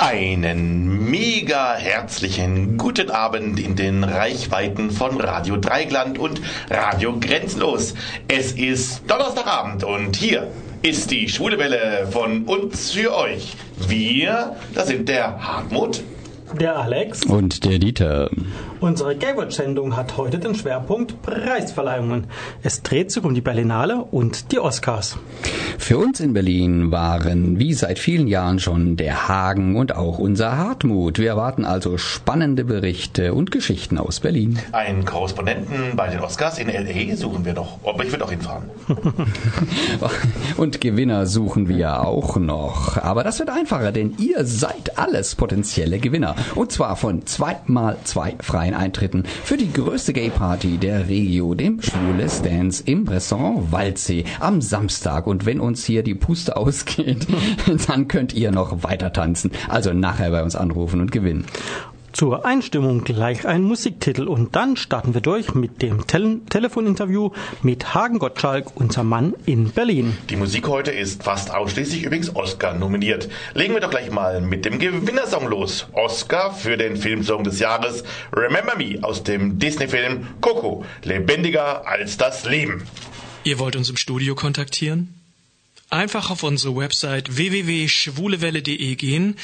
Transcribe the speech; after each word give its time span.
Einen 0.00 1.10
mega 1.10 1.74
herzlichen 1.74 2.76
guten 2.78 3.10
Abend 3.10 3.58
in 3.58 3.74
den 3.74 4.04
Reichweiten 4.04 4.92
von 4.92 5.20
Radio 5.20 5.56
Dreigland 5.56 6.20
und 6.20 6.40
Radio 6.70 7.18
Grenzenlos. 7.18 7.94
Es 8.28 8.52
ist 8.52 9.02
Donnerstagabend 9.10 9.82
und 9.82 10.14
hier 10.14 10.52
ist 10.82 11.10
die 11.10 11.28
Schwule 11.28 11.58
Welle 11.58 12.06
von 12.12 12.44
uns 12.44 12.92
für 12.92 13.12
euch. 13.12 13.56
Wir, 13.88 14.54
das 14.72 14.86
sind 14.86 15.08
der 15.08 15.44
Hartmut, 15.44 16.04
der 16.54 16.78
Alex 16.78 17.24
und 17.24 17.64
der 17.64 17.78
Dieter. 17.78 18.30
Unsere 18.80 19.16
Gaywatch-Sendung 19.16 19.96
hat 19.96 20.16
heute 20.16 20.38
den 20.38 20.54
Schwerpunkt 20.54 21.20
Preisverleihungen. 21.22 22.28
Es 22.62 22.82
dreht 22.82 23.10
sich 23.10 23.24
um 23.24 23.34
die 23.34 23.40
Berlinale 23.40 23.96
und 23.96 24.52
die 24.52 24.58
Oscars. 24.58 25.18
Für 25.78 25.98
uns 25.98 26.20
in 26.20 26.32
Berlin 26.32 26.90
waren, 26.90 27.58
wie 27.58 27.72
seit 27.74 27.98
vielen 27.98 28.26
Jahren 28.26 28.58
schon, 28.58 28.96
der 28.96 29.28
Hagen 29.28 29.76
und 29.76 29.94
auch 29.94 30.18
unser 30.18 30.56
Hartmut. 30.56 31.18
Wir 31.18 31.30
erwarten 31.30 31.64
also 31.64 31.98
spannende 31.98 32.64
Berichte 32.64 33.34
und 33.34 33.50
Geschichten 33.50 33.98
aus 33.98 34.20
Berlin. 34.20 34.58
Einen 34.72 35.04
Korrespondenten 35.04 35.96
bei 35.96 36.08
den 36.08 36.20
Oscars 36.20 36.58
in 36.58 36.68
L.A. 36.68 37.16
suchen 37.16 37.44
wir 37.44 37.54
doch. 37.54 37.78
Aber 37.84 38.04
ich 38.04 38.10
würde 38.10 38.24
auch 38.24 38.30
hinfahren. 38.30 38.64
und 40.56 40.80
Gewinner 40.80 41.26
suchen 41.26 41.68
wir 41.68 42.04
auch 42.04 42.36
noch. 42.36 42.96
Aber 42.98 43.24
das 43.24 43.38
wird 43.38 43.50
einfacher, 43.50 43.92
denn 43.92 44.14
ihr 44.18 44.44
seid 44.44 44.98
alles 44.98 45.34
potenzielle 45.34 45.98
Gewinner. 45.98 46.34
Und 46.54 46.72
zwar 46.72 46.96
von 46.96 47.26
zweimal 47.26 47.96
zwei 48.04 48.34
freien 48.40 48.74
Eintritten 48.74 49.24
für 49.44 49.56
die 49.56 49.72
größte 49.72 50.12
Gay-Party 50.12 50.78
der 50.78 51.08
Regio, 51.08 51.54
dem 51.54 51.80
Schwules 51.82 52.42
Dance 52.42 52.82
im 52.86 53.06
Restaurant 53.06 53.72
Waldsee 53.72 54.24
am 54.40 54.60
Samstag. 54.60 55.26
Und 55.26 55.46
wenn 55.46 55.60
uns 55.60 55.84
hier 55.84 56.02
die 56.02 56.14
Puste 56.14 56.56
ausgeht, 56.58 57.26
dann 57.86 58.08
könnt 58.08 58.34
ihr 58.34 58.50
noch 58.50 58.82
weiter 58.82 59.12
tanzen. 59.12 59.50
Also 59.68 59.92
nachher 59.92 60.30
bei 60.30 60.42
uns 60.42 60.56
anrufen 60.56 61.00
und 61.00 61.12
gewinnen. 61.12 61.44
Zur 62.18 62.44
Einstimmung 62.44 63.04
gleich 63.04 63.46
ein 63.46 63.62
Musiktitel 63.62 64.26
und 64.26 64.56
dann 64.56 64.76
starten 64.76 65.14
wir 65.14 65.20
durch 65.20 65.54
mit 65.54 65.82
dem 65.82 66.08
Tel 66.08 66.40
Telefoninterview 66.50 67.30
mit 67.62 67.94
Hagen 67.94 68.18
Gottschalk, 68.18 68.72
unser 68.74 69.04
Mann 69.04 69.34
in 69.46 69.70
Berlin. 69.70 70.18
Die 70.28 70.34
Musik 70.34 70.66
heute 70.66 70.90
ist 70.90 71.22
fast 71.22 71.54
ausschließlich 71.54 72.02
übrigens 72.02 72.34
Oscar 72.34 72.74
nominiert. 72.74 73.28
Legen 73.54 73.74
wir 73.74 73.80
doch 73.80 73.90
gleich 73.90 74.10
mal 74.10 74.40
mit 74.40 74.64
dem 74.64 74.80
Gewinnersong 74.80 75.46
los. 75.46 75.86
Oscar 75.92 76.52
für 76.52 76.76
den 76.76 76.96
Filmsong 76.96 77.44
des 77.44 77.60
Jahres 77.60 78.02
Remember 78.34 78.76
Me 78.76 78.98
aus 79.00 79.22
dem 79.22 79.60
Disney-Film 79.60 80.26
Coco. 80.40 80.84
Lebendiger 81.04 81.86
als 81.86 82.16
das 82.16 82.44
Leben. 82.46 82.82
Ihr 83.44 83.60
wollt 83.60 83.76
uns 83.76 83.90
im 83.90 83.96
Studio 83.96 84.34
kontaktieren? 84.34 85.17
Einfach 85.90 86.30
auf 86.30 86.42
unsere 86.42 86.76
Website 86.76 87.36
www.schwulewelle.de 87.36 88.94
gehen, 88.96 89.36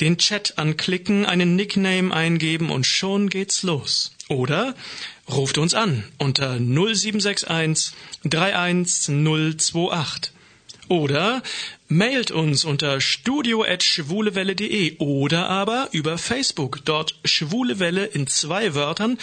den 0.00 0.18
Chat 0.18 0.58
anklicken, 0.58 1.24
einen 1.26 1.54
Nickname 1.54 2.12
eingeben 2.12 2.70
und 2.70 2.86
schon 2.86 3.28
geht's 3.28 3.62
los. 3.62 4.10
Oder 4.26 4.74
ruft 5.30 5.58
uns 5.58 5.74
an 5.74 6.02
unter 6.18 6.58
0761 6.58 7.94
31028. 8.24 10.32
Oder 10.88 11.40
mailt 11.86 12.32
uns 12.32 12.64
unter 12.64 13.00
studio.schwulewelle.de 13.00 14.98
oder 14.98 15.48
aber 15.48 15.88
über 15.92 16.18
Facebook, 16.18 16.80
dort 16.84 17.14
Schwulewelle 17.24 18.06
in 18.06 18.26
zwei 18.26 18.74
Wörtern 18.74 19.18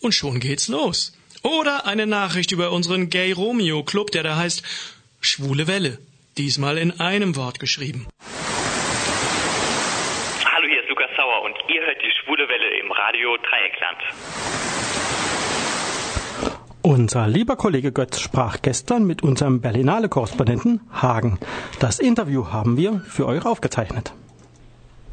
und 0.00 0.12
schon 0.12 0.40
geht's 0.40 0.66
los. 0.66 1.12
Oder 1.42 1.86
eine 1.86 2.08
Nachricht 2.08 2.50
über 2.50 2.72
unseren 2.72 3.08
Gay 3.08 3.30
Romeo 3.30 3.84
Club, 3.84 4.10
der 4.10 4.24
da 4.24 4.34
heißt 4.34 4.64
Schwule 5.20 5.68
Welle. 5.68 6.00
Diesmal 6.36 6.78
in 6.78 6.98
einem 6.98 7.36
Wort 7.36 7.60
geschrieben. 7.60 8.08
Hallo, 10.44 10.66
hier 10.66 10.82
ist 10.82 10.88
Lukas 10.88 11.10
Sauer 11.16 11.42
und 11.44 11.54
ihr 11.72 11.80
hört 11.80 12.02
die 12.02 12.10
Schwule 12.10 12.48
Welle 12.48 12.80
im 12.80 12.90
Radio 12.90 13.36
Dreieckland. 13.36 14.00
Unser 16.82 17.28
lieber 17.28 17.54
Kollege 17.54 17.92
Götz 17.92 18.18
sprach 18.18 18.62
gestern 18.62 19.06
mit 19.06 19.22
unserem 19.22 19.60
Berlinale-Korrespondenten 19.60 20.80
Hagen. 20.92 21.38
Das 21.78 22.00
Interview 22.00 22.48
haben 22.48 22.76
wir 22.76 23.00
für 23.06 23.26
euch 23.26 23.46
aufgezeichnet. 23.46 24.12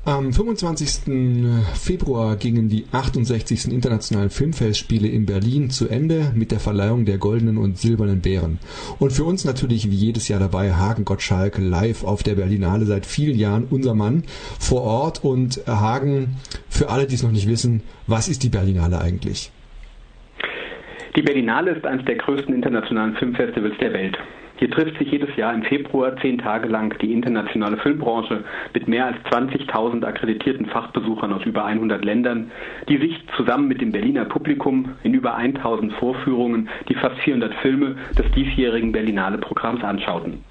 Am 0.03 0.33
25. 0.33 1.53
Februar 1.75 2.35
gingen 2.35 2.69
die 2.69 2.85
68. 2.91 3.71
Internationalen 3.71 4.31
Filmfestspiele 4.31 5.07
in 5.07 5.27
Berlin 5.27 5.69
zu 5.69 5.89
Ende 5.89 6.31
mit 6.33 6.49
der 6.51 6.59
Verleihung 6.59 7.05
der 7.05 7.19
Goldenen 7.19 7.59
und 7.59 7.77
Silbernen 7.77 8.19
Bären. 8.19 8.57
Und 8.97 9.13
für 9.13 9.25
uns 9.25 9.45
natürlich 9.45 9.91
wie 9.91 9.95
jedes 9.95 10.27
Jahr 10.27 10.39
dabei 10.39 10.73
Hagen 10.73 11.05
Gottschalk 11.05 11.59
live 11.59 12.03
auf 12.03 12.23
der 12.23 12.33
Berlinale 12.33 12.85
seit 12.85 13.05
vielen 13.05 13.37
Jahren 13.37 13.67
unser 13.69 13.93
Mann 13.93 14.23
vor 14.59 14.81
Ort. 14.81 15.23
Und 15.23 15.61
Hagen, 15.67 16.37
für 16.67 16.89
alle, 16.89 17.05
die 17.05 17.13
es 17.13 17.21
noch 17.21 17.31
nicht 17.31 17.47
wissen, 17.47 17.83
was 18.07 18.27
ist 18.27 18.41
die 18.41 18.49
Berlinale 18.49 18.99
eigentlich? 18.99 19.51
Die 21.15 21.21
Berlinale 21.21 21.73
ist 21.75 21.85
eines 21.85 22.03
der 22.05 22.15
größten 22.15 22.55
internationalen 22.55 23.15
Filmfestivals 23.17 23.77
der 23.79 23.93
Welt. 23.93 24.17
Hier 24.61 24.69
trifft 24.69 24.95
sich 24.99 25.09
jedes 25.09 25.35
Jahr 25.37 25.55
im 25.55 25.63
Februar 25.63 26.15
zehn 26.17 26.37
Tage 26.37 26.67
lang 26.67 26.95
die 26.99 27.11
internationale 27.11 27.77
Filmbranche 27.77 28.43
mit 28.75 28.87
mehr 28.87 29.07
als 29.07 29.17
20.000 29.31 30.05
akkreditierten 30.05 30.67
Fachbesuchern 30.67 31.33
aus 31.33 31.43
über 31.47 31.65
100 31.65 32.05
Ländern, 32.05 32.51
die 32.87 32.99
sich 32.99 33.19
zusammen 33.35 33.67
mit 33.67 33.81
dem 33.81 33.91
Berliner 33.91 34.25
Publikum 34.25 34.93
in 35.01 35.15
über 35.15 35.33
1000 35.33 35.93
Vorführungen 35.93 36.69
die 36.89 36.93
fast 36.93 37.17
400 37.21 37.55
Filme 37.55 37.95
des 38.15 38.31
diesjährigen 38.33 38.91
Berlinale 38.91 39.39
Programms 39.39 39.83
anschauten. 39.83 40.43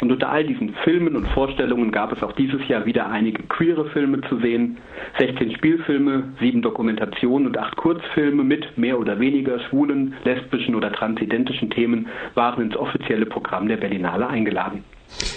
Und 0.00 0.12
unter 0.12 0.30
all 0.30 0.44
diesen 0.44 0.74
Filmen 0.84 1.16
und 1.16 1.26
Vorstellungen 1.28 1.90
gab 1.90 2.12
es 2.12 2.22
auch 2.22 2.32
dieses 2.32 2.66
Jahr 2.68 2.86
wieder 2.86 3.10
einige 3.10 3.42
queere 3.42 3.90
Filme 3.90 4.20
zu 4.28 4.38
sehen, 4.38 4.78
16 5.18 5.56
Spielfilme, 5.56 6.34
7 6.40 6.62
Dokumentationen 6.62 7.48
und 7.48 7.58
8 7.58 7.76
Kurzfilme 7.76 8.44
mit 8.44 8.78
mehr 8.78 8.98
oder 8.98 9.18
weniger 9.18 9.58
schwulen, 9.60 10.14
lesbischen 10.24 10.76
oder 10.76 10.92
transidentischen 10.92 11.70
Themen 11.70 12.06
waren 12.34 12.62
ins 12.62 12.76
offizielle 12.76 13.26
Programm 13.26 13.66
der 13.66 13.78
Berlinale 13.78 14.28
eingeladen. 14.28 14.84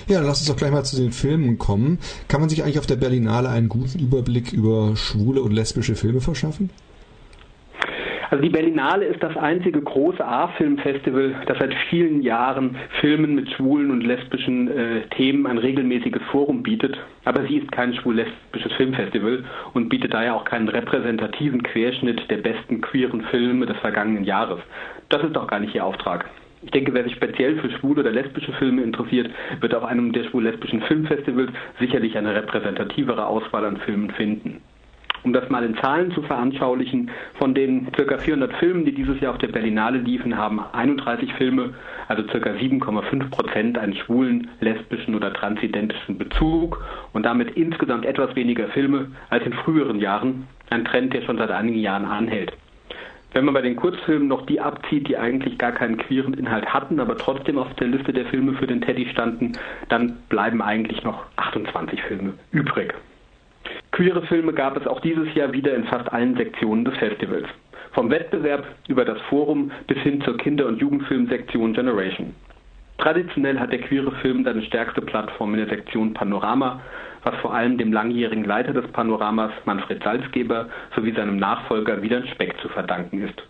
Ja, 0.07 0.17
dann 0.17 0.27
lass 0.27 0.41
uns 0.41 0.49
doch 0.49 0.57
gleich 0.57 0.71
mal 0.71 0.83
zu 0.83 0.97
den 0.97 1.11
Filmen 1.11 1.57
kommen. 1.57 1.99
Kann 2.27 2.41
man 2.41 2.49
sich 2.49 2.63
eigentlich 2.63 2.79
auf 2.79 2.85
der 2.85 2.97
Berlinale 2.97 3.49
einen 3.49 3.69
guten 3.69 3.99
Überblick 3.99 4.53
über 4.53 4.95
schwule 4.95 5.41
und 5.41 5.53
lesbische 5.53 5.95
Filme 5.95 6.21
verschaffen? 6.21 6.69
Also 8.31 8.43
die 8.45 8.49
Berlinale 8.49 9.07
ist 9.07 9.21
das 9.21 9.35
einzige 9.35 9.81
große 9.81 10.25
A-Film-Festival, 10.25 11.35
das 11.47 11.57
seit 11.59 11.73
vielen 11.89 12.21
Jahren 12.21 12.77
Filmen 13.01 13.35
mit 13.35 13.51
schwulen 13.51 13.91
und 13.91 14.05
lesbischen 14.05 14.69
äh, 14.69 15.01
Themen 15.09 15.45
ein 15.45 15.57
regelmäßiges 15.57 16.21
Forum 16.31 16.63
bietet. 16.63 16.97
Aber 17.25 17.43
sie 17.43 17.57
ist 17.57 17.69
kein 17.73 17.93
schwul-lesbisches 17.93 18.71
Filmfestival 18.77 19.43
und 19.73 19.89
bietet 19.89 20.13
daher 20.13 20.35
auch 20.35 20.45
keinen 20.45 20.69
repräsentativen 20.69 21.61
Querschnitt 21.61 22.31
der 22.31 22.37
besten 22.37 22.79
queeren 22.79 23.21
Filme 23.23 23.65
des 23.65 23.75
vergangenen 23.79 24.23
Jahres. 24.23 24.61
Das 25.09 25.21
ist 25.25 25.35
doch 25.35 25.47
gar 25.47 25.59
nicht 25.59 25.75
ihr 25.75 25.83
Auftrag. 25.83 26.29
Ich 26.61 26.71
denke, 26.71 26.93
wer 26.93 27.03
sich 27.03 27.15
speziell 27.15 27.57
für 27.57 27.69
schwule 27.69 27.99
oder 27.99 28.11
lesbische 28.11 28.53
Filme 28.53 28.81
interessiert, 28.83 29.29
wird 29.59 29.75
auf 29.75 29.83
einem 29.83 30.13
der 30.13 30.23
schwul-lesbischen 30.23 30.83
Filmfestivals 30.83 31.51
sicherlich 31.81 32.17
eine 32.17 32.33
repräsentativere 32.33 33.25
Auswahl 33.25 33.65
an 33.65 33.75
Filmen 33.75 34.11
finden. 34.11 34.61
Um 35.23 35.33
das 35.33 35.49
mal 35.49 35.63
in 35.63 35.77
Zahlen 35.77 36.11
zu 36.11 36.21
veranschaulichen, 36.23 37.11
von 37.35 37.53
den 37.53 37.91
ca. 37.91 38.17
400 38.17 38.53
Filmen, 38.57 38.85
die 38.85 38.93
dieses 38.93 39.19
Jahr 39.19 39.33
auf 39.33 39.37
der 39.37 39.49
Berlinale 39.49 39.99
liefen, 39.99 40.35
haben 40.35 40.59
31 40.73 41.33
Filme, 41.33 41.73
also 42.07 42.23
ca. 42.23 42.37
7,5 42.37 43.29
Prozent, 43.29 43.77
einen 43.77 43.95
schwulen, 43.95 44.49
lesbischen 44.59 45.15
oder 45.15 45.33
transidentischen 45.33 46.17
Bezug 46.17 46.83
und 47.13 47.23
damit 47.23 47.51
insgesamt 47.55 48.05
etwas 48.05 48.35
weniger 48.35 48.67
Filme 48.69 49.11
als 49.29 49.45
in 49.45 49.53
früheren 49.53 49.99
Jahren, 49.99 50.47
ein 50.69 50.85
Trend, 50.85 51.13
der 51.13 51.21
schon 51.21 51.37
seit 51.37 51.51
einigen 51.51 51.79
Jahren 51.79 52.05
anhält. 52.05 52.53
Wenn 53.33 53.45
man 53.45 53.53
bei 53.53 53.61
den 53.61 53.77
Kurzfilmen 53.77 54.27
noch 54.27 54.45
die 54.45 54.59
abzieht, 54.59 55.07
die 55.07 55.17
eigentlich 55.17 55.57
gar 55.57 55.71
keinen 55.71 55.97
queeren 55.97 56.33
Inhalt 56.33 56.65
hatten, 56.73 56.99
aber 56.99 57.17
trotzdem 57.17 57.57
auf 57.57 57.73
der 57.75 57.87
Liste 57.87 58.11
der 58.11 58.25
Filme 58.25 58.53
für 58.53 58.67
den 58.67 58.81
Teddy 58.81 59.07
standen, 59.09 59.53
dann 59.87 60.17
bleiben 60.27 60.61
eigentlich 60.61 61.03
noch 61.03 61.25
28 61.37 62.01
Filme 62.03 62.33
übrig. 62.51 62.93
Queere 63.91 64.21
Filme 64.23 64.53
gab 64.53 64.77
es 64.77 64.87
auch 64.87 64.99
dieses 65.01 65.33
Jahr 65.35 65.51
wieder 65.53 65.75
in 65.75 65.83
fast 65.85 66.11
allen 66.11 66.35
Sektionen 66.35 66.85
des 66.85 66.97
Festivals. 66.97 67.47
Vom 67.93 68.09
Wettbewerb 68.09 68.65
über 68.87 69.03
das 69.03 69.19
Forum 69.29 69.71
bis 69.87 69.97
hin 69.99 70.21
zur 70.21 70.37
Kinder- 70.37 70.67
und 70.67 70.79
Jugendfilmsektion 70.79 71.73
Generation. 71.73 72.33
Traditionell 72.97 73.59
hat 73.59 73.71
der 73.71 73.81
queere 73.81 74.11
Film 74.21 74.43
seine 74.43 74.61
stärkste 74.61 75.01
Plattform 75.01 75.53
in 75.55 75.61
der 75.61 75.75
Sektion 75.75 76.13
Panorama, 76.13 76.81
was 77.23 77.35
vor 77.41 77.53
allem 77.53 77.77
dem 77.77 77.91
langjährigen 77.91 78.45
Leiter 78.45 78.73
des 78.73 78.87
Panoramas 78.91 79.51
Manfred 79.65 80.03
Salzgeber 80.03 80.69
sowie 80.95 81.11
seinem 81.11 81.37
Nachfolger 81.37 82.01
Wiedern 82.01 82.27
Speck 82.27 82.55
zu 82.61 82.69
verdanken 82.69 83.23
ist. 83.23 83.41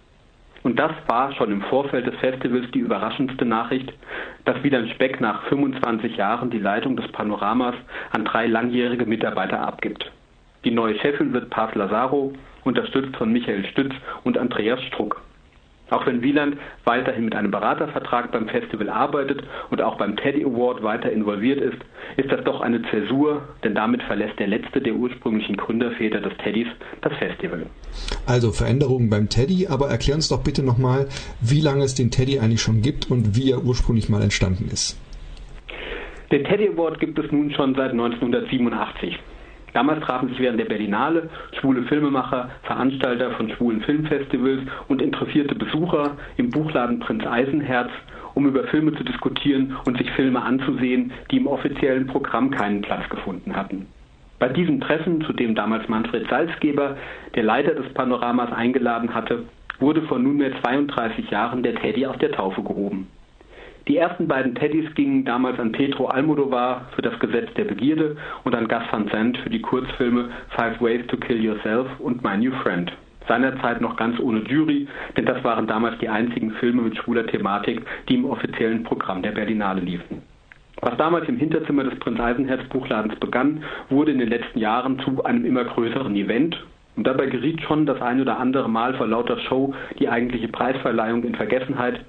Und 0.64 0.78
das 0.78 0.92
war 1.08 1.34
schon 1.34 1.52
im 1.52 1.62
Vorfeld 1.64 2.06
des 2.06 2.16
Festivals 2.20 2.70
die 2.72 2.80
überraschendste 2.80 3.46
Nachricht, 3.46 3.92
dass 4.46 4.62
Wiedern 4.64 4.90
Speck 4.90 5.20
nach 5.20 5.44
25 5.44 6.18
Jahren 6.18 6.50
die 6.50 6.60
Leitung 6.60 6.96
des 6.96 7.12
Panoramas 7.12 7.76
an 8.12 8.26
drei 8.26 8.46
langjährige 8.48 9.06
Mitarbeiter 9.06 9.60
abgibt. 9.60 10.12
Die 10.64 10.72
neue 10.72 10.96
Chefin 11.00 11.34
wird 11.34 11.50
Paz 11.50 11.74
Lazaro, 11.74 12.34
unterstützt 12.64 13.16
von 13.16 13.32
Michael 13.32 13.66
Stütz 13.66 13.94
und 14.24 14.38
Andreas 14.38 14.82
Struck. 14.84 15.22
Auch 15.92 16.06
wenn 16.06 16.24
Wieland 16.24 16.56
weiterhin 16.86 17.26
mit 17.26 17.36
einem 17.36 17.52
Beratervertrag 17.52 18.32
beim 18.32 18.48
Festival 18.48 18.90
arbeitet 18.90 19.44
und 19.70 19.82
auch 19.82 19.98
beim 19.98 20.16
Teddy 20.16 20.46
Award 20.46 20.82
weiter 20.84 21.12
involviert 21.12 21.60
ist, 21.60 21.78
ist 22.16 22.32
das 22.32 22.44
doch 22.46 22.62
eine 22.62 22.82
Zäsur, 22.90 23.42
denn 23.66 23.76
damit 23.76 24.02
verlässt 24.04 24.40
der 24.40 24.48
letzte 24.48 24.80
der 24.80 24.94
ursprünglichen 24.94 25.58
Gründerväter 25.58 26.22
des 26.22 26.32
Teddys 26.38 26.68
das 27.02 27.12
Festival. 27.18 27.66
Also 28.26 28.54
Veränderungen 28.54 29.10
beim 29.10 29.28
Teddy, 29.28 29.68
aber 29.68 29.90
erklär 29.90 30.16
uns 30.16 30.30
doch 30.30 30.42
bitte 30.42 30.64
nochmal, 30.64 31.08
wie 31.42 31.60
lange 31.60 31.84
es 31.84 31.94
den 31.94 32.10
Teddy 32.10 32.40
eigentlich 32.40 32.62
schon 32.62 32.82
gibt 32.82 33.12
und 33.12 33.36
wie 33.36 33.52
er 33.52 33.62
ursprünglich 33.62 34.08
mal 34.08 34.22
entstanden 34.22 34.70
ist. 34.72 34.98
Den 36.32 36.46
Teddy 36.46 36.70
Award 36.70 37.02
gibt 37.02 37.20
es 37.20 37.30
nun 37.34 37.52
schon 37.52 37.76
seit 37.76 37.92
1987. 37.92 39.20
Damals 39.74 40.02
trafen 40.02 40.30
sich 40.30 40.40
während 40.40 40.60
der 40.60 40.66
Berlinale 40.66 41.30
schwule 41.60 41.84
Filmemacher, 41.84 42.50
Veranstalter 42.64 43.32
von 43.32 43.50
schwulen 43.52 43.82
Filmfestivals 43.82 44.62
und 44.88 45.02
interessierte 45.02 45.56
Besucher 45.56 46.18
im 46.38 46.50
Buchladen 46.50 47.00
Prinz 47.00 47.26
Eisenherz, 47.26 47.90
um 48.34 48.48
über 48.48 48.66
Filme 48.66 48.94
zu 48.94 49.04
diskutieren 49.04 49.76
und 49.86 49.98
sich 49.98 50.10
Filme 50.12 50.42
anzusehen, 50.42 51.12
die 51.32 51.38
im 51.38 51.48
offiziellen 51.48 52.08
Programm 52.08 52.52
keinen 52.52 52.82
Platz 52.82 53.08
gefunden 53.10 53.56
hatten. 53.56 53.88
Bei 54.40 54.50
diesem 54.50 54.82
Treffen, 54.82 55.22
zu 55.22 55.34
dem 55.34 55.54
damals 55.54 55.88
Manfred 55.88 56.28
Salzgeber, 56.30 56.98
der 57.36 57.44
Leiter 57.44 57.76
des 57.76 57.94
Panoramas, 57.94 58.52
eingeladen 58.52 59.14
hatte, 59.14 59.44
wurde 59.80 60.02
vor 60.04 60.20
nunmehr 60.20 60.52
32 60.62 61.30
Jahren 61.30 61.64
der 61.64 61.76
Teddy 61.76 62.06
aus 62.06 62.18
der 62.18 62.32
Taufe 62.32 62.64
gehoben. 62.64 63.08
Die 63.92 63.98
ersten 63.98 64.26
beiden 64.26 64.56
Teddys 64.56 64.86
gingen 64.96 65.26
damals 65.26 65.60
an 65.60 65.74
Pedro 65.74 66.06
Almodovar 66.06 66.86
für 66.96 67.02
das 67.02 67.20
Gesetz 67.20 67.54
der 67.56 67.66
Begierde 67.66 68.16
und 68.46 68.56
an 68.56 68.70
Gus 68.70 68.84
Van 68.90 69.10
Sant 69.10 69.38
für 69.40 69.50
die 69.50 69.60
Kurzfilme 69.60 70.30
Five 70.56 70.80
Ways 70.80 71.06
to 71.08 71.18
Kill 71.18 71.44
Yourself 71.44 71.88
und 72.00 72.24
My 72.24 72.38
New 72.38 72.54
Friend. 72.64 72.90
Seinerzeit 73.28 73.82
noch 73.82 73.98
ganz 73.98 74.18
ohne 74.22 74.44
Jury, 74.48 74.88
denn 75.18 75.26
das 75.26 75.44
waren 75.44 75.68
damals 75.68 76.00
die 76.00 76.08
einzigen 76.08 76.52
Filme 76.52 76.84
mit 76.84 76.96
schwuler 76.96 77.28
Thematik, 77.28 77.82
die 78.08 78.16
im 78.16 78.24
offiziellen 78.24 78.84
Programm 78.84 79.24
der 79.24 79.32
Berlinale 79.32 79.82
liefen. 79.82 80.22
Was 80.80 80.96
damals 80.96 81.28
im 81.28 81.36
Hinterzimmer 81.36 81.84
des 81.84 82.00
Prinz 82.00 82.18
Eisenherz 82.18 82.64
Buchladens 82.70 83.20
begann, 83.20 83.62
wurde 83.90 84.14
in 84.14 84.20
den 84.20 84.30
letzten 84.30 84.60
Jahren 84.60 85.00
zu 85.00 85.22
einem 85.26 85.44
immer 85.44 85.66
größeren 85.66 86.16
Event 86.16 86.56
und 86.96 87.06
dabei 87.06 87.26
geriet 87.26 87.60
schon 87.64 87.86
das 87.86 88.02
ein 88.02 88.22
oder 88.22 88.40
andere 88.40 88.70
Mal 88.70 88.94
vor 88.94 89.08
lauter 89.08 89.38
Show 89.40 89.74
die 90.00 90.08
eigentliche 90.08 90.48
Preisverleihung 90.48 91.26
in 91.26 91.36
Vergessenheit, 91.36 92.00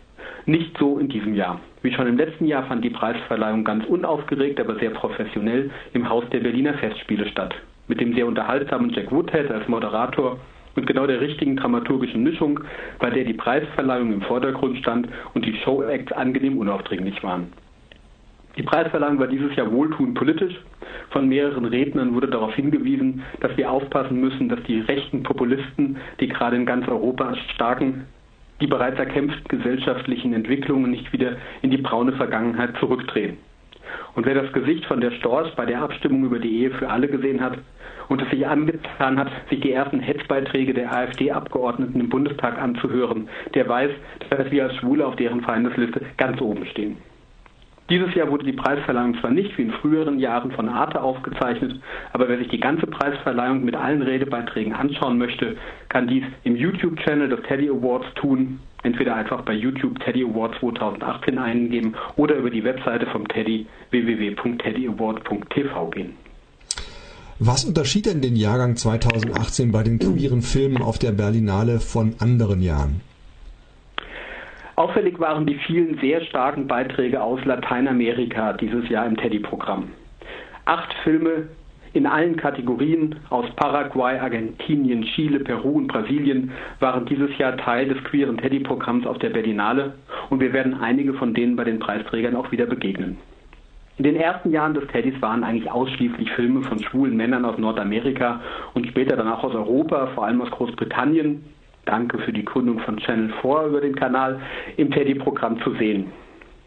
nicht 0.46 0.78
so 0.78 1.00
in 1.00 1.08
diesem 1.08 1.34
Jahr. 1.34 1.58
Wie 1.82 1.92
schon 1.92 2.06
im 2.06 2.16
letzten 2.16 2.46
Jahr 2.46 2.64
fand 2.64 2.84
die 2.84 2.90
Preisverleihung 2.90 3.64
ganz 3.64 3.84
unaufgeregt, 3.86 4.60
aber 4.60 4.76
sehr 4.76 4.90
professionell 4.90 5.70
im 5.92 6.08
Haus 6.08 6.24
der 6.30 6.40
Berliner 6.40 6.74
Festspiele 6.74 7.26
statt. 7.26 7.54
Mit 7.88 8.00
dem 8.00 8.14
sehr 8.14 8.26
unterhaltsamen 8.26 8.90
Jack 8.90 9.10
Woodhead 9.10 9.50
als 9.50 9.66
Moderator 9.66 10.38
und 10.76 10.86
genau 10.86 11.06
der 11.06 11.20
richtigen 11.20 11.56
dramaturgischen 11.56 12.22
Mischung, 12.22 12.60
bei 13.00 13.10
der 13.10 13.24
die 13.24 13.34
Preisverleihung 13.34 14.12
im 14.12 14.22
Vordergrund 14.22 14.78
stand 14.78 15.08
und 15.34 15.44
die 15.44 15.56
Show-Acts 15.64 16.12
angenehm 16.12 16.56
unaufdringlich 16.56 17.22
waren. 17.24 17.52
Die 18.56 18.62
Preisverleihung 18.62 19.18
war 19.18 19.26
dieses 19.26 19.54
Jahr 19.56 19.72
wohltuend 19.72 20.14
politisch. 20.14 20.54
Von 21.10 21.28
mehreren 21.28 21.64
Rednern 21.64 22.14
wurde 22.14 22.28
darauf 22.28 22.54
hingewiesen, 22.54 23.22
dass 23.40 23.56
wir 23.56 23.70
aufpassen 23.70 24.20
müssen, 24.20 24.48
dass 24.48 24.62
die 24.64 24.80
rechten 24.80 25.22
Populisten, 25.22 25.96
die 26.20 26.28
gerade 26.28 26.56
in 26.56 26.66
ganz 26.66 26.86
Europa 26.86 27.34
starken, 27.54 28.06
die 28.62 28.68
bereits 28.68 28.98
erkämpften 28.98 29.44
gesellschaftlichen 29.48 30.32
Entwicklungen 30.32 30.92
nicht 30.92 31.12
wieder 31.12 31.32
in 31.62 31.72
die 31.72 31.78
braune 31.78 32.12
Vergangenheit 32.12 32.70
zurückdrehen. 32.78 33.36
Und 34.14 34.24
wer 34.24 34.40
das 34.40 34.52
Gesicht 34.52 34.84
von 34.86 35.00
der 35.00 35.10
Storch 35.10 35.52
bei 35.56 35.66
der 35.66 35.82
Abstimmung 35.82 36.24
über 36.24 36.38
die 36.38 36.62
Ehe 36.62 36.70
für 36.70 36.88
alle 36.88 37.08
gesehen 37.08 37.40
hat 37.40 37.58
und 38.08 38.22
es 38.22 38.30
sich 38.30 38.46
angetan 38.46 39.18
hat, 39.18 39.28
sich 39.50 39.60
die 39.60 39.72
ersten 39.72 39.98
Hetzbeiträge 39.98 40.74
der 40.74 40.92
AfD-Abgeordneten 40.92 42.00
im 42.00 42.08
Bundestag 42.08 42.56
anzuhören, 42.56 43.28
der 43.54 43.68
weiß, 43.68 43.90
dass 44.30 44.50
wir 44.50 44.64
als 44.64 44.76
Schwule 44.76 45.06
auf 45.06 45.16
deren 45.16 45.40
Feindesliste 45.40 46.00
ganz 46.16 46.40
oben 46.40 46.64
stehen. 46.66 46.98
Dieses 47.92 48.14
Jahr 48.14 48.30
wurde 48.30 48.46
die 48.46 48.54
Preisverleihung 48.54 49.20
zwar 49.20 49.32
nicht 49.32 49.58
wie 49.58 49.64
in 49.64 49.70
früheren 49.70 50.18
Jahren 50.18 50.50
von 50.52 50.70
Arte 50.70 51.02
aufgezeichnet, 51.02 51.78
aber 52.14 52.26
wer 52.26 52.38
sich 52.38 52.48
die 52.48 52.58
ganze 52.58 52.86
Preisverleihung 52.86 53.66
mit 53.66 53.74
allen 53.74 54.00
Redebeiträgen 54.00 54.72
anschauen 54.72 55.18
möchte, 55.18 55.58
kann 55.90 56.08
dies 56.08 56.24
im 56.44 56.56
YouTube-Channel 56.56 57.28
des 57.28 57.42
Teddy 57.42 57.68
Awards 57.68 58.06
tun. 58.14 58.60
Entweder 58.82 59.14
einfach 59.14 59.42
bei 59.42 59.52
YouTube 59.52 60.00
Teddy 60.00 60.24
Awards 60.24 60.58
2018 60.60 61.36
eingeben 61.36 61.94
oder 62.16 62.36
über 62.36 62.48
die 62.48 62.64
Webseite 62.64 63.04
vom 63.08 63.28
Teddy 63.28 63.66
www.teddyaward.tv 63.90 65.90
gehen. 65.90 66.14
Was 67.40 67.66
unterschied 67.66 68.06
denn 68.06 68.22
den 68.22 68.36
Jahrgang 68.36 68.74
2018 68.74 69.70
bei 69.70 69.82
den 69.82 69.98
queeren 69.98 70.40
Filmen 70.40 70.80
auf 70.80 70.98
der 70.98 71.12
Berlinale 71.12 71.78
von 71.78 72.14
anderen 72.20 72.62
Jahren? 72.62 73.02
Auffällig 74.76 75.20
waren 75.20 75.46
die 75.46 75.56
vielen 75.66 75.98
sehr 75.98 76.22
starken 76.22 76.66
Beiträge 76.66 77.22
aus 77.22 77.44
Lateinamerika 77.44 78.54
dieses 78.54 78.88
Jahr 78.88 79.06
im 79.06 79.16
Teddy-Programm. 79.16 79.88
Acht 80.64 80.94
Filme 81.04 81.48
in 81.92 82.06
allen 82.06 82.36
Kategorien 82.36 83.16
aus 83.28 83.44
Paraguay, 83.56 84.18
Argentinien, 84.18 85.02
Chile, 85.02 85.40
Peru 85.40 85.72
und 85.72 85.88
Brasilien 85.88 86.52
waren 86.80 87.04
dieses 87.04 87.36
Jahr 87.36 87.56
Teil 87.58 87.88
des 87.88 88.02
queeren 88.04 88.38
Teddy-Programms 88.38 89.06
auf 89.06 89.18
der 89.18 89.28
Berlinale 89.30 89.92
und 90.30 90.40
wir 90.40 90.54
werden 90.54 90.80
einige 90.80 91.12
von 91.14 91.34
denen 91.34 91.54
bei 91.54 91.64
den 91.64 91.78
Preisträgern 91.78 92.34
auch 92.34 92.50
wieder 92.50 92.64
begegnen. 92.64 93.18
In 93.98 94.04
den 94.04 94.16
ersten 94.16 94.50
Jahren 94.50 94.72
des 94.72 94.86
Teddys 94.88 95.20
waren 95.20 95.44
eigentlich 95.44 95.70
ausschließlich 95.70 96.30
Filme 96.32 96.62
von 96.62 96.82
schwulen 96.82 97.14
Männern 97.14 97.44
aus 97.44 97.58
Nordamerika 97.58 98.40
und 98.72 98.86
später 98.86 99.16
dann 99.16 99.28
auch 99.28 99.44
aus 99.44 99.54
Europa, 99.54 100.06
vor 100.14 100.24
allem 100.24 100.40
aus 100.40 100.50
Großbritannien, 100.50 101.44
Danke 101.84 102.18
für 102.18 102.32
die 102.32 102.44
Gründung 102.44 102.78
von 102.80 102.96
Channel 102.98 103.32
4 103.40 103.66
über 103.66 103.80
den 103.80 103.96
Kanal 103.96 104.40
im 104.76 104.90
Teddy-Programm 104.90 105.60
zu 105.62 105.74
sehen. 105.74 106.12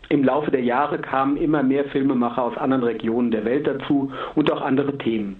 Im 0.09 0.23
Laufe 0.23 0.51
der 0.51 0.61
Jahre 0.61 0.99
kamen 0.99 1.37
immer 1.37 1.63
mehr 1.63 1.85
Filmemacher 1.85 2.43
aus 2.43 2.57
anderen 2.57 2.83
Regionen 2.83 3.31
der 3.31 3.45
Welt 3.45 3.65
dazu 3.65 4.11
und 4.35 4.51
auch 4.51 4.61
andere 4.61 4.97
Themen. 4.97 5.39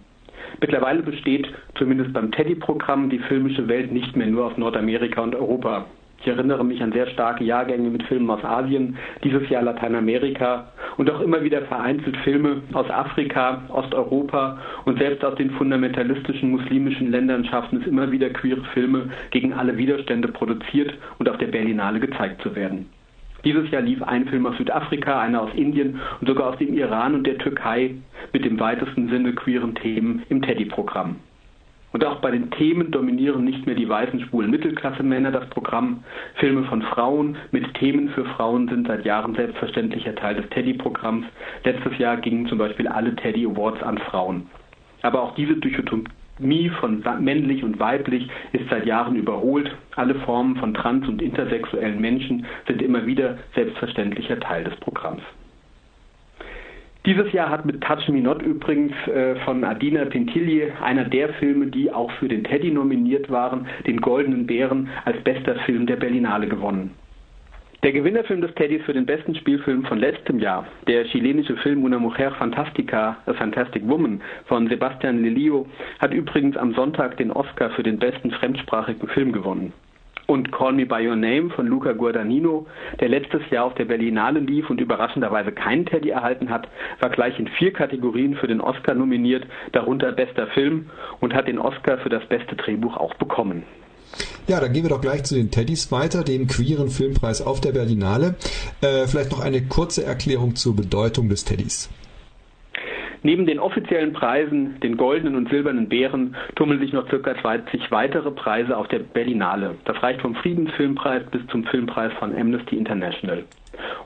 Mittlerweile 0.62 1.04
besteht 1.04 1.48
zumindest 1.78 2.14
beim 2.14 2.32
Teddy-Programm 2.32 3.10
die 3.10 3.20
filmische 3.20 3.68
Welt 3.68 3.92
nicht 3.92 4.16
mehr 4.16 4.28
nur 4.28 4.46
aus 4.46 4.58
Nordamerika 4.58 5.22
und 5.22 5.36
Europa. 5.36 5.86
Ich 6.22 6.28
erinnere 6.28 6.66
mich 6.66 6.82
an 6.82 6.92
sehr 6.92 7.08
starke 7.08 7.44
Jahrgänge 7.44 7.90
mit 7.90 8.04
Filmen 8.04 8.30
aus 8.30 8.44
Asien, 8.44 8.98
dieses 9.24 9.48
Jahr 9.50 9.62
Lateinamerika 9.62 10.72
und 10.98 11.10
auch 11.12 11.20
immer 11.22 11.44
wieder 11.44 11.62
vereinzelt 11.64 12.18
Filme 12.18 12.62
aus 12.74 12.90
Afrika, 12.90 13.62
Osteuropa 13.70 14.58
und 14.86 14.98
selbst 14.98 15.24
aus 15.24 15.36
den 15.36 15.52
fundamentalistischen 15.52 16.52
muslimischen 16.52 17.12
Ländern 17.12 17.46
schaffen 17.46 17.82
es 17.82 17.88
immer 17.88 18.12
wieder 18.12 18.30
queere 18.32 18.64
Filme 18.74 19.10
gegen 19.32 19.54
alle 19.54 19.78
Widerstände 19.78 20.30
produziert 20.30 20.94
und 21.20 21.30
auf 21.30 21.38
der 21.38 21.48
Berlinale 21.48 22.00
gezeigt 22.00 22.42
zu 22.42 22.56
werden. 22.56 22.90
Dieses 23.44 23.70
Jahr 23.70 23.84
lief 23.84 24.02
ein 24.02 24.28
Film 24.28 24.48
aus 24.48 24.58
Südafrika, 24.58 25.22
einer 25.22 25.44
aus 25.44 25.54
Indien 25.54 26.00
und 26.20 26.28
sogar 26.28 26.48
aus 26.50 26.58
dem 26.58 26.74
Iran 26.74 27.14
und 27.14 27.28
der 27.28 27.38
Türkei 27.38 27.94
mit 28.34 28.44
dem 28.44 28.60
weitesten 28.60 29.10
Sinne 29.10 29.34
queeren 29.34 29.76
Themen 29.76 30.24
im 30.30 30.42
Teddy-Programm. 30.42 31.18
Und 31.96 32.04
auch 32.04 32.20
bei 32.20 32.30
den 32.30 32.52
Themen 32.52 32.92
dominieren 32.92 33.46
nicht 33.46 33.66
mehr 33.66 33.76
die 33.76 33.88
weißen 33.88 34.20
schwulen 34.20 34.52
Mittelklasse-Männer 34.52 35.32
das 35.32 35.50
Programm. 35.50 36.04
Filme 36.34 36.66
von 36.66 36.82
Frauen 36.82 37.38
mit 37.52 37.74
Themen 37.76 38.10
für 38.10 38.26
Frauen 38.26 38.68
sind 38.68 38.86
seit 38.86 39.06
Jahren 39.06 39.34
selbstverständlicher 39.34 40.14
Teil 40.14 40.36
des 40.36 40.50
Teddy-Programms. 40.50 41.26
Letztes 41.64 41.98
Jahr 41.98 42.18
gingen 42.18 42.48
zum 42.48 42.58
Beispiel 42.58 42.90
alle 42.90 43.16
Teddy 43.16 43.46
Awards 43.46 43.82
an 43.82 43.98
Frauen. 43.98 44.50
Aber 45.04 45.24
auch 45.24 45.36
diese 45.36 45.56
Dichotomie 45.56 46.70
von 46.82 47.02
männlich 47.22 47.64
und 47.64 47.80
weiblich 47.80 48.28
ist 48.52 48.70
seit 48.70 48.86
Jahren 48.86 49.16
überholt. 49.16 49.74
Alle 49.96 50.16
Formen 50.16 50.58
von 50.58 50.74
trans- 50.74 51.08
und 51.08 51.22
intersexuellen 51.22 52.02
Menschen 52.02 52.46
sind 52.68 52.82
immer 52.82 53.06
wieder 53.06 53.38
selbstverständlicher 53.54 54.42
Teil 54.42 54.66
des 54.66 54.76
Programms. 54.82 55.22
Dieses 57.06 57.32
Jahr 57.34 57.52
hat 57.52 57.66
mit 57.66 57.82
Touch 57.82 58.10
Me 58.10 58.20
Not 58.20 58.42
übrigens 58.42 58.92
äh, 59.08 59.36
von 59.46 59.64
Adina 59.64 60.06
Pintilli 60.06 60.72
einer 60.82 61.04
der 61.04 61.30
Filme, 61.36 61.68
die 61.68 61.92
auch 61.92 62.12
für 62.14 62.28
den 62.28 62.44
Teddy 62.44 62.72
nominiert 62.72 63.30
waren, 63.30 63.68
den 63.86 64.02
Goldenen 64.02 64.48
Bären 64.48 64.90
als 65.06 65.24
bester 65.24 65.54
Film 65.66 65.86
der 65.86 65.98
Berlinale 65.98 66.48
gewonnen. 66.48 66.96
Der 67.84 67.92
Gewinnerfilm 67.92 68.42
des 68.42 68.56
Teddys 68.56 68.82
für 68.86 68.94
den 68.94 69.06
besten 69.06 69.36
Spielfilm 69.36 69.86
von 69.86 70.00
letztem 70.00 70.40
Jahr, 70.40 70.66
der 70.88 71.06
chilenische 71.06 71.56
Film 71.58 71.84
Una 71.84 72.00
Mujer 72.00 72.32
Fantastica, 72.32 73.18
A 73.28 73.34
Fantastic 73.34 73.88
Woman 73.88 74.22
von 74.46 74.68
Sebastian 74.68 75.22
Lelio, 75.22 75.68
hat 76.00 76.12
übrigens 76.12 76.58
am 76.58 76.74
Sonntag 76.74 77.18
den 77.18 77.30
Oscar 77.30 77.70
für 77.70 77.84
den 77.84 78.00
besten 78.00 78.32
fremdsprachigen 78.32 79.08
Film 79.10 79.32
gewonnen. 79.32 79.72
Und 80.28 80.52
Call 80.52 80.74
Me 80.74 80.86
By 80.86 81.08
Your 81.08 81.16
Name 81.16 81.52
von 81.52 81.68
Luca 81.68 81.92
Guadagnino, 81.92 82.66
der 83.00 83.10
letztes 83.10 83.42
Jahr 83.52 83.66
auf 83.66 83.76
der 83.76 83.86
Berlinale 83.86 84.40
lief 84.40 84.70
und 84.70 84.82
überraschenderweise 84.82 85.52
keinen 85.52 85.86
Teddy 85.86 86.10
erhalten 86.10 86.50
hat, 86.50 86.68
war 87.00 87.10
gleich 87.10 87.38
in 87.38 87.48
vier 87.48 87.72
Kategorien 87.72 88.36
für 88.36 88.48
den 88.48 88.62
Oscar 88.62 88.96
nominiert, 88.96 89.46
darunter 89.72 90.12
bester 90.12 90.48
Film 90.48 90.90
und 91.20 91.34
hat 91.34 91.48
den 91.48 91.60
Oscar 91.60 92.00
für 92.00 92.10
das 92.10 92.26
beste 92.26 92.56
Drehbuch 92.56 92.98
auch 92.98 93.14
bekommen. 93.16 93.64
Ja, 94.48 94.60
dann 94.60 94.74
gehen 94.74 94.84
wir 94.84 94.90
doch 94.90 95.02
gleich 95.02 95.24
zu 95.24 95.36
den 95.36 95.50
Teddys 95.50 95.92
weiter, 95.92 96.24
dem 96.24 96.48
queeren 96.48 96.90
Filmpreis 96.90 97.42
auf 97.42 97.62
der 97.62 97.72
Berlinale. 97.72 98.36
Äh, 98.82 99.08
vielleicht 99.08 99.32
noch 99.32 99.40
eine 99.40 99.64
kurze 99.64 100.06
Erklärung 100.06 100.56
zur 100.56 100.76
Bedeutung 100.76 101.30
des 101.30 101.46
Teddys. 101.46 101.90
Neben 103.26 103.48
den 103.48 103.58
offiziellen 103.58 104.14
Preisen, 104.14 104.80
den 104.82 104.98
goldenen 104.98 105.34
und 105.34 105.50
silbernen 105.50 105.90
Bären, 105.90 106.36
tummeln 106.54 106.80
sich 106.80 106.94
noch 106.94 107.08
ca. 107.08 107.36
20 107.42 107.90
weitere 107.90 108.30
Preise 108.30 108.78
auf 108.78 108.88
der 108.88 109.00
Berlinale. 109.00 109.74
Das 109.86 110.04
reicht 110.04 110.22
vom 110.22 110.36
Friedensfilmpreis 110.36 111.24
bis 111.32 111.42
zum 111.48 111.64
Filmpreis 111.64 112.14
von 112.20 112.36
Amnesty 112.36 112.78
International. 112.78 113.44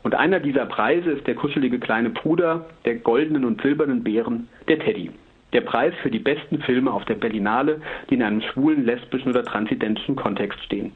Und 0.03 0.15
einer 0.15 0.39
dieser 0.39 0.65
Preise 0.67 1.11
ist 1.11 1.27
der 1.27 1.35
kuschelige 1.35 1.79
kleine 1.79 2.11
Bruder 2.11 2.65
der 2.85 2.95
goldenen 2.95 3.43
und 3.43 3.61
silbernen 3.61 4.05
Bären, 4.05 4.47
der 4.69 4.79
Teddy. 4.79 5.11
Der 5.51 5.61
Preis 5.61 5.93
für 6.01 6.11
die 6.11 6.19
besten 6.19 6.61
Filme 6.61 6.93
auf 6.93 7.03
der 7.03 7.15
Berlinale, 7.15 7.81
die 8.09 8.13
in 8.13 8.23
einem 8.23 8.39
schwulen, 8.39 8.85
lesbischen 8.85 9.31
oder 9.31 9.43
transidentischen 9.43 10.15
Kontext 10.15 10.63
stehen. 10.63 10.93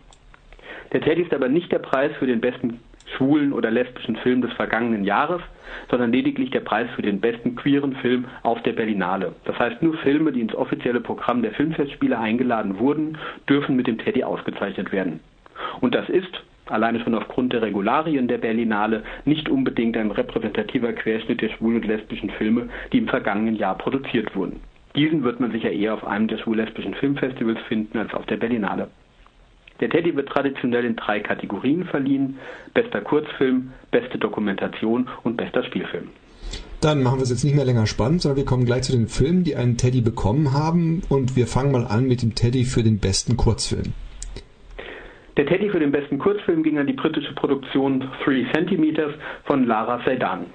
Der 0.93 1.01
Teddy 1.01 1.23
ist 1.23 1.33
aber 1.33 1.49
nicht 1.49 1.73
der 1.73 1.79
Preis 1.79 2.13
für 2.19 2.27
den 2.27 2.39
besten 2.39 2.79
schwulen 3.15 3.53
oder 3.53 3.71
lesbischen 3.71 4.15
Film 4.17 4.41
des 4.41 4.53
vergangenen 4.53 5.03
Jahres, 5.03 5.41
sondern 5.89 6.11
lediglich 6.11 6.51
der 6.51 6.59
Preis 6.59 6.87
für 6.95 7.01
den 7.01 7.19
besten 7.19 7.55
queeren 7.55 7.95
Film 7.97 8.25
auf 8.43 8.61
der 8.63 8.73
Berlinale. 8.73 9.33
Das 9.45 9.57
heißt, 9.57 9.81
nur 9.81 9.97
Filme, 9.97 10.31
die 10.31 10.41
ins 10.41 10.55
offizielle 10.55 11.01
Programm 11.01 11.41
der 11.41 11.51
Filmfestspiele 11.51 12.17
eingeladen 12.17 12.79
wurden, 12.79 13.17
dürfen 13.49 13.75
mit 13.75 13.87
dem 13.87 13.97
Teddy 13.97 14.23
ausgezeichnet 14.23 14.91
werden. 14.91 15.19
Und 15.81 15.95
das 15.95 16.09
ist, 16.09 16.43
alleine 16.67 16.99
schon 16.99 17.15
aufgrund 17.15 17.53
der 17.53 17.61
Regularien 17.61 18.27
der 18.27 18.37
Berlinale, 18.37 19.03
nicht 19.25 19.49
unbedingt 19.49 19.97
ein 19.97 20.11
repräsentativer 20.11 20.93
Querschnitt 20.93 21.41
der 21.41 21.49
schwulen 21.49 21.77
und 21.77 21.87
lesbischen 21.87 22.29
Filme, 22.31 22.69
die 22.91 22.99
im 22.99 23.07
vergangenen 23.07 23.55
Jahr 23.55 23.77
produziert 23.77 24.35
wurden. 24.35 24.59
Diesen 24.95 25.23
wird 25.23 25.39
man 25.39 25.51
sicher 25.51 25.71
eher 25.71 25.95
auf 25.95 26.05
einem 26.05 26.27
der 26.27 26.37
schwul-lesbischen 26.37 26.93
Filmfestivals 26.93 27.59
finden 27.67 27.97
als 27.97 28.13
auf 28.13 28.25
der 28.27 28.37
Berlinale. 28.37 28.89
Der 29.83 29.89
Teddy 29.89 30.15
wird 30.15 30.29
traditionell 30.29 30.85
in 30.85 30.95
drei 30.95 31.19
Kategorien 31.19 31.83
verliehen. 31.83 32.37
Bester 32.73 33.01
Kurzfilm, 33.01 33.73
beste 33.91 34.17
Dokumentation 34.17 35.09
und 35.23 35.35
bester 35.35 35.61
Spielfilm. 35.65 36.07
Dann 36.79 37.03
machen 37.03 37.17
wir 37.17 37.23
es 37.23 37.31
jetzt 37.31 37.43
nicht 37.43 37.53
mehr 37.53 37.65
länger 37.65 37.85
spannend, 37.85 38.21
sondern 38.21 38.37
wir 38.37 38.45
kommen 38.45 38.63
gleich 38.63 38.83
zu 38.83 38.93
den 38.93 39.09
Filmen, 39.09 39.43
die 39.43 39.57
einen 39.57 39.75
Teddy 39.75 39.99
bekommen 39.99 40.53
haben. 40.53 41.01
Und 41.09 41.35
wir 41.35 41.47
fangen 41.47 41.73
mal 41.73 41.85
an 41.85 42.07
mit 42.07 42.21
dem 42.21 42.33
Teddy 42.33 42.63
für 42.63 42.81
den 42.81 42.99
besten 42.99 43.35
Kurzfilm. 43.35 43.91
Der 45.35 45.47
Teddy 45.47 45.69
für 45.69 45.81
den 45.81 45.91
besten 45.91 46.17
Kurzfilm 46.17 46.63
ging 46.63 46.77
an 46.77 46.87
die 46.87 46.93
britische 46.93 47.33
Produktion 47.33 48.09
Three 48.23 48.45
Centimeters 48.53 49.11
von 49.43 49.67
Lara 49.67 50.01
Seydan. 50.05 50.45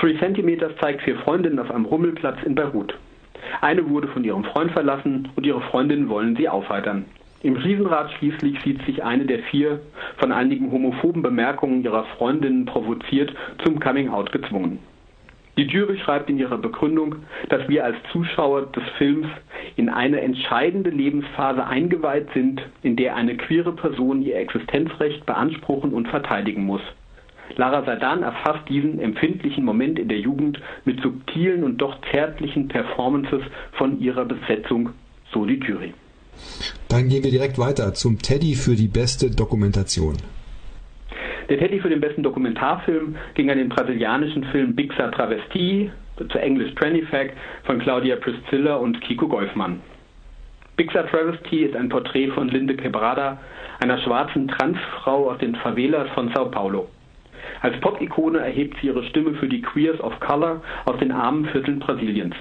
Three 0.00 0.18
Centimeters 0.18 0.72
zeigt 0.80 1.02
vier 1.02 1.18
Freundinnen 1.18 1.60
auf 1.60 1.70
einem 1.70 1.84
Rummelplatz 1.84 2.38
in 2.44 2.56
Beirut. 2.56 2.94
Eine 3.60 3.88
wurde 3.88 4.08
von 4.08 4.24
ihrem 4.24 4.42
Freund 4.42 4.72
verlassen 4.72 5.28
und 5.36 5.46
ihre 5.46 5.60
Freundinnen 5.60 6.08
wollen 6.08 6.34
sie 6.34 6.48
aufheitern. 6.48 7.04
Im 7.40 7.54
Riesenrad 7.54 8.10
schließlich 8.12 8.60
sieht 8.62 8.84
sich 8.84 9.04
eine 9.04 9.24
der 9.24 9.38
vier, 9.44 9.80
von 10.16 10.32
einigen 10.32 10.72
homophoben 10.72 11.22
Bemerkungen 11.22 11.84
ihrer 11.84 12.04
Freundinnen 12.16 12.64
provoziert, 12.64 13.32
zum 13.64 13.78
Coming-out 13.78 14.32
gezwungen. 14.32 14.80
Die 15.56 15.66
Jury 15.66 15.98
schreibt 15.98 16.30
in 16.30 16.38
ihrer 16.38 16.58
Begründung, 16.58 17.16
dass 17.48 17.68
wir 17.68 17.84
als 17.84 17.96
Zuschauer 18.12 18.66
des 18.66 18.82
Films 18.96 19.26
in 19.76 19.88
eine 19.88 20.20
entscheidende 20.20 20.90
Lebensphase 20.90 21.64
eingeweiht 21.64 22.28
sind, 22.34 22.60
in 22.82 22.96
der 22.96 23.14
eine 23.14 23.36
queere 23.36 23.72
Person 23.72 24.22
ihr 24.22 24.36
Existenzrecht 24.36 25.24
beanspruchen 25.24 25.92
und 25.92 26.08
verteidigen 26.08 26.64
muss. 26.64 26.82
Lara 27.56 27.84
Sadan 27.84 28.22
erfasst 28.22 28.68
diesen 28.68 29.00
empfindlichen 29.00 29.64
Moment 29.64 29.98
in 29.98 30.08
der 30.08 30.20
Jugend 30.20 30.60
mit 30.84 31.00
subtilen 31.00 31.64
und 31.64 31.78
doch 31.78 31.96
zärtlichen 32.10 32.68
Performances 32.68 33.42
von 33.72 34.00
ihrer 34.00 34.24
Besetzung, 34.24 34.90
so 35.32 35.44
die 35.44 35.58
Jury. 35.58 35.92
Dann 36.88 37.08
gehen 37.08 37.24
wir 37.24 37.30
direkt 37.30 37.58
weiter 37.58 37.94
zum 37.94 38.18
Teddy 38.18 38.54
für 38.54 38.74
die 38.74 38.88
beste 38.88 39.30
Dokumentation. 39.30 40.16
Der 41.48 41.58
Teddy 41.58 41.80
für 41.80 41.88
den 41.88 42.00
besten 42.00 42.22
Dokumentarfilm 42.22 43.16
ging 43.34 43.50
an 43.50 43.58
den 43.58 43.70
brasilianischen 43.70 44.44
Film 44.44 44.74
Bixa 44.74 45.08
Travesti, 45.08 45.90
zu 46.18 46.38
Englisch 46.38 46.74
Tranny 46.74 47.02
Fact, 47.02 47.32
von 47.64 47.78
Claudia 47.78 48.16
Priscilla 48.16 48.76
und 48.76 49.00
Kiko 49.00 49.28
Golfmann. 49.28 49.80
Bixa 50.76 51.04
Travesti 51.04 51.64
ist 51.64 51.74
ein 51.74 51.88
Porträt 51.88 52.28
von 52.28 52.48
Linde 52.48 52.76
Quebrada, 52.76 53.38
einer 53.80 53.98
schwarzen 54.02 54.48
Transfrau 54.48 55.30
aus 55.30 55.38
den 55.38 55.54
Favelas 55.56 56.08
von 56.14 56.30
Sao 56.34 56.50
Paulo. 56.50 56.88
Als 57.60 57.80
Pop-Ikone 57.80 58.38
erhebt 58.38 58.76
sie 58.80 58.88
ihre 58.88 59.04
Stimme 59.04 59.34
für 59.34 59.48
die 59.48 59.62
Queers 59.62 60.00
of 60.00 60.18
Color 60.20 60.62
aus 60.84 60.98
den 60.98 61.12
armen 61.12 61.46
Vierteln 61.46 61.78
Brasiliens. 61.78 62.34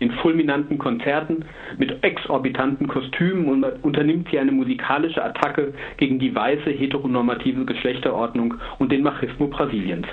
In 0.00 0.12
fulminanten 0.12 0.78
Konzerten 0.78 1.44
mit 1.76 2.04
exorbitanten 2.04 2.86
Kostümen 2.86 3.64
unternimmt 3.82 4.28
sie 4.30 4.38
eine 4.38 4.52
musikalische 4.52 5.24
Attacke 5.24 5.74
gegen 5.96 6.18
die 6.20 6.34
weiße 6.34 6.70
heteronormative 6.70 7.64
Geschlechterordnung 7.64 8.54
und 8.78 8.92
den 8.92 9.02
Machismo 9.02 9.48
Brasiliens. 9.48 10.06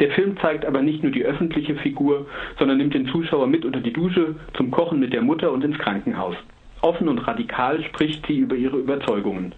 Der 0.00 0.10
Film 0.10 0.36
zeigt 0.38 0.66
aber 0.66 0.82
nicht 0.82 1.04
nur 1.04 1.12
die 1.12 1.24
öffentliche 1.24 1.76
Figur, 1.76 2.26
sondern 2.58 2.78
nimmt 2.78 2.94
den 2.94 3.06
Zuschauer 3.06 3.46
mit 3.46 3.64
unter 3.64 3.78
die 3.78 3.92
Dusche, 3.92 4.34
zum 4.54 4.72
Kochen 4.72 4.98
mit 4.98 5.12
der 5.12 5.22
Mutter 5.22 5.52
und 5.52 5.62
ins 5.62 5.78
Krankenhaus. 5.78 6.34
Offen 6.80 7.08
und 7.08 7.18
radikal 7.18 7.80
spricht 7.84 8.26
sie 8.26 8.38
über 8.38 8.56
ihre 8.56 8.78
Überzeugungen. 8.78 9.54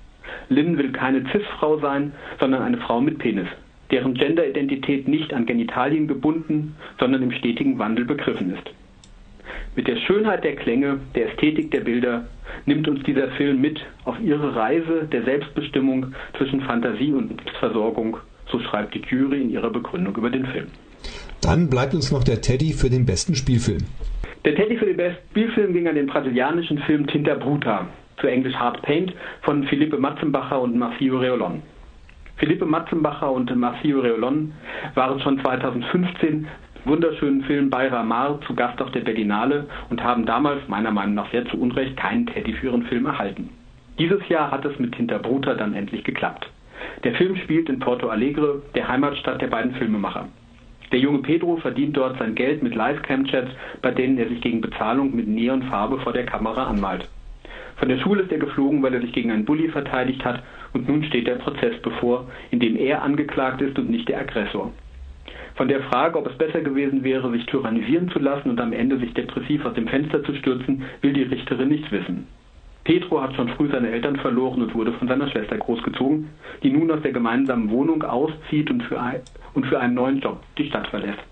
Lynn 0.50 0.76
will 0.76 0.92
keine 0.92 1.24
Cis-Frau 1.30 1.78
sein, 1.78 2.12
sondern 2.38 2.60
eine 2.60 2.76
Frau 2.76 3.00
mit 3.00 3.18
Penis, 3.18 3.48
deren 3.90 4.12
Genderidentität 4.12 5.08
nicht 5.08 5.32
an 5.32 5.46
Genitalien 5.46 6.06
gebunden, 6.06 6.76
sondern 7.00 7.22
im 7.22 7.32
stetigen 7.32 7.78
Wandel 7.78 8.04
begriffen 8.04 8.52
ist. 8.52 8.70
Mit 9.76 9.88
der 9.88 9.96
Schönheit 9.96 10.44
der 10.44 10.56
Klänge, 10.56 11.00
der 11.14 11.30
Ästhetik 11.30 11.70
der 11.70 11.80
Bilder 11.80 12.26
nimmt 12.66 12.86
uns 12.88 13.02
dieser 13.04 13.28
Film 13.32 13.60
mit 13.60 13.80
auf 14.04 14.16
ihre 14.20 14.54
Reise 14.54 15.08
der 15.10 15.24
Selbstbestimmung 15.24 16.14
zwischen 16.38 16.60
Fantasie 16.62 17.12
und 17.12 17.40
Versorgung, 17.58 18.18
so 18.50 18.60
schreibt 18.60 18.94
die 18.94 19.02
Jury 19.08 19.42
in 19.42 19.50
ihrer 19.50 19.70
Begründung 19.70 20.16
über 20.16 20.30
den 20.30 20.46
Film. 20.46 20.66
Dann 21.42 21.68
bleibt 21.68 21.94
uns 21.94 22.10
noch 22.10 22.24
der 22.24 22.40
Teddy 22.40 22.72
für 22.72 22.88
den 22.88 23.04
besten 23.04 23.34
Spielfilm. 23.34 23.84
Der 24.44 24.54
Teddy 24.54 24.76
für 24.76 24.86
den 24.86 24.96
besten 24.96 25.22
Spielfilm 25.30 25.72
ging 25.72 25.88
an 25.88 25.94
den 25.94 26.06
brasilianischen 26.06 26.78
Film 26.80 27.06
Tinta 27.06 27.34
Bruta, 27.34 27.86
zu 28.20 28.26
Englisch 28.26 28.54
Hard 28.54 28.80
Paint, 28.82 29.12
von 29.42 29.64
Philippe 29.64 29.98
Matzenbacher 29.98 30.60
und 30.60 30.76
Marcio 30.76 31.18
Reolon. 31.18 31.62
Philippe 32.36 32.66
Matzenbacher 32.66 33.30
und 33.30 33.54
Marcio 33.54 34.00
Reolon 34.00 34.52
waren 34.94 35.20
schon 35.20 35.40
2015 35.40 36.46
wunderschönen 36.84 37.42
Film 37.44 37.70
Bayra 37.70 38.02
Mar 38.02 38.40
zu 38.46 38.54
Gast 38.54 38.80
auf 38.80 38.90
der 38.92 39.00
Berlinale 39.00 39.66
und 39.90 40.02
haben 40.02 40.26
damals 40.26 40.66
meiner 40.68 40.90
Meinung 40.90 41.14
nach 41.14 41.30
sehr 41.30 41.46
zu 41.46 41.58
Unrecht 41.58 41.96
keinen 41.96 42.26
Teddy 42.26 42.52
für 42.54 42.66
ihren 42.66 42.84
Film 42.84 43.06
erhalten. 43.06 43.50
Dieses 43.98 44.28
Jahr 44.28 44.50
hat 44.50 44.64
es 44.64 44.78
mit 44.78 44.94
Hinterbruta 44.96 45.54
dann 45.54 45.74
endlich 45.74 46.04
geklappt. 46.04 46.50
Der 47.04 47.14
Film 47.14 47.36
spielt 47.36 47.68
in 47.68 47.78
Porto 47.78 48.08
Alegre, 48.08 48.62
der 48.74 48.88
Heimatstadt 48.88 49.40
der 49.40 49.46
beiden 49.46 49.74
Filmemacher. 49.74 50.28
Der 50.92 50.98
junge 50.98 51.20
Pedro 51.20 51.56
verdient 51.56 51.96
dort 51.96 52.18
sein 52.18 52.34
Geld 52.34 52.62
mit 52.62 52.74
Livecam-Chats, 52.74 53.50
bei 53.82 53.90
denen 53.90 54.18
er 54.18 54.28
sich 54.28 54.40
gegen 54.40 54.60
Bezahlung 54.60 55.14
mit 55.14 55.26
Neonfarbe 55.26 55.98
vor 56.00 56.12
der 56.12 56.26
Kamera 56.26 56.64
anmalt. 56.64 57.08
Von 57.76 57.88
der 57.88 57.98
Schule 57.98 58.22
ist 58.22 58.32
er 58.32 58.38
geflogen, 58.38 58.82
weil 58.82 58.94
er 58.94 59.00
sich 59.00 59.12
gegen 59.12 59.30
einen 59.30 59.44
Bully 59.44 59.68
verteidigt 59.68 60.24
hat 60.24 60.42
und 60.72 60.88
nun 60.88 61.02
steht 61.04 61.26
der 61.26 61.36
Prozess 61.36 61.74
bevor, 61.82 62.28
in 62.50 62.60
dem 62.60 62.76
er 62.76 63.02
angeklagt 63.02 63.60
ist 63.62 63.78
und 63.78 63.90
nicht 63.90 64.08
der 64.08 64.20
Aggressor. 64.20 64.72
Von 65.56 65.68
der 65.68 65.82
Frage, 65.84 66.18
ob 66.18 66.26
es 66.26 66.36
besser 66.36 66.62
gewesen 66.62 67.04
wäre, 67.04 67.30
sich 67.30 67.46
tyrannisieren 67.46 68.08
zu 68.10 68.18
lassen 68.18 68.50
und 68.50 68.60
am 68.60 68.72
Ende 68.72 68.98
sich 68.98 69.14
depressiv 69.14 69.64
aus 69.64 69.74
dem 69.74 69.86
Fenster 69.86 70.24
zu 70.24 70.34
stürzen, 70.34 70.82
will 71.00 71.12
die 71.12 71.22
Richterin 71.22 71.68
nichts 71.68 71.90
wissen. 71.92 72.26
Petro 72.82 73.22
hat 73.22 73.34
schon 73.34 73.48
früh 73.50 73.70
seine 73.70 73.88
Eltern 73.88 74.16
verloren 74.16 74.62
und 74.62 74.74
wurde 74.74 74.92
von 74.92 75.08
seiner 75.08 75.28
Schwester 75.30 75.56
großgezogen, 75.56 76.28
die 76.62 76.70
nun 76.70 76.90
aus 76.90 77.00
der 77.02 77.12
gemeinsamen 77.12 77.70
Wohnung 77.70 78.02
auszieht 78.02 78.70
und 78.70 78.82
für, 78.82 79.00
ein, 79.00 79.20
und 79.54 79.66
für 79.66 79.80
einen 79.80 79.94
neuen 79.94 80.20
Job 80.20 80.42
die 80.58 80.66
Stadt 80.66 80.88
verlässt. 80.88 81.22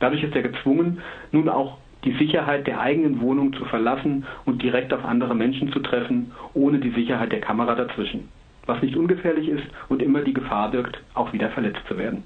Dadurch 0.00 0.22
ist 0.22 0.34
er 0.34 0.42
gezwungen, 0.42 1.00
nun 1.32 1.48
auch 1.48 1.78
die 2.04 2.12
Sicherheit 2.12 2.66
der 2.66 2.80
eigenen 2.80 3.20
Wohnung 3.20 3.52
zu 3.52 3.64
verlassen 3.66 4.24
und 4.44 4.62
direkt 4.62 4.92
auf 4.92 5.04
andere 5.04 5.34
Menschen 5.34 5.70
zu 5.72 5.80
treffen, 5.80 6.32
ohne 6.54 6.78
die 6.78 6.90
Sicherheit 6.90 7.30
der 7.30 7.40
Kamera 7.40 7.74
dazwischen. 7.74 8.28
Was 8.66 8.80
nicht 8.80 8.96
ungefährlich 8.96 9.48
ist 9.48 9.64
und 9.88 10.02
immer 10.02 10.22
die 10.22 10.34
Gefahr 10.34 10.70
birgt, 10.70 11.00
auch 11.14 11.32
wieder 11.32 11.50
verletzt 11.50 11.82
zu 11.88 11.98
werden. 11.98 12.24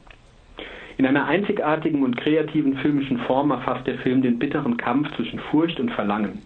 In 0.98 1.04
einer 1.04 1.26
einzigartigen 1.26 2.02
und 2.02 2.16
kreativen 2.16 2.78
filmischen 2.78 3.18
Form 3.20 3.50
erfasst 3.50 3.86
der 3.86 3.98
Film 3.98 4.22
den 4.22 4.38
bitteren 4.38 4.78
Kampf 4.78 5.14
zwischen 5.16 5.38
Furcht 5.38 5.78
und 5.78 5.90
Verlangen. 5.90 6.42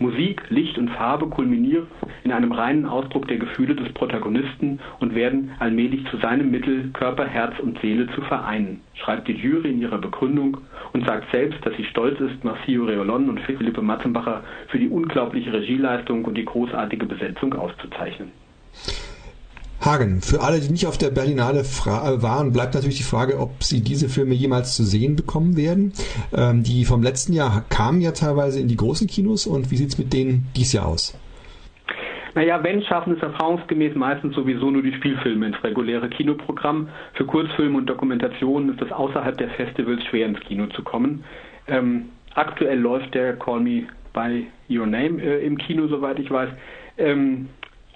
Musik, 0.00 0.42
Licht 0.48 0.76
und 0.78 0.90
Farbe 0.90 1.28
kulminieren 1.28 1.86
in 2.24 2.32
einem 2.32 2.50
reinen 2.50 2.86
Ausdruck 2.86 3.28
der 3.28 3.36
Gefühle 3.36 3.76
des 3.76 3.92
Protagonisten 3.92 4.80
und 4.98 5.14
werden 5.14 5.52
allmählich 5.60 6.04
zu 6.10 6.16
seinem 6.16 6.50
Mittel, 6.50 6.90
Körper, 6.92 7.26
Herz 7.26 7.58
und 7.60 7.78
Seele 7.80 8.08
zu 8.08 8.22
vereinen, 8.22 8.80
schreibt 8.94 9.28
die 9.28 9.34
Jury 9.34 9.70
in 9.70 9.80
ihrer 9.80 9.98
Begründung 9.98 10.58
und 10.92 11.06
sagt 11.06 11.30
selbst, 11.30 11.64
dass 11.64 11.76
sie 11.76 11.84
stolz 11.84 12.18
ist, 12.18 12.42
Marcio 12.42 12.84
Reolon 12.84 13.28
und 13.28 13.40
Philippe 13.40 13.82
Matzenbacher 13.82 14.42
für 14.68 14.78
die 14.78 14.88
unglaubliche 14.88 15.52
Regieleistung 15.52 16.24
und 16.24 16.36
die 16.36 16.44
großartige 16.44 17.06
Besetzung 17.06 17.54
auszuzeichnen. 17.54 18.32
Hagen, 19.84 20.20
für 20.20 20.40
alle, 20.40 20.60
die 20.60 20.70
nicht 20.70 20.86
auf 20.86 20.98
der 20.98 21.10
Berlinale 21.10 21.60
äh, 21.60 22.22
waren, 22.22 22.52
bleibt 22.52 22.74
natürlich 22.74 22.98
die 22.98 23.02
Frage, 23.02 23.38
ob 23.38 23.62
sie 23.62 23.82
diese 23.82 24.08
Filme 24.08 24.34
jemals 24.34 24.76
zu 24.76 24.84
sehen 24.84 25.16
bekommen 25.16 25.56
werden. 25.56 25.92
Ähm, 26.34 26.62
die 26.62 26.84
vom 26.84 27.02
letzten 27.02 27.32
Jahr 27.32 27.64
kamen 27.68 28.00
ja 28.00 28.12
teilweise 28.12 28.60
in 28.60 28.68
die 28.68 28.76
großen 28.76 29.06
Kinos 29.06 29.46
und 29.46 29.70
wie 29.70 29.76
sieht 29.76 29.90
es 29.90 29.98
mit 29.98 30.12
denen 30.12 30.46
dies 30.56 30.72
Jahr 30.72 30.86
aus? 30.86 31.18
Naja, 32.34 32.62
wenn 32.62 32.82
schaffen 32.82 33.14
es 33.14 33.22
erfahrungsgemäß 33.22 33.94
meistens 33.94 34.34
sowieso 34.34 34.70
nur 34.70 34.82
die 34.82 34.94
Spielfilme 34.94 35.46
ins 35.46 35.62
reguläre 35.62 36.08
Kinoprogramm. 36.08 36.88
Für 37.14 37.26
Kurzfilme 37.26 37.76
und 37.76 37.86
Dokumentationen 37.86 38.72
ist 38.72 38.80
es 38.80 38.90
außerhalb 38.90 39.36
der 39.36 39.50
Festivals 39.50 40.02
schwer 40.04 40.26
ins 40.26 40.40
Kino 40.40 40.66
zu 40.68 40.82
kommen. 40.82 41.24
Ähm, 41.68 42.08
aktuell 42.34 42.78
läuft 42.78 43.14
der 43.14 43.36
Call 43.36 43.60
Me 43.60 43.82
by 44.14 44.46
Your 44.70 44.86
Name 44.86 45.22
äh, 45.22 45.44
im 45.44 45.58
Kino, 45.58 45.88
soweit 45.88 46.18
ich 46.18 46.30
weiß. 46.30 46.48
Ähm, 46.96 47.48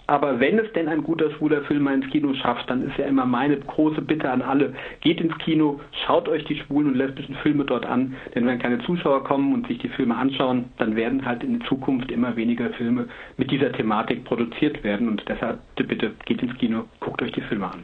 aber 0.07 0.39
wenn 0.39 0.59
es 0.59 0.73
denn 0.73 0.89
ein 0.89 1.03
guter 1.03 1.31
schwuler 1.33 1.63
Film 1.63 1.85
mal 1.85 1.95
ins 1.95 2.11
Kino 2.11 2.33
schafft, 2.35 2.71
dann 2.71 2.87
ist 2.89 2.97
ja 2.97 3.07
immer 3.07 3.27
meine 3.27 3.59
große 3.59 4.03
Bitte 4.03 4.31
an 4.31 4.43
alle, 4.43 4.73
geht 5.01 5.21
ins 5.21 5.37
Kino, 5.39 5.81
schaut 6.07 6.29
euch 6.29 6.45
die 6.45 6.57
schwulen 6.57 6.89
und 6.89 6.97
lesbischen 6.97 7.35
Filme 7.37 7.65
dort 7.65 7.87
an, 7.87 8.15
denn 8.35 8.47
wenn 8.47 8.59
keine 8.59 8.79
Zuschauer 8.81 9.25
kommen 9.25 9.53
und 9.53 9.67
sich 9.67 9.79
die 9.79 9.89
Filme 9.89 10.17
anschauen, 10.17 10.67
dann 10.79 10.95
werden 10.95 11.25
halt 11.25 11.43
in 11.43 11.61
Zukunft 11.63 12.11
immer 12.11 12.37
weniger 12.37 12.71
Filme 12.71 13.09
mit 13.37 13.51
dieser 13.51 13.73
Thematik 13.73 14.25
produziert 14.25 14.85
werden. 14.85 15.09
Und 15.09 15.25
deshalb 15.29 15.59
bitte 15.75 16.13
geht 16.25 16.43
ins 16.43 16.57
Kino, 16.59 16.85
guckt 17.01 17.23
euch 17.23 17.33
die 17.33 17.41
Filme 17.43 17.67
an. 17.67 17.81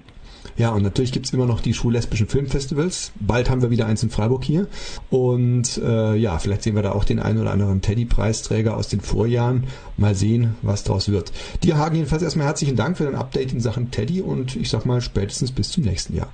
Ja, 0.56 0.70
und 0.70 0.82
natürlich 0.82 1.12
gibt's 1.12 1.32
immer 1.32 1.46
noch 1.46 1.60
die 1.60 1.74
schwul-lesbischen 1.74 2.28
Filmfestivals. 2.28 3.12
Bald 3.18 3.48
haben 3.48 3.62
wir 3.62 3.70
wieder 3.70 3.86
eins 3.86 4.02
in 4.02 4.10
Freiburg 4.10 4.44
hier. 4.44 4.66
Und 5.10 5.78
äh, 5.78 6.14
ja, 6.14 6.38
vielleicht 6.38 6.62
sehen 6.62 6.74
wir 6.76 6.82
da 6.82 6.92
auch 6.92 7.04
den 7.04 7.20
einen 7.20 7.40
oder 7.40 7.52
anderen 7.52 7.80
Teddy-Preisträger 7.80 8.76
aus 8.76 8.88
den 8.88 9.00
Vorjahren. 9.00 9.64
Mal 9.96 10.14
sehen, 10.14 10.56
was 10.62 10.84
daraus 10.84 11.10
wird. 11.10 11.32
Dir, 11.62 11.78
Hagen, 11.78 11.96
jedenfalls 11.96 12.22
erstmal 12.22 12.46
herzlichen 12.46 12.76
Dank 12.76 12.98
für 12.98 13.04
dein 13.04 13.14
Update 13.14 13.52
in 13.52 13.60
Sachen 13.60 13.90
Teddy 13.90 14.20
und 14.20 14.56
ich 14.56 14.68
sag 14.68 14.84
mal 14.84 15.00
spätestens 15.00 15.52
bis 15.52 15.70
zum 15.70 15.84
nächsten 15.84 16.16
Jahr. 16.16 16.32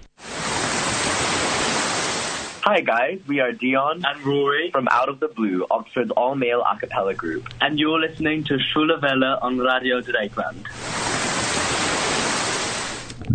Hi 2.68 2.82
guys, 2.82 3.18
we 3.26 3.40
are 3.40 3.54
Dion 3.54 4.04
and 4.04 4.26
Rory 4.26 4.70
from 4.70 4.88
Out 4.88 5.08
of 5.08 5.20
the 5.20 5.28
Blue, 5.28 5.64
Oxford's 5.70 6.10
all-male 6.10 6.60
a 6.60 6.76
cappella 6.76 7.14
group. 7.14 7.48
And 7.62 7.78
you're 7.78 7.98
listening 7.98 8.44
to 8.44 8.58
Welle 9.00 9.38
on 9.40 9.58
Radio 9.58 10.02
Dreieckland. 10.02 10.66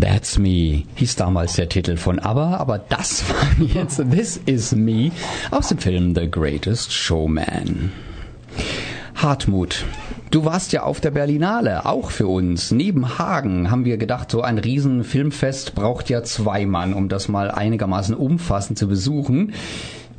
That's 0.04 0.38
Me 0.38 0.84
hieß 0.96 1.16
damals 1.16 1.54
der 1.54 1.70
Titel 1.70 1.96
von 1.96 2.20
ABBA, 2.20 2.58
aber 2.58 2.78
das 2.78 3.24
war 3.30 3.66
jetzt 3.66 4.04
This 4.12 4.36
Is 4.46 4.76
Me 4.76 5.12
aus 5.50 5.70
dem 5.70 5.78
Film 5.78 6.14
The 6.14 6.30
Greatest 6.30 6.92
Showman. 6.92 7.94
Hartmut, 9.16 9.86
du 10.30 10.44
warst 10.44 10.74
ja 10.74 10.84
auf 10.84 11.00
der 11.00 11.12
Berlinale, 11.12 11.86
auch 11.86 12.12
für 12.12 12.28
uns. 12.28 12.72
Neben 12.72 13.18
Hagen 13.18 13.72
haben 13.72 13.86
wir 13.86 13.96
gedacht, 13.96 14.30
so 14.30 14.42
ein 14.42 14.58
Riesenfilmfest 14.58 15.74
braucht 15.74 16.10
ja 16.10 16.22
zwei 16.22 16.66
Mann, 16.66 16.94
um 16.94 17.08
das 17.08 17.30
mal 17.30 17.50
einigermaßen 17.50 18.14
umfassend 18.14 18.78
zu 18.78 18.90
besuchen. 18.90 19.54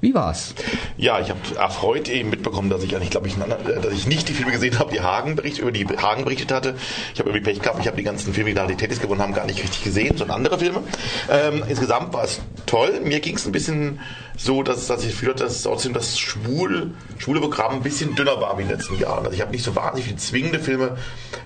Wie 0.04 0.12
war's? 0.12 0.54
Ja, 0.98 1.18
ich 1.18 1.30
habe 1.30 1.40
erfreut 1.58 2.10
eben 2.10 2.28
mitbekommen, 2.28 2.68
dass 2.68 2.82
ich 2.82 2.94
eigentlich, 2.94 3.08
glaube 3.08 3.26
ich, 3.26 3.36
dass 3.36 3.90
ich 3.94 4.06
nicht 4.06 4.28
die 4.28 4.34
Filme 4.34 4.52
gesehen 4.52 4.78
habe, 4.78 4.92
die 4.92 5.00
Hagen 5.00 5.34
berichtet, 5.34 5.62
über 5.62 5.72
die 5.72 5.86
Hagen 5.86 6.24
berichtet 6.24 6.52
hatte. 6.52 6.74
Ich 7.14 7.20
habe 7.20 7.30
irgendwie 7.30 7.52
Pech 7.52 7.62
gehabt, 7.62 7.78
ich 7.80 7.86
habe 7.86 7.96
die 7.96 8.02
ganzen 8.02 8.34
Filme, 8.34 8.50
die 8.50 8.54
da 8.54 8.66
die 8.66 8.74
Tetis 8.74 9.00
gewonnen 9.00 9.22
haben, 9.22 9.32
gar 9.32 9.46
nicht 9.46 9.62
richtig 9.62 9.82
gesehen, 9.82 10.18
sondern 10.18 10.36
andere 10.36 10.58
Filme. 10.58 10.82
Ähm, 11.30 11.64
insgesamt 11.66 12.12
war 12.12 12.24
es 12.24 12.42
toll. 12.66 13.00
Mir 13.02 13.20
ging 13.20 13.36
es 13.36 13.46
ein 13.46 13.52
bisschen 13.52 13.98
so, 14.36 14.62
dass, 14.62 14.86
dass 14.86 15.04
ich 15.04 15.18
das 15.20 15.34
dass 15.36 15.62
trotzdem 15.62 15.92
das 15.92 16.18
schwul, 16.18 16.92
schwule 17.18 17.40
Programm 17.40 17.74
ein 17.74 17.82
bisschen 17.82 18.14
dünner 18.14 18.40
war 18.40 18.58
wie 18.58 18.62
in 18.62 18.68
den 18.68 18.78
letzten 18.78 18.98
Jahren. 18.98 19.24
Also 19.24 19.32
ich 19.32 19.40
habe 19.40 19.52
nicht 19.52 19.64
so 19.64 19.76
wahnsinnig 19.76 20.06
viele 20.06 20.16
zwingende 20.18 20.58
Filme 20.58 20.96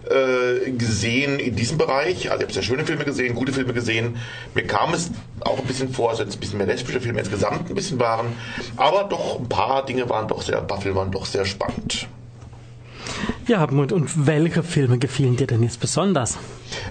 äh, 0.09 0.71
gesehen 0.71 1.39
in 1.39 1.55
diesem 1.55 1.77
Bereich. 1.77 2.31
Also 2.31 2.41
ich 2.41 2.45
habe 2.45 2.53
sehr 2.53 2.63
schöne 2.63 2.87
Filme 2.87 3.05
gesehen, 3.05 3.35
gute 3.35 3.53
Filme 3.53 3.75
gesehen. 3.75 4.17
Mir 4.55 4.67
kam 4.67 4.95
es 4.95 5.11
auch 5.41 5.59
ein 5.59 5.67
bisschen 5.67 5.93
vor, 5.93 6.11
als 6.11 6.19
wenn 6.21 6.29
es 6.29 6.37
ein 6.37 6.41
bisschen 6.41 6.59
mehr 6.59 6.67
lesbische 6.67 7.01
Filme 7.01 7.21
insgesamt 7.21 7.69
ein 7.69 7.75
bisschen 7.75 8.01
waren. 8.01 8.33
Aber 8.77 9.05
doch 9.05 9.39
ein 9.39 9.49
paar 9.49 9.85
Dinge 9.85 10.09
waren 10.09 10.27
doch 10.27 10.43
sehr, 10.43 10.59
ein 10.59 10.67
paar 10.67 10.81
Filme 10.81 10.97
waren 10.99 11.13
doch 11.13 11.27
sehr 11.27 11.45
spannend. 11.45 12.09
Ja, 13.49 13.61
Hartmut, 13.61 13.93
und 13.93 14.27
welche 14.27 14.63
Filme 14.63 14.99
gefielen 14.99 15.37
dir 15.37 15.47
denn 15.47 15.63
jetzt 15.63 15.81
besonders? 15.81 16.37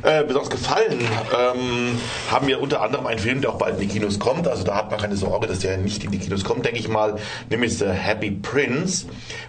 Äh, 0.02 0.24
besonders 0.24 0.50
gefallen 0.50 1.00
ähm, 1.00 2.00
haben 2.32 2.48
mir 2.48 2.60
unter 2.60 2.82
anderem 2.82 3.06
einen 3.06 3.20
Film, 3.20 3.42
der 3.42 3.52
auch 3.52 3.60
bald 3.60 3.76
in 3.76 3.82
die 3.82 3.88
Kinos 3.88 4.18
kommt. 4.18 4.48
Also 4.48 4.64
da 4.64 4.76
hat 4.76 4.90
man 4.90 5.00
keine 5.00 5.16
Sorge, 5.16 5.46
dass 5.46 5.60
der 5.60 5.78
nicht 5.78 6.04
in 6.04 6.10
die 6.10 6.18
Kinos 6.18 6.44
kommt, 6.44 6.66
denke 6.66 6.80
ich 6.80 6.88
mal. 6.88 7.18
Nämlich 7.52 7.78
The 7.78 7.90
Happy 7.90 8.32
Prince 8.32 9.06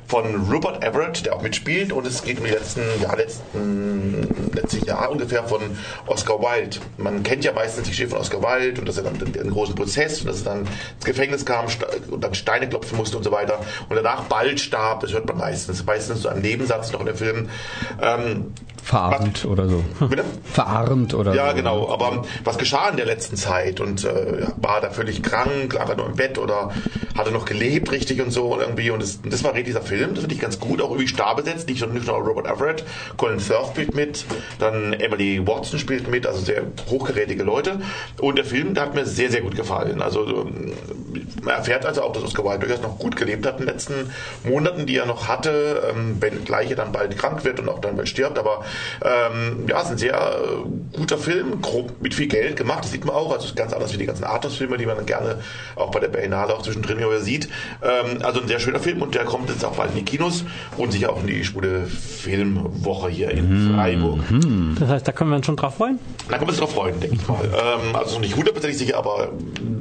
von 0.07 0.51
Rupert 0.51 0.85
Everett, 0.85 1.25
der 1.25 1.35
auch 1.35 1.41
mitspielt. 1.41 1.93
Und 1.93 2.07
es 2.07 2.23
geht 2.23 2.41
um 2.41 2.45
die 2.45 2.51
letzten, 2.51 2.83
ja, 3.01 3.15
letzten, 3.15 4.29
letzten 4.53 4.85
Jahre 4.85 5.09
ungefähr 5.09 5.45
von 5.45 5.63
Oscar 6.07 6.39
Wilde. 6.41 6.77
Man 6.99 7.23
kennt 7.23 7.43
ja 7.43 7.55
meistens 7.55 7.85
die 7.85 7.91
Geschichte 7.91 8.11
von 8.11 8.21
Oscar 8.21 8.43
Wilde 8.43 8.83
und 8.83 8.87
dass 8.87 8.99
er 8.99 9.05
dann 9.05 9.17
einen 9.17 9.51
großen 9.51 9.75
Prozess 9.75 10.21
und 10.21 10.27
dass 10.27 10.41
er 10.41 10.57
dann 10.57 10.61
ins 10.61 11.05
Gefängnis 11.07 11.47
kam 11.47 11.65
und 12.11 12.23
dann 12.23 12.35
Steine 12.35 12.69
klopfen 12.69 12.99
musste 12.99 13.17
und 13.17 13.23
so 13.23 13.33
weiter. 13.33 13.61
Und 13.89 13.97
danach 13.97 14.25
bald 14.25 14.61
starb, 14.61 15.01
das 15.01 15.15
hört 15.15 15.27
man 15.27 15.39
meistens. 15.39 15.83
Meistens 15.87 16.21
so 16.21 16.29
ein 16.29 16.43
Nebensatz 16.43 16.93
in 17.01 17.07
dem 17.07 17.17
Film. 17.17 17.49
Ähm, 18.01 18.53
Verarmt 18.89 19.45
oder 19.45 19.69
so. 19.69 19.85
Bitte? 20.09 20.25
Verarmt 20.51 21.13
oder 21.13 21.35
Ja, 21.35 21.51
so. 21.51 21.57
genau. 21.57 21.91
Aber 21.93 22.25
was 22.45 22.57
geschah 22.57 22.89
in 22.89 22.97
der 22.97 23.05
letzten 23.05 23.37
Zeit? 23.37 23.81
Und 23.81 24.03
äh, 24.07 24.47
war 24.57 24.81
da 24.81 24.89
völlig 24.89 25.23
krank, 25.23 25.75
lag 25.75 25.91
er 25.91 25.97
nur 25.97 26.07
im 26.07 26.15
Bett 26.17 26.39
oder 26.39 26.71
hatte 27.15 27.31
noch 27.31 27.45
gelebt 27.45 27.93
richtig 27.93 28.23
und 28.23 28.31
so 28.31 28.47
und 28.55 28.61
irgendwie. 28.61 28.91
Und 28.91 29.03
das, 29.03 29.21
das 29.23 29.45
war 29.45 29.51
richtig 29.53 29.67
dieser 29.75 29.83
Film. 29.83 30.15
Das 30.15 30.21
finde 30.21 30.35
ich 30.35 30.41
ganz 30.41 30.59
gut. 30.59 30.81
Auch 30.81 30.89
irgendwie 30.89 31.07
starr 31.09 31.37
besetzt. 31.37 31.69
Nicht, 31.69 31.87
nicht 31.93 32.07
nur 32.07 32.17
Robert 32.17 32.47
Everett. 32.47 32.83
Colin 33.19 33.41
Firth 33.41 33.67
spielt 33.73 33.95
mit. 33.95 34.25
Dann 34.59 34.95
Emily 34.95 35.47
Watson 35.47 35.79
spielt 35.79 36.09
mit. 36.09 36.27
Also 36.27 36.41
sehr 36.41 36.63
hochgerätige 36.89 37.43
Leute. 37.43 37.81
Und 38.23 38.37
der 38.39 38.47
Film, 38.47 38.73
der 38.73 38.85
hat 38.85 38.95
mir 38.95 39.05
sehr, 39.05 39.31
sehr 39.31 39.43
gut 39.43 39.55
gefallen. 39.55 40.01
Also 40.01 40.25
ähm, 40.27 40.73
man 41.43 41.57
erfährt 41.57 41.85
also 41.85 42.03
auch, 42.05 42.15
dass 42.15 42.23
Oscar 42.23 42.45
Wilde 42.45 42.61
durchaus 42.67 42.83
noch 42.83 42.99
gut 42.99 43.17
gelebt 43.17 43.45
hat 43.47 43.61
in 43.61 43.67
den 43.67 43.75
letzten 43.75 44.11
Monaten, 44.45 44.87
die 44.87 44.97
er 44.97 45.05
noch 45.05 45.29
hatte. 45.29 45.83
Ähm, 45.91 46.17
wenn 46.21 46.43
gleich 46.47 46.71
er 46.71 46.77
dann 46.77 46.91
bald 46.93 47.19
krank 47.19 47.45
wird 47.45 47.61
und 47.61 47.69
auch 47.69 47.81
dann 47.81 47.95
bald 47.97 48.09
stirbt. 48.09 48.39
Aber 48.39 48.65
ähm, 49.05 49.65
ja, 49.69 49.79
es 49.79 49.85
ist 49.85 49.91
ein 49.93 49.99
sehr 49.99 50.15
äh, 50.15 50.97
guter 50.97 51.19
Film, 51.19 51.61
grob 51.61 51.93
mit 52.03 52.15
viel 52.15 52.29
Geld 52.29 52.57
gemacht, 52.57 52.85
das 52.85 52.93
sieht 52.93 53.05
man 53.05 53.15
auch. 53.15 53.31
Also 53.33 53.45
es 53.45 53.51
ist 53.51 53.57
ganz 53.57 53.73
anders 53.73 53.93
wie 53.93 53.99
die 53.99 54.07
ganzen 54.07 54.25
Arthouse-Filme, 54.25 54.77
die 54.79 54.87
man 54.87 54.97
dann 54.97 55.07
gerne 55.07 55.37
auch 55.77 55.91
bei 55.91 56.01
der 56.01 56.09
Berlinale 56.09 56.55
auch 56.55 56.63
zwischendrin 56.63 56.99
immer 56.99 57.19
sieht. 57.21 57.49
Ähm, 57.83 58.19
also 58.23 58.41
ein 58.41 58.49
sehr 58.49 58.61
schöner 58.61 58.81
Film 58.81 59.03
und 59.03 59.15
der 59.15 59.25
kommt 59.25 59.49
jetzt 59.51 59.65
auch 59.65 59.77
bald 59.77 59.91
in 59.91 59.99
die 59.99 60.05
Kinos 60.05 60.45
und 60.77 60.93
sicher 60.93 61.11
auch 61.13 61.21
in 61.21 61.27
die 61.27 61.45
schwule 61.45 61.87
Filmwoche 61.87 63.09
hier 63.09 63.31
in 63.31 63.73
Freiburg. 63.75 64.21
Das 64.79 64.89
heißt, 64.89 65.09
da 65.09 65.13
können 65.13 65.31
wir 65.31 65.37
uns 65.37 65.47
schon 65.47 65.57
drauf 65.57 65.77
freuen. 65.77 65.99
Da 66.29 66.35
können 66.37 66.43
wir 66.49 66.49
uns 66.51 66.59
drauf 66.59 66.73
freuen, 66.73 66.99
denke 67.01 67.17
ich 67.17 67.27
mal. 67.29 67.45
Ähm, 67.45 67.97
also 67.97 68.15
noch 68.15 68.21
nicht 68.21 68.37
hundertprozentig 68.37 68.79
sicher, 68.79 68.99
aber 68.99 69.31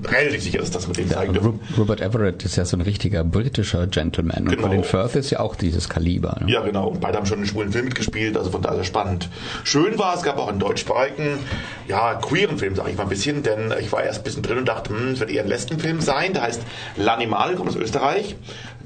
relativ 0.06 0.42
sicher, 0.44 0.60
dass 0.60 0.72
das 0.72 0.88
mit 0.88 0.98
dem 0.98 1.10
zeigen 1.10 1.34
dürfen. 1.34 1.60
Robert 1.78 2.00
Everett 2.02 2.44
ist 2.46 2.56
ja 2.56 2.66
so 2.66 2.78
ein 2.78 2.82
richtiger 2.82 3.24
britischer 3.24 3.88
Gentleman. 3.88 4.44
Und 4.44 4.50
Genau. 4.50 4.68
Colin 4.68 4.84
Firth 4.84 5.16
ist 5.16 5.30
ja 5.30 5.40
auch 5.40 5.56
dieses 5.56 5.90
Kaliber. 5.90 6.38
Ne? 6.42 6.52
Ja, 6.52 6.62
genau. 6.62 6.88
Und 6.90 7.02
beide 7.02 7.18
haben 7.18 7.26
schon 7.26 7.38
einen 7.40 7.48
schwulen 7.48 7.72
Film 7.72 7.86
mitgespielt, 7.86 8.38
also 8.38 8.50
von 8.50 8.62
daher 8.62 8.84
spannend. 8.88 9.30
Schön 9.63 10.00
war, 10.00 10.15
es 10.15 10.23
gab 10.23 10.38
auch 10.39 10.47
einen 10.47 10.60
deutschsprachigen, 10.60 11.39
ja, 11.88 12.15
queeren 12.15 12.58
Film, 12.58 12.76
sage 12.76 12.89
ich 12.89 12.97
mal 12.97 13.04
ein 13.04 13.10
bisschen, 13.10 13.43
denn 13.43 13.73
ich 13.80 13.91
war 13.91 14.04
erst 14.04 14.21
ein 14.21 14.23
bisschen 14.23 14.43
drin 14.43 14.58
und 14.58 14.65
dachte, 14.65 14.89
hm, 14.89 15.10
es 15.10 15.19
wird 15.19 15.30
eher 15.30 15.43
ein 15.43 15.50
Lesbenfilm 15.50 16.02
sein. 16.02 16.34
Der 16.34 16.43
heißt 16.43 16.62
L'Animal, 16.97 17.56
kommt 17.56 17.69
aus 17.69 17.76
Österreich. 17.76 18.36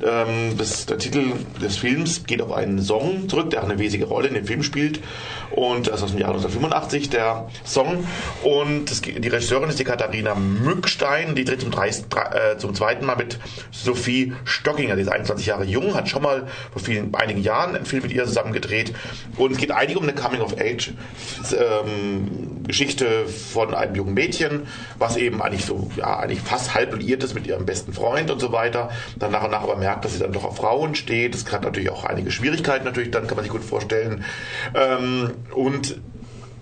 Ähm, 0.03 0.57
das, 0.57 0.85
der 0.85 0.97
Titel 0.97 1.31
des 1.61 1.77
Films 1.77 2.25
geht 2.25 2.41
auf 2.41 2.51
einen 2.51 2.81
Song 2.81 3.29
zurück, 3.29 3.49
der 3.51 3.63
eine 3.63 3.79
wesentliche 3.79 4.05
Rolle 4.11 4.27
in 4.27 4.33
dem 4.33 4.45
Film 4.45 4.63
spielt. 4.63 4.99
Und 5.51 5.87
das 5.87 5.97
ist 5.97 6.03
aus 6.03 6.11
dem 6.11 6.19
Jahr 6.19 6.29
1985, 6.29 7.09
der 7.09 7.49
Song. 7.65 8.05
Und 8.43 8.89
das, 8.89 9.01
die 9.01 9.27
Regisseurin 9.27 9.69
ist 9.69 9.79
die 9.79 9.83
Katharina 9.83 10.35
Mückstein, 10.35 11.35
die 11.35 11.43
tritt 11.45 11.61
zum, 11.61 11.71
dreist- 11.71 12.05
äh, 12.15 12.57
zum 12.57 12.73
zweiten 12.73 13.05
Mal 13.05 13.15
mit 13.17 13.37
Sophie 13.71 14.33
Stockinger, 14.45 14.95
die 14.95 15.01
ist 15.01 15.09
21 15.11 15.45
Jahre 15.45 15.65
jung, 15.65 15.93
hat 15.95 16.09
schon 16.09 16.23
mal 16.23 16.47
vor 16.71 16.81
vielen, 16.81 17.13
einigen 17.15 17.41
Jahren 17.41 17.75
einen 17.75 17.85
Film 17.85 18.03
mit 18.03 18.11
ihr 18.13 18.25
zusammen 18.25 18.53
gedreht. 18.53 18.93
Und 19.37 19.51
es 19.51 19.57
geht 19.57 19.71
eigentlich 19.71 19.97
um 19.97 20.03
eine 20.03 20.13
Coming-of-Age-Geschichte 22.71 23.27
von 23.27 23.73
einem 23.75 23.95
jungen 23.95 24.13
Mädchen, 24.13 24.67
was 24.97 25.17
eben 25.17 25.41
eigentlich 25.41 25.65
so, 25.65 25.89
ja, 25.97 26.19
eigentlich 26.19 26.39
fast 26.39 26.73
halb 26.73 26.95
liiert 26.95 27.23
ist 27.23 27.35
mit 27.35 27.45
ihrem 27.45 27.65
besten 27.65 27.93
Freund 27.93 28.31
und 28.31 28.39
so 28.39 28.51
weiter. 28.51 28.89
Dann 29.19 29.31
nach 29.31 29.43
und 29.43 29.51
nach 29.51 29.61
aber 29.61 29.75
merkt, 29.75 30.05
dass 30.05 30.13
sie 30.13 30.19
dann 30.19 30.31
doch 30.31 30.45
auf 30.45 30.57
Frauen 30.57 30.95
steht. 30.95 31.33
Das 31.33 31.51
hat 31.51 31.63
natürlich 31.63 31.89
auch 31.89 32.05
einige 32.05 32.31
Schwierigkeiten 32.31 32.85
natürlich, 32.85 33.11
dann 33.11 33.27
kann 33.27 33.35
man 33.35 33.43
sich 33.43 33.51
gut 33.51 33.63
vorstellen. 33.63 34.23
Ähm, 34.73 35.31
und 35.53 35.99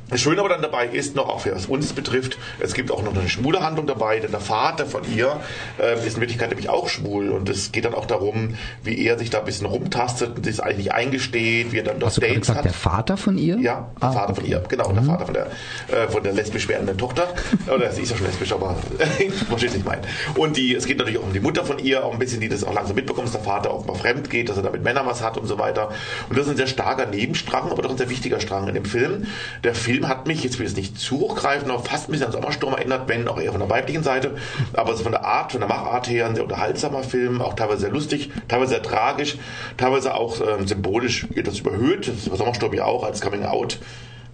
das 0.10 0.22
Schöne 0.22 0.40
aber 0.40 0.50
dann 0.50 0.62
dabei 0.62 0.88
ist 0.88 1.16
noch, 1.16 1.28
auch 1.30 1.46
was 1.46 1.66
uns 1.68 1.94
betrifft, 1.94 2.38
es 2.60 2.74
gibt 2.74 2.92
auch 2.92 3.02
noch 3.04 3.16
eine 3.16 3.30
schwule 3.30 3.62
Handlung 3.62 3.88
dabei, 3.88 4.20
denn 4.20 4.32
der 4.32 4.40
Vater 4.40 4.86
von 4.86 5.02
ihr 5.16 5.40
äh, 5.80 5.96
ist 6.06 6.16
in 6.16 6.22
Wirklichkeit 6.22 6.50
nämlich 6.50 6.70
auch 6.70 6.90
schwul 6.90 7.30
und 7.30 7.48
es 7.50 7.72
geht 7.72 7.86
dann 7.86 7.94
auch 7.94 8.06
darum, 8.06 8.56
wie 8.84 9.06
er 9.06 9.18
sich 9.20 9.30
da 9.30 9.40
ein 9.40 9.46
bisschen 9.46 9.68
rumtastet 9.68 10.36
und 10.36 10.44
sich 10.46 10.56
es 10.56 10.60
eigentlich 10.60 10.78
nicht 10.78 10.94
eingesteht, 10.94 11.72
wie 11.72 11.78
er 11.80 11.84
dann 11.84 12.04
Hast 12.04 12.16
gerade 12.20 12.28
Dates 12.34 12.42
gesagt, 12.42 12.58
hat. 12.60 12.66
der 12.66 12.74
Vater 12.74 13.18
von 13.18 13.38
ihr? 13.38 13.58
Ja, 13.60 13.92
der 14.02 14.10
Ah, 14.10 14.12
Vater 14.12 14.36
von 14.36 14.44
okay. 14.44 14.52
ihr, 14.54 14.64
genau, 14.68 14.92
der 14.92 15.04
Vater 15.04 15.26
von 15.26 15.34
der, 15.34 15.48
äh, 15.48 16.08
von 16.10 16.24
der 16.24 16.34
lesbisch 16.34 16.68
werdenden 16.68 16.98
Tochter. 16.98 17.28
Oder 17.74 17.92
sie 17.92 18.02
ist 18.04 18.12
ja 18.12 18.18
schon 18.18 18.26
lesbisch, 18.28 18.52
aber 18.52 18.76
versteht 19.50 19.74
nicht 19.74 19.86
mein. 19.86 20.00
Und 20.36 20.58
die, 20.58 20.74
es 20.76 20.86
geht 20.86 20.98
natürlich 20.98 21.20
auch 21.20 21.24
um 21.24 21.34
die 21.34 21.40
Mutter 21.40 21.64
von 21.66 21.80
ihr, 21.80 22.04
auch 22.06 22.14
ein 22.14 22.20
bisschen, 22.20 22.40
die 22.42 22.50
das 22.50 22.64
auch 22.64 22.74
langsam 22.74 22.96
mitbekommt, 22.96 23.28
dass 23.28 23.34
der 23.34 23.42
Vater 23.44 23.72
auch 23.72 23.86
mal 23.86 23.96
fremd 23.96 24.30
geht, 24.30 24.50
dass 24.50 24.58
er 24.58 24.64
da 24.64 24.70
mit 24.72 24.84
Männern 24.84 25.06
was 25.06 25.22
hat 25.22 25.38
und 25.38 25.48
so 25.48 25.58
weiter. 25.60 25.90
Und 26.30 26.38
das 26.38 26.46
ist 26.46 26.52
ein 26.52 26.58
sehr 26.58 26.68
starker 26.68 27.06
Nebenstrang, 27.06 27.72
aber 27.72 27.82
doch 27.82 27.92
ein 27.92 27.98
sehr 27.98 28.10
wichtiger 28.10 28.40
Strang 28.40 28.68
in 28.68 28.74
dem 28.76 28.86
Film. 28.86 29.28
Der 29.64 29.76
Film 29.76 29.99
hat 30.08 30.28
mich, 30.28 30.44
jetzt 30.44 30.60
will 30.60 30.66
ich 30.66 30.72
es 30.72 30.78
nicht 30.78 31.00
zu 31.00 31.20
hochgreifen, 31.20 31.70
aber 31.70 31.84
fast 31.84 32.08
ein 32.08 32.12
bisschen 32.12 32.28
an 32.28 32.32
Sommersturm 32.32 32.74
erinnert, 32.74 33.08
wenn 33.08 33.28
auch 33.28 33.40
eher 33.40 33.52
von 33.52 33.60
der 33.60 33.70
weiblichen 33.70 34.04
Seite. 34.04 34.36
Aber 34.74 34.96
so 34.96 35.04
von 35.04 35.12
der 35.12 35.26
Art, 35.26 35.52
von 35.52 35.62
der 35.62 35.70
Machart 35.70 36.10
her 36.10 36.26
ein 36.26 36.36
sehr 36.36 36.44
unterhaltsamer 36.44 37.04
Film, 37.04 37.42
auch 37.42 37.54
teilweise 37.54 37.82
sehr 37.82 37.92
lustig, 37.92 38.32
teilweise 38.48 38.72
sehr 38.72 38.84
tragisch, 38.84 39.38
teilweise 39.78 40.16
auch 40.16 40.40
ähm, 40.42 40.68
symbolisch 40.68 41.28
etwas 41.36 41.60
überhöht. 41.60 42.08
Das 42.08 42.30
war 42.30 42.38
Sommersturm 42.38 42.74
ja 42.74 42.86
auch 42.86 43.04
als 43.04 43.22
Coming 43.22 43.46
Out 43.46 43.80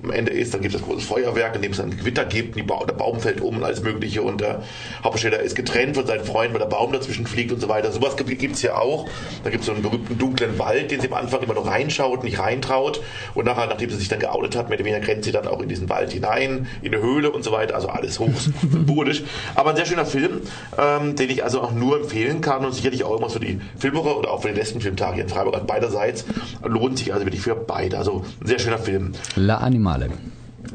am 0.06 0.12
Ende 0.12 0.32
ist. 0.32 0.54
Dann 0.54 0.62
gibt 0.62 0.74
es 0.74 0.82
das 0.82 0.90
große 0.90 1.06
Feuerwerk, 1.06 1.56
in 1.56 1.62
dem 1.62 1.72
es 1.72 1.78
dann 1.78 1.96
Gewitter 1.96 2.26
gibt, 2.26 2.56
ba 2.68 2.84
der 2.86 2.94
Baum 2.94 3.20
fällt 3.20 3.42
um 3.42 3.58
und 3.58 3.64
alles 3.64 3.82
Mögliche 3.82 4.22
und 4.22 4.42
der 4.42 4.64
Hauptdarsteller 5.04 5.40
ist 5.40 5.56
getrennt 5.56 5.96
von 5.96 6.06
seinen 6.06 6.24
Freunden, 6.24 6.54
weil 6.54 6.62
der 6.62 6.68
Baum 6.68 6.92
dazwischen 6.92 7.28
fliegt 7.28 7.52
und 7.52 7.60
so 7.60 7.70
weiter. 7.70 7.92
Sowas 7.92 8.16
gibt 8.16 8.56
es 8.56 8.62
ja 8.62 8.78
auch. 8.78 9.08
Da 9.44 9.50
gibt 9.50 9.62
es 9.62 9.68
so 9.68 9.74
einen 9.74 9.82
berühmten 9.82 10.18
dunklen 10.18 10.58
Wald, 10.60 10.92
den 10.92 11.02
sie 11.02 11.08
am 11.08 11.14
Anfang 11.14 11.42
immer 11.42 11.54
noch 11.54 11.68
reinschaut, 11.68 12.24
nicht 12.24 12.40
reintraut 12.40 13.02
und 13.34 13.46
nachher, 13.46 13.68
nachdem 13.68 13.90
sie 13.90 13.98
sich 13.98 14.08
dann 14.08 14.20
geoutet 14.20 14.56
hat, 14.56 14.70
mehr 14.70 14.78
oder 14.78 14.86
weniger 14.86 15.08
rennt 15.08 15.24
sie 15.24 15.32
dann 15.32 15.48
auch 15.48 15.62
in 15.62 15.70
diesen 15.70 15.90
Wald 15.90 16.12
hinein, 16.12 16.68
in 16.82 16.94
eine 16.94 17.04
Höhle 17.04 17.32
und 17.32 17.44
so 17.44 17.52
weiter. 17.52 17.76
Also 17.76 17.90
alles 17.90 18.20
hochsymbolisch. 18.20 19.24
Aber 19.56 19.72
ein 19.72 19.76
sehr 19.76 19.86
schöner 19.86 20.06
Film, 20.06 20.42
ähm, 20.78 21.16
den 21.16 21.30
ich 21.30 21.44
also 21.44 21.62
auch 21.62 21.72
nur 21.72 22.02
empfehlen 22.02 22.42
kann 22.42 22.66
und 22.66 22.74
sicherlich 22.74 23.04
auch 23.04 23.18
immer 23.18 23.30
für 23.30 23.40
die 23.40 23.60
Filmwoche 23.78 24.18
oder 24.18 24.32
auch 24.32 24.42
für 24.42 24.48
den 24.48 24.58
letzten 24.58 24.82
Filmtag 24.82 25.16
hier 25.16 25.24
in 25.24 25.30
Freiburg 25.30 25.66
beiderseits 25.66 26.26
lohnt 26.64 26.98
sich 26.98 27.14
also 27.14 27.26
wirklich 27.26 27.42
für 27.42 27.56
beide. 27.56 27.98
Also 27.98 28.24
ein 28.42 28.48
sehr 28.48 28.60
schöner 28.60 28.78
Film. 28.78 29.14
La 29.36 29.58
Animale. 29.96 30.10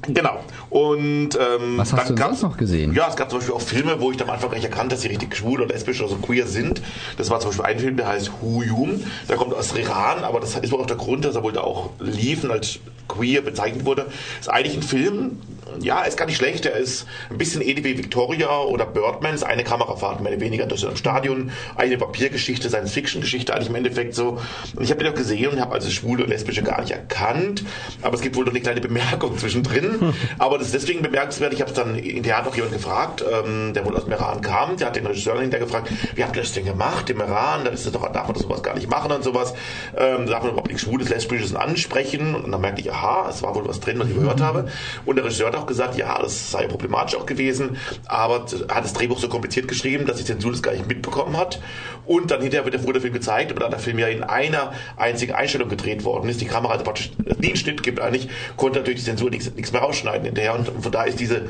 Genau. 0.07 0.41
Und 0.71 1.31
ähm, 1.37 1.77
Was 1.77 1.93
hast 1.93 2.11
du 2.11 2.15
gab- 2.15 2.29
sonst 2.29 2.43
noch 2.43 2.57
gesehen? 2.57 2.95
Ja, 2.95 3.09
es 3.09 3.17
gab 3.17 3.29
zum 3.29 3.41
Beispiel 3.41 3.55
auch 3.55 3.61
Filme, 3.61 4.01
wo 4.01 4.11
ich 4.11 4.17
dann 4.17 4.29
am 4.29 4.35
Anfang 4.35 4.51
gar 4.51 4.57
nicht 4.57 4.65
erkannt, 4.65 4.93
dass 4.93 5.03
sie 5.03 5.09
richtig 5.09 5.37
schwul 5.37 5.61
oder 5.61 5.75
lesbisch 5.75 6.01
oder 6.01 6.11
so 6.11 6.17
queer 6.17 6.47
sind. 6.47 6.81
Das 7.17 7.29
war 7.29 7.41
zum 7.41 7.51
Beispiel 7.51 7.65
ein 7.67 7.79
Film, 7.81 7.97
der 7.97 8.07
heißt 8.09 8.31
Huyum. 8.41 9.03
Der 9.29 9.37
kommt 9.37 9.53
aus 9.53 9.75
Iran, 9.77 10.23
aber 10.25 10.41
das 10.41 10.57
ist 10.57 10.73
wohl 10.73 10.81
auch 10.81 10.87
der 10.87 10.97
Grund, 10.97 11.25
dass 11.25 11.35
er 11.35 11.43
wohl 11.43 11.53
da 11.53 11.63
auch 11.63 11.91
liefen 11.99 12.51
als 12.51 12.79
queer 13.09 13.43
bezeichnet 13.43 13.85
wurde. 13.85 14.07
Ist 14.39 14.49
eigentlich 14.49 14.77
ein 14.77 14.83
Film, 14.85 15.41
ja, 15.81 16.03
ist 16.03 16.17
gar 16.17 16.27
nicht 16.27 16.37
schlecht. 16.37 16.65
Der 16.65 16.75
ist 16.75 17.07
ein 17.31 17.39
bisschen 17.39 17.63
ähnlich 17.63 17.85
wie 17.85 17.99
Victoria 17.99 18.61
oder 18.61 18.87
Birdman. 18.87 19.35
Ist 19.35 19.43
eine 19.43 19.65
Kamerafahrt, 19.65 20.21
mehr 20.21 20.33
oder 20.33 20.41
weniger 20.41 20.67
durch 20.67 20.87
ein 20.87 20.97
Stadion. 20.97 21.53
Eine 21.77 21.99
Papiergeschichte, 21.99 22.69
Science-Fiction-Geschichte 22.69 23.55
eigentlich 23.55 23.69
im 23.69 23.75
Endeffekt 23.75 24.15
so. 24.15 24.41
Und 24.77 24.83
ich 24.83 24.91
habe 24.91 25.03
den 25.03 25.13
auch 25.13 25.17
gesehen 25.17 25.51
und 25.51 25.61
habe 25.61 25.75
also 25.75 25.91
schwule 25.91 26.25
und 26.25 26.31
lesbische 26.31 26.63
gar 26.63 26.81
nicht 26.81 26.93
erkannt. 26.93 27.65
Aber 28.03 28.15
es 28.15 28.21
gibt 28.21 28.37
wohl 28.37 28.45
noch 28.45 28.53
eine 28.53 28.61
kleine 28.61 28.81
Bemerkung 28.81 29.39
zwischendrin. 29.39 30.15
Aber 30.39 30.59
das 30.59 30.69
ist 30.69 30.75
deswegen 30.75 31.03
bemerkenswert. 31.03 31.53
Ich 31.53 31.61
habe 31.61 31.71
es 31.71 31.77
dann 31.77 31.97
in 31.97 32.23
der 32.23 32.39
Art 32.39 32.49
auch 32.49 32.55
jemand 32.55 32.73
gefragt, 32.73 33.25
ähm, 33.31 33.73
der 33.75 33.85
wohl 33.85 33.97
aus 33.97 34.05
dem 34.05 34.13
Iran 34.13 34.41
kam. 34.41 34.77
Der 34.77 34.89
hat 34.89 34.97
den 34.97 35.07
Regisseur 35.07 35.41
hinterher 35.41 35.67
gefragt, 35.67 35.91
wie 36.15 36.25
habt 36.25 36.37
ihr 36.37 36.43
das 36.43 36.53
denn 36.53 36.65
gemacht 36.65 37.09
im 37.11 37.21
Iran? 37.21 37.65
Da 37.65 37.71
ist 37.71 37.87
das 37.87 37.93
doch, 37.93 38.11
darf 38.13 38.27
man 38.27 38.35
das 38.35 38.43
sowas 38.43 38.63
gar 38.63 38.75
nicht 38.75 38.89
machen 38.89 39.13
und 39.13 39.25
sowas. 39.25 39.55
Ähm, 39.97 40.27
darf 40.27 40.43
man 40.43 40.53
überhaupt 40.53 40.69
nichts 40.69 40.83
Schwules, 40.83 41.09
Lesbisches 41.09 41.55
ansprechen? 41.55 42.35
Und 42.35 42.51
dann 42.51 42.61
merkte 42.61 42.81
ich, 42.81 42.93
aha, 42.93 43.29
es 43.31 43.43
war 43.43 43.55
wohl 43.55 43.67
was 43.67 43.81
drin, 43.81 43.99
was 43.99 44.09
ich 44.09 44.15
gehört 44.15 44.41
habe. 44.41 44.69
Und 45.05 45.17
der 45.17 45.25
Regisseur 45.25 45.51
auch 45.61 45.67
gesagt, 45.67 45.97
ja, 45.97 46.21
das 46.21 46.51
sei 46.51 46.67
problematisch 46.67 47.17
auch 47.17 47.27
gewesen, 47.27 47.77
aber 48.07 48.47
er 48.69 48.75
hat 48.75 48.85
das 48.85 48.93
Drehbuch 48.93 49.19
so 49.19 49.29
kompliziert 49.29 49.69
geschrieben, 49.69 50.07
dass 50.07 50.17
die 50.17 50.25
Zensur 50.25 50.53
das 50.53 50.63
gar 50.63 50.73
nicht 50.73 50.89
mitbekommen 50.89 51.37
hat. 51.37 51.61
Und 52.07 52.31
dann 52.31 52.41
hinterher 52.41 52.65
wird 52.65 52.75
der, 52.75 52.83
wurde 52.83 52.95
der 52.95 53.03
Film 53.03 53.15
gezeigt, 53.15 53.53
aber 53.53 53.61
da 53.61 53.69
der 53.69 53.79
Film 53.79 53.99
ja 53.99 54.09
in 54.09 54.23
einer 54.25 54.73
einzigen 54.97 55.33
Einstellung 55.33 55.69
gedreht 55.69 56.05
worden 56.05 56.29
ist, 56.29 56.41
die 56.41 56.47
Kamera 56.47 56.73
also 56.73 56.85
praktisch 56.85 57.13
nie 57.39 57.49
einen 57.49 57.57
Schnitt 57.57 57.83
gibt 57.83 58.01
eigentlich, 58.01 58.29
konnte 58.57 58.79
natürlich 58.81 59.01
die 59.01 59.07
Zensur 59.07 59.31
nichts, 59.31 59.51
nichts 59.55 59.73
mehr 59.73 59.83
rausschneiden 59.83 60.25
hinterher. 60.25 60.55
Und 60.55 60.71
von 60.83 60.91
daher 60.91 61.09
ist 61.09 61.21
diese 61.21 61.43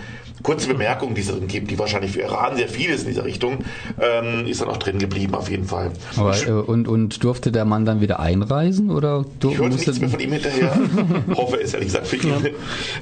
kurze 0.42 0.68
Bemerkung, 0.68 1.14
die 1.14 1.20
es 1.20 1.28
drin 1.28 1.46
gibt, 1.46 1.70
die 1.70 1.78
wahrscheinlich 1.78 2.12
für 2.12 2.20
Iran 2.20 2.56
sehr 2.56 2.68
viel 2.68 2.90
ist 2.90 3.02
in 3.02 3.08
dieser 3.08 3.24
Richtung, 3.24 3.58
ähm, 4.00 4.46
ist 4.46 4.60
dann 4.60 4.68
auch 4.68 4.78
drin 4.78 4.98
geblieben 4.98 5.34
auf 5.34 5.50
jeden 5.50 5.64
Fall. 5.64 5.92
Aber, 6.16 6.36
äh, 6.36 6.50
und, 6.50 6.88
und 6.88 7.22
durfte 7.24 7.52
der 7.52 7.64
Mann 7.64 7.84
dann 7.84 8.00
wieder 8.00 8.20
einreisen 8.20 8.90
oder 8.90 9.24
du, 9.38 9.50
Ich 9.50 9.58
hörte 9.58 9.76
nichts 9.76 10.00
mehr 10.00 10.08
von 10.08 10.20
ihm 10.20 10.32
hinterher. 10.32 10.78
Hoffe 11.36 11.60
es, 11.60 11.74
ehrlich 11.74 11.88
gesagt, 11.88 12.06
für 12.06 12.16
ihn. 12.16 12.50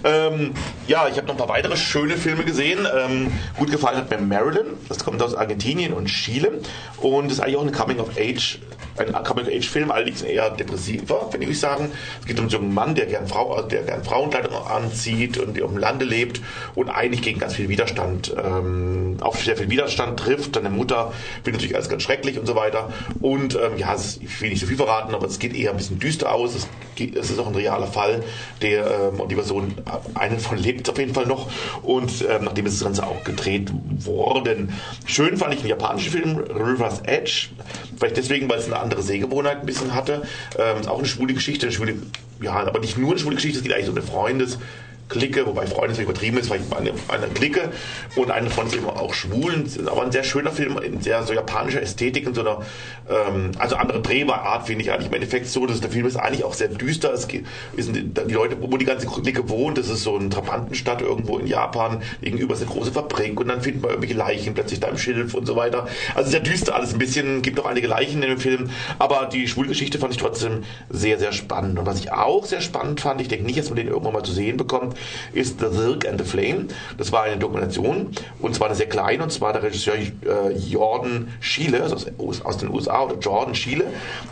Ähm, 0.05 0.53
ja, 0.87 0.98
ich 1.07 1.17
habe 1.17 1.27
noch 1.27 1.35
ein 1.35 1.39
paar 1.39 1.49
weitere 1.49 1.77
schöne 1.77 2.17
Filme 2.17 2.45
gesehen. 2.45 2.87
Ähm, 2.97 3.31
gut 3.57 3.71
gefallen 3.71 3.99
hat 3.99 4.11
mir 4.11 4.19
Marilyn. 4.19 4.67
Das 4.89 5.05
kommt 5.05 5.23
aus 5.23 5.35
Argentinien 5.35 5.93
und 5.93 6.07
Chile. 6.07 6.61
Und 6.97 7.31
ist 7.31 7.41
eigentlich 7.41 7.57
auch 7.57 7.63
eine 7.63 7.73
Coming-of-Age 7.73 8.59
ein 9.01 9.13
Coming-of-Age-Film, 9.13 9.91
allerdings 9.91 10.23
eher 10.23 10.51
depressiver, 10.51 11.29
finde 11.31 11.47
ich 11.47 11.61
sagen. 11.61 11.91
Es 12.21 12.27
geht 12.27 12.39
um 12.39 12.45
einen 12.45 12.51
jungen 12.51 12.75
Mann, 12.75 12.95
der 12.95 13.07
gern, 13.07 13.27
Frau, 13.27 13.53
also 13.53 13.69
der 13.69 13.83
gern 13.83 14.05
Frauenkleidung 14.05 14.55
anzieht 14.55 15.39
und 15.39 15.57
dem 15.57 15.77
Lande 15.77 16.05
lebt 16.05 16.41
und 16.75 16.89
eigentlich 16.89 17.23
gegen 17.23 17.39
ganz 17.39 17.55
viel 17.55 17.69
Widerstand, 17.69 18.35
ähm, 18.37 19.17
auf 19.21 19.43
sehr 19.43 19.57
viel 19.57 19.71
Widerstand 19.71 20.19
trifft. 20.19 20.55
Seine 20.55 20.71
Mutter 20.71 21.13
findet 21.45 21.55
natürlich 21.55 21.75
alles 21.75 21.89
ganz 21.89 22.03
schrecklich 22.03 22.39
und 22.39 22.47
so 22.47 22.55
weiter. 22.55 22.93
Und 23.21 23.55
ähm, 23.55 23.79
ja, 23.79 23.93
ist, 23.95 24.23
ich 24.23 24.41
will 24.41 24.51
nicht 24.51 24.61
so 24.61 24.67
viel 24.67 24.77
verraten, 24.77 25.15
aber 25.15 25.27
es 25.27 25.39
geht 25.39 25.55
eher 25.55 25.71
ein 25.71 25.77
bisschen 25.77 25.99
düster 25.99 26.33
aus. 26.33 26.55
Es, 26.55 26.69
geht, 26.95 27.17
es 27.17 27.31
ist 27.31 27.39
auch 27.39 27.47
ein 27.47 27.55
realer 27.55 27.87
Fall, 27.87 28.25
der 28.63 28.87
ähm, 29.13 29.21
und 29.21 29.31
die 29.31 29.35
Person, 29.35 29.75
einen 30.15 30.39
von 30.41 30.59
lebt 30.59 30.89
auf 30.89 30.99
jeden 30.99 31.15
Fall 31.15 31.27
noch. 31.27 31.51
Und 31.83 32.25
ähm, 32.29 32.45
nachdem 32.45 32.67
ist 32.67 32.75
das 32.75 32.85
Ganze 32.85 33.07
auch 33.07 33.25
gedreht 33.25 33.73
worden. 34.05 34.73
Schön 35.07 35.37
fand 35.37 35.55
ich 35.55 35.61
den 35.61 35.69
japanischen 35.69 36.13
Film 36.13 36.39
River's 36.39 37.01
Edge. 37.05 37.49
Vielleicht 37.99 38.17
deswegen, 38.17 38.49
weil 38.49 38.59
es 38.59 38.67
eine 38.67 38.79
andere 38.79 39.03
Sehgewohnheit 39.03 39.61
ein 39.61 39.67
bisschen 39.67 39.95
hatte. 39.95 40.23
Ähm, 40.59 40.87
auch 40.87 40.99
eine 40.99 41.09
schwule 41.09 41.35
Geschichte, 41.35 41.67
eine 41.67 41.75
schwule, 41.75 41.95
ja, 42.41 42.53
aber 42.53 42.79
nicht 42.79 42.97
nur 42.97 43.11
eine 43.11 43.19
schwule 43.19 43.37
Geschichte, 43.37 43.59
es 43.59 43.65
geht 43.65 43.73
eigentlich 43.73 43.89
um 43.89 43.97
eine 43.97 44.07
Freundes- 44.07 44.59
Clique, 45.09 45.47
wobei 45.47 45.67
Freunde 45.67 45.93
ist 45.93 46.01
übertrieben 46.01 46.39
ist, 46.39 46.51
weil 46.51 46.61
ich 46.61 46.77
eine, 46.77 46.93
eine 47.09 47.27
Clique 47.29 47.71
und 48.17 48.31
eine 48.31 48.51
von 48.51 48.67
eben 48.73 48.87
auch 48.87 49.15
schwul, 49.15 49.65
aber 49.87 50.03
ein 50.03 50.13
sehr 50.13 50.25
schöner 50.25 50.51
Film 50.51 50.79
in 50.79 51.01
sehr 51.01 51.23
so 51.23 51.33
japanischer 51.33 51.83
Ästhetik 51.83 52.27
und 52.27 52.35
so 52.35 52.43
einer, 52.43 52.63
ähm, 53.09 53.53
also 53.59 53.77
andere 53.77 54.01
Drehbarart 54.01 54.67
finde 54.67 54.83
ich 54.83 54.93
eigentlich 54.93 55.09
im 55.09 55.15
Endeffekt 55.15 55.47
so, 55.47 55.67
dass 55.67 55.81
der 55.81 55.91
Film 55.91 56.07
ist 56.07 56.17
eigentlich 56.17 56.45
auch 56.45 56.55
sehr 56.55 56.69
düster, 56.69 57.13
es 57.13 57.29
geht, 57.29 57.47
die, 57.77 58.05
die 58.05 58.35
Leute, 58.35 58.57
wo 58.61 58.77
die 58.77 58.85
ganze 58.85 59.07
Clique 59.07 59.49
wohnt, 59.49 59.79
das 59.79 59.89
ist 59.89 60.03
so 60.03 60.17
eine 60.17 60.29
Trabantenstadt 60.29 61.01
irgendwo 61.01 61.39
in 61.39 61.47
Japan, 61.47 62.03
gegenüber 62.21 62.55
ist 62.55 62.63
eine 62.63 62.71
große 62.71 62.93
Fabrik 62.93 63.41
und 63.41 63.49
dann 63.49 63.63
findet 63.63 63.83
man 63.83 63.91
irgendwelche 63.93 64.17
Leichen 64.17 64.55
plötzlich 64.55 64.81
da 64.81 64.89
im 64.89 64.99
Schilf 64.99 65.35
und 65.35 65.47
so 65.47 65.57
weiter, 65.57 65.89
also 66.15 66.31
sehr 66.31 66.41
düster 66.41 66.75
alles 66.75 66.93
ein 66.93 66.99
bisschen, 66.99 67.43
gibt 67.43 67.59
auch 67.61 67.67
einige 67.67 67.87
Leichen 67.87 68.23
in 68.23 68.29
dem 68.29 68.39
Film, 68.39 68.71
aber 68.99 69.29
die 69.33 69.49
Schwulgeschichte 69.49 69.99
fand 69.99 70.13
ich 70.13 70.21
trotzdem 70.21 70.65
sehr, 70.91 71.19
sehr 71.19 71.33
spannend. 71.33 71.79
Und 71.79 71.87
was 71.87 71.99
ich 72.01 72.13
auch 72.13 72.45
sehr 72.45 72.61
spannend 72.61 73.01
fand, 73.01 73.21
ich 73.21 73.29
denke 73.29 73.47
nicht, 73.47 73.59
dass 73.59 73.71
man 73.71 73.77
den 73.77 73.89
irgendwann 73.89 74.13
mal 74.13 74.23
zu 74.23 74.33
sehen 74.33 74.57
bekommt, 74.57 74.98
ist 75.33 75.61
The 75.61 75.67
Silk 75.71 76.07
and 76.07 76.21
the 76.21 76.27
Flame. 76.27 76.67
Das 76.97 77.13
war 77.13 77.23
eine 77.23 77.37
Dokumentation 77.37 78.11
und 78.41 78.55
zwar 78.55 78.69
eine 78.69 78.77
sehr 78.77 78.89
kleine 78.89 79.23
und 79.23 79.33
zwar 79.33 79.53
der 79.53 79.63
Regisseur 79.63 79.95
äh, 79.95 80.53
Jordan 80.69 81.29
Schiele, 81.41 81.85
aus, 81.85 82.07
aus 82.43 82.59
den 82.59 82.71
USA 82.71 83.03
oder 83.05 83.19
Jordan 83.19 83.55
Schiele. 83.55 83.85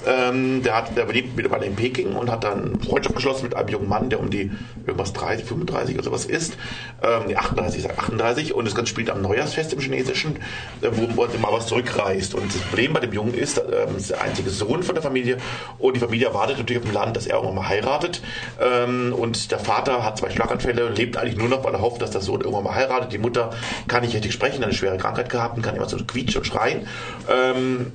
Ähm, 0.07 0.63
der 0.63 0.77
hat, 0.77 0.97
der 0.97 1.07
lebt 1.07 1.37
mittlerweile 1.37 1.67
in 1.67 1.77
Peking 1.77 2.15
und 2.15 2.31
hat 2.31 2.45
dann 2.45 2.81
Freundschaft 2.81 3.17
geschlossen 3.17 3.45
mit 3.45 3.55
einem 3.55 3.69
jungen 3.69 3.89
Mann, 3.89 4.11
der 4.11 4.21
um 4.21 4.31
die 4.31 4.51
irgendwas 4.87 5.13
30, 5.13 5.45
35 5.47 5.95
oder 5.95 6.05
sowas 6.05 6.27
ist. 6.27 6.57
Ähm, 7.03 7.25
nee, 7.29 7.37
38, 7.37 7.79
ich 7.79 7.87
sag 7.87 7.99
38 7.99 8.55
und 8.55 8.65
das 8.67 8.75
Ganze 8.75 8.91
spielt 8.91 9.11
am 9.11 9.23
Neujahrsfest 9.23 9.73
im 9.73 9.81
Chinesischen, 9.81 10.37
äh, 10.83 10.89
wo, 10.93 11.25
er 11.25 11.39
mal 11.39 11.53
was 11.53 11.67
zurückreist. 11.67 12.35
Und 12.35 12.55
das 12.55 12.61
Problem 12.63 12.93
bei 12.93 13.01
dem 13.01 13.13
Jungen 13.13 13.35
ist, 13.35 13.59
ähm, 13.59 13.97
ist 13.97 14.11
der 14.11 14.23
einzige 14.23 14.51
Sohn 14.51 14.83
von 14.83 14.95
der 14.95 15.03
Familie 15.03 15.39
und 15.79 15.95
die 15.95 16.01
Familie 16.01 16.29
erwartet 16.29 16.59
natürlich 16.59 16.83
auf 16.83 16.89
dem 16.89 16.95
Land, 16.95 17.17
dass 17.17 17.27
er 17.27 17.37
irgendwann 17.37 17.57
mal 17.57 17.69
heiratet. 17.69 18.23
Ähm, 18.61 19.15
und 19.17 19.51
der 19.51 19.59
Vater 19.59 20.05
hat 20.05 20.19
zwei 20.19 20.31
Schlaganfälle 20.31 20.56
lebt 20.65 21.17
eigentlich 21.17 21.37
nur 21.37 21.49
noch, 21.49 21.65
weil 21.65 21.75
er 21.75 21.81
hofft, 21.81 22.03
dass 22.03 22.11
der 22.11 22.21
Sohn 22.21 22.41
irgendwann 22.41 22.65
mal 22.65 22.75
heiratet. 22.75 23.13
Die 23.13 23.19
Mutter 23.19 23.51
kann 23.89 24.03
nicht 24.03 24.15
richtig 24.15 24.33
sprechen, 24.33 24.59
hat 24.59 24.65
eine 24.65 24.75
schwere 24.75 24.97
Krankheit 24.97 25.29
gehabt 25.29 25.57
und 25.57 25.63
kann 25.63 25.77
immer 25.77 25.89
so 25.89 25.97
quietschen 25.97 26.41
und 26.41 26.47
schreien. 26.47 26.87
Ähm, 27.31 27.93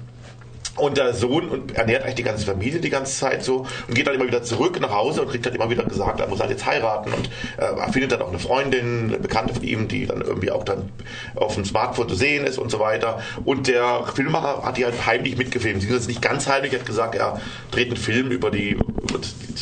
und 0.78 0.97
der 0.97 1.13
Sohn 1.13 1.50
und 1.50 1.76
ernährt 1.76 2.04
eigentlich 2.04 2.15
die 2.15 2.24
ganze 2.24 2.45
Familie 2.45 2.80
die 2.80 2.89
ganze 2.89 3.19
Zeit 3.19 3.43
so 3.43 3.65
und 3.88 3.93
geht 3.93 4.08
dann 4.08 4.15
immer 4.15 4.28
wieder 4.28 4.41
zurück 4.41 4.80
nach 4.80 4.91
Hause 4.91 5.21
und 5.21 5.30
kriegt 5.30 5.45
dann 5.45 5.54
immer 5.54 5.69
wieder 5.69 5.84
gesagt, 5.84 6.19
er 6.19 6.28
muss 6.28 6.39
halt 6.39 6.50
jetzt 6.50 6.65
heiraten 6.65 7.12
und 7.12 7.30
äh, 7.58 7.91
findet 7.91 8.13
dann 8.13 8.21
auch 8.21 8.30
eine 8.30 8.39
Freundin, 8.39 9.10
eine 9.10 9.19
Bekannte 9.19 9.54
von 9.54 9.63
ihm, 9.63 9.88
die 9.88 10.06
dann 10.06 10.21
irgendwie 10.21 10.50
auch 10.50 10.63
dann 10.63 10.89
auf 11.36 11.56
dem 11.56 11.65
Smartphone 11.65 12.08
zu 12.08 12.15
sehen 12.15 12.45
ist 12.45 12.58
und 12.58 12.71
so 12.71 12.80
weiter. 12.80 13.21
Und 13.43 13.67
der 13.67 14.06
Filmemacher 14.15 14.63
hat 14.63 14.78
die 14.78 14.86
halt 14.86 15.06
heimlich 15.06 15.38
mitgefilmt. 15.38 15.82
Sie 15.82 15.89
ist 15.89 16.08
nicht 16.08 16.21
ganz 16.21 16.47
heimlich, 16.47 16.74
er 16.74 16.80
hat 16.80 16.86
gesagt, 16.86 17.15
er 17.15 17.41
dreht 17.71 17.88
einen 17.88 17.97
Film 17.97 18.32
über 18.32 18.50
die 18.50 18.78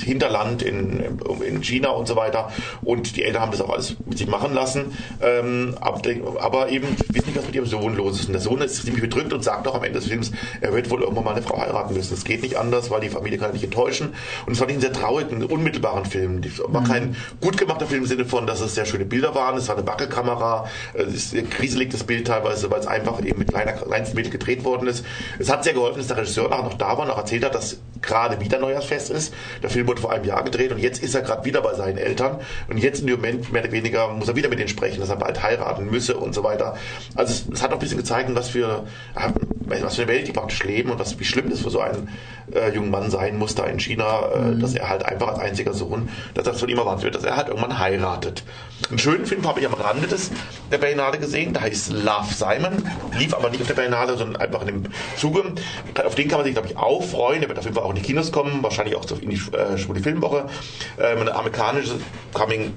Hinterland 0.09 0.63
in, 0.63 1.19
in 1.47 1.63
China 1.63 1.89
und 1.89 2.07
so 2.07 2.15
weiter. 2.15 2.51
Und 2.81 3.15
die 3.15 3.23
Eltern 3.23 3.43
haben 3.43 3.51
das 3.51 3.61
auch 3.61 3.69
alles 3.69 3.95
mit 4.05 4.17
sich 4.17 4.27
machen 4.27 4.53
lassen. 4.53 4.97
Ähm, 5.21 5.75
aber, 5.79 6.01
aber 6.39 6.69
eben 6.69 6.87
wissen 7.09 7.27
nicht, 7.27 7.37
was 7.37 7.45
mit 7.45 7.55
ihrem 7.55 7.67
Sohn 7.67 7.95
los 7.95 8.19
ist. 8.19 8.25
Und 8.25 8.33
der 8.33 8.41
Sohn 8.41 8.61
ist 8.61 8.83
ziemlich 8.83 9.03
bedrückt 9.03 9.31
und 9.33 9.43
sagt 9.43 9.67
auch 9.67 9.75
am 9.75 9.83
Ende 9.83 9.99
des 9.99 10.07
Films, 10.07 10.31
er 10.61 10.73
wird 10.73 10.89
wohl 10.89 11.01
irgendwann 11.01 11.25
mal 11.25 11.35
eine 11.35 11.43
Frau 11.43 11.59
heiraten 11.59 11.93
müssen. 11.93 12.15
Das 12.15 12.23
geht 12.23 12.41
nicht 12.41 12.57
anders, 12.57 12.89
weil 12.89 13.01
die 13.01 13.09
Familie 13.09 13.37
kann 13.37 13.51
nicht 13.53 13.63
enttäuschen. 13.63 14.13
Und 14.45 14.53
es 14.53 14.59
fand 14.59 14.71
ich 14.71 14.75
einen 14.75 14.81
sehr 14.81 14.93
traurigen, 14.93 15.43
unmittelbaren 15.43 16.05
Film. 16.05 16.41
Es 16.43 16.61
war 16.65 16.83
kein 16.83 17.15
gut 17.39 17.57
gemachter 17.57 17.85
Film 17.85 18.03
im 18.03 18.07
Sinne 18.07 18.25
von, 18.25 18.47
dass 18.47 18.61
es 18.61 18.75
sehr 18.75 18.85
schöne 18.85 19.05
Bilder 19.05 19.35
waren. 19.35 19.57
Es 19.57 19.67
war 19.69 19.77
eine 19.77 19.85
Wackelkamera. 19.85 20.67
Es 20.93 21.13
ist 21.13 21.35
ein 21.35 21.49
kriseliges 21.49 22.03
Bild 22.03 22.27
teilweise, 22.27 22.71
weil 22.71 22.79
es 22.79 22.87
einfach 22.87 23.23
eben 23.23 23.39
mit 23.39 23.49
kleiner, 23.49 23.73
kleinsten 23.73 24.15
Mittel 24.15 24.31
gedreht 24.31 24.63
worden 24.63 24.87
ist. 24.87 25.05
Es 25.37 25.51
hat 25.51 25.63
sehr 25.63 25.73
geholfen, 25.73 25.99
dass 25.99 26.07
der 26.07 26.17
Regisseur 26.17 26.49
nachher 26.49 26.63
noch 26.63 26.73
da 26.73 26.97
war 26.97 27.05
und 27.05 27.11
auch 27.11 27.17
erzählt 27.17 27.45
hat, 27.45 27.53
dass 27.53 27.77
gerade 28.01 28.39
wieder 28.39 28.59
Neujahrsfest 28.59 29.09
ist. 29.11 29.33
Der 29.63 29.69
Film 29.69 29.87
wurde 29.87 30.01
vor 30.01 30.11
einem 30.11 30.25
Jahr 30.25 30.43
gedreht 30.43 30.71
und 30.71 30.79
jetzt 30.79 31.01
ist 31.03 31.15
er 31.15 31.21
gerade 31.21 31.45
wieder 31.45 31.61
bei 31.61 31.73
seinen 31.73 31.97
Eltern. 31.97 32.39
Und 32.67 32.77
jetzt 32.77 33.01
in 33.01 33.07
dem 33.07 33.17
Moment, 33.17 33.51
mehr 33.51 33.63
oder 33.63 33.71
weniger, 33.71 34.07
muss 34.09 34.27
er 34.27 34.35
wieder 34.35 34.49
mit 34.49 34.59
denen 34.59 34.69
sprechen, 34.69 34.99
dass 34.99 35.09
er 35.09 35.15
bald 35.17 35.41
heiraten 35.43 35.89
müsse 35.89 36.17
und 36.17 36.33
so 36.33 36.43
weiter. 36.43 36.75
Also 37.15 37.33
es, 37.33 37.45
es 37.53 37.61
hat 37.63 37.71
auch 37.71 37.75
ein 37.75 37.79
bisschen 37.79 37.97
gezeigt, 37.97 38.29
was 38.33 38.49
für, 38.49 38.83
was 39.65 39.95
für 39.95 40.01
eine 40.03 40.11
Welt 40.11 40.27
die 40.27 40.31
praktisch 40.31 40.63
leben 40.63 40.91
und 40.91 40.99
was, 40.99 41.19
wie 41.19 41.25
schlimm 41.25 41.49
das 41.49 41.61
für 41.61 41.69
so 41.69 41.79
einen 41.81 42.09
äh, 42.53 42.69
jungen 42.73 42.89
Mann 42.91 43.11
sein 43.11 43.37
muss 43.37 43.55
da 43.55 43.65
in 43.65 43.79
China, 43.79 44.21
äh, 44.33 44.39
Mhm. 44.39 44.59
dass 44.61 44.73
er 44.73 44.89
halt 44.89 45.05
einfach 45.05 45.27
als 45.29 45.39
einziger 45.39 45.73
Sohn, 45.73 46.09
dass 46.33 46.45
das 46.45 46.59
von 46.59 46.69
ihm 46.69 46.77
erwartet 46.77 47.03
wird, 47.03 47.15
dass 47.15 47.23
er 47.23 47.35
halt 47.35 47.49
irgendwann 47.49 47.77
heiratet. 47.77 48.43
Einen 48.89 48.97
schönen 48.97 49.25
Film 49.25 49.45
habe 49.47 49.59
ich 49.59 49.65
am 49.67 49.73
Rande 49.73 50.07
des, 50.07 50.31
der 50.71 50.77
Berlinale 50.77 51.19
gesehen, 51.19 51.53
der 51.53 51.63
heißt 51.63 51.91
Love 51.91 52.33
Simon, 52.33 52.83
lief 53.17 53.33
aber 53.33 53.49
nicht 53.49 53.61
auf 53.61 53.67
der 53.67 53.73
Berlinale, 53.75 54.17
sondern 54.17 54.41
einfach 54.41 54.61
in 54.61 54.67
dem 54.67 54.83
Zuge. 55.17 55.43
Auf 56.03 56.15
den 56.15 56.27
kann 56.27 56.39
man 56.39 56.45
sich, 56.45 56.53
glaube 56.55 56.69
ich, 56.69 56.77
auch 56.77 57.03
freuen. 57.03 57.41
Der 57.41 57.49
wird 57.49 57.59
auf 57.59 57.65
jeden 57.65 57.75
Fall 57.75 57.83
auch 57.83 57.88
in 57.89 57.95
die 57.95 58.01
Kinos 58.01 58.31
kommen, 58.31 58.63
wahrscheinlich 58.63 58.95
auch 58.95 59.05
in 59.21 59.29
die 59.29 59.41
äh, 59.55 59.77
Schwule 59.77 60.01
Filmwoche. 60.01 60.45
Ähm, 60.99 61.19
eine 61.19 61.35
amerikanische 61.35 61.99
Coming 62.33 62.73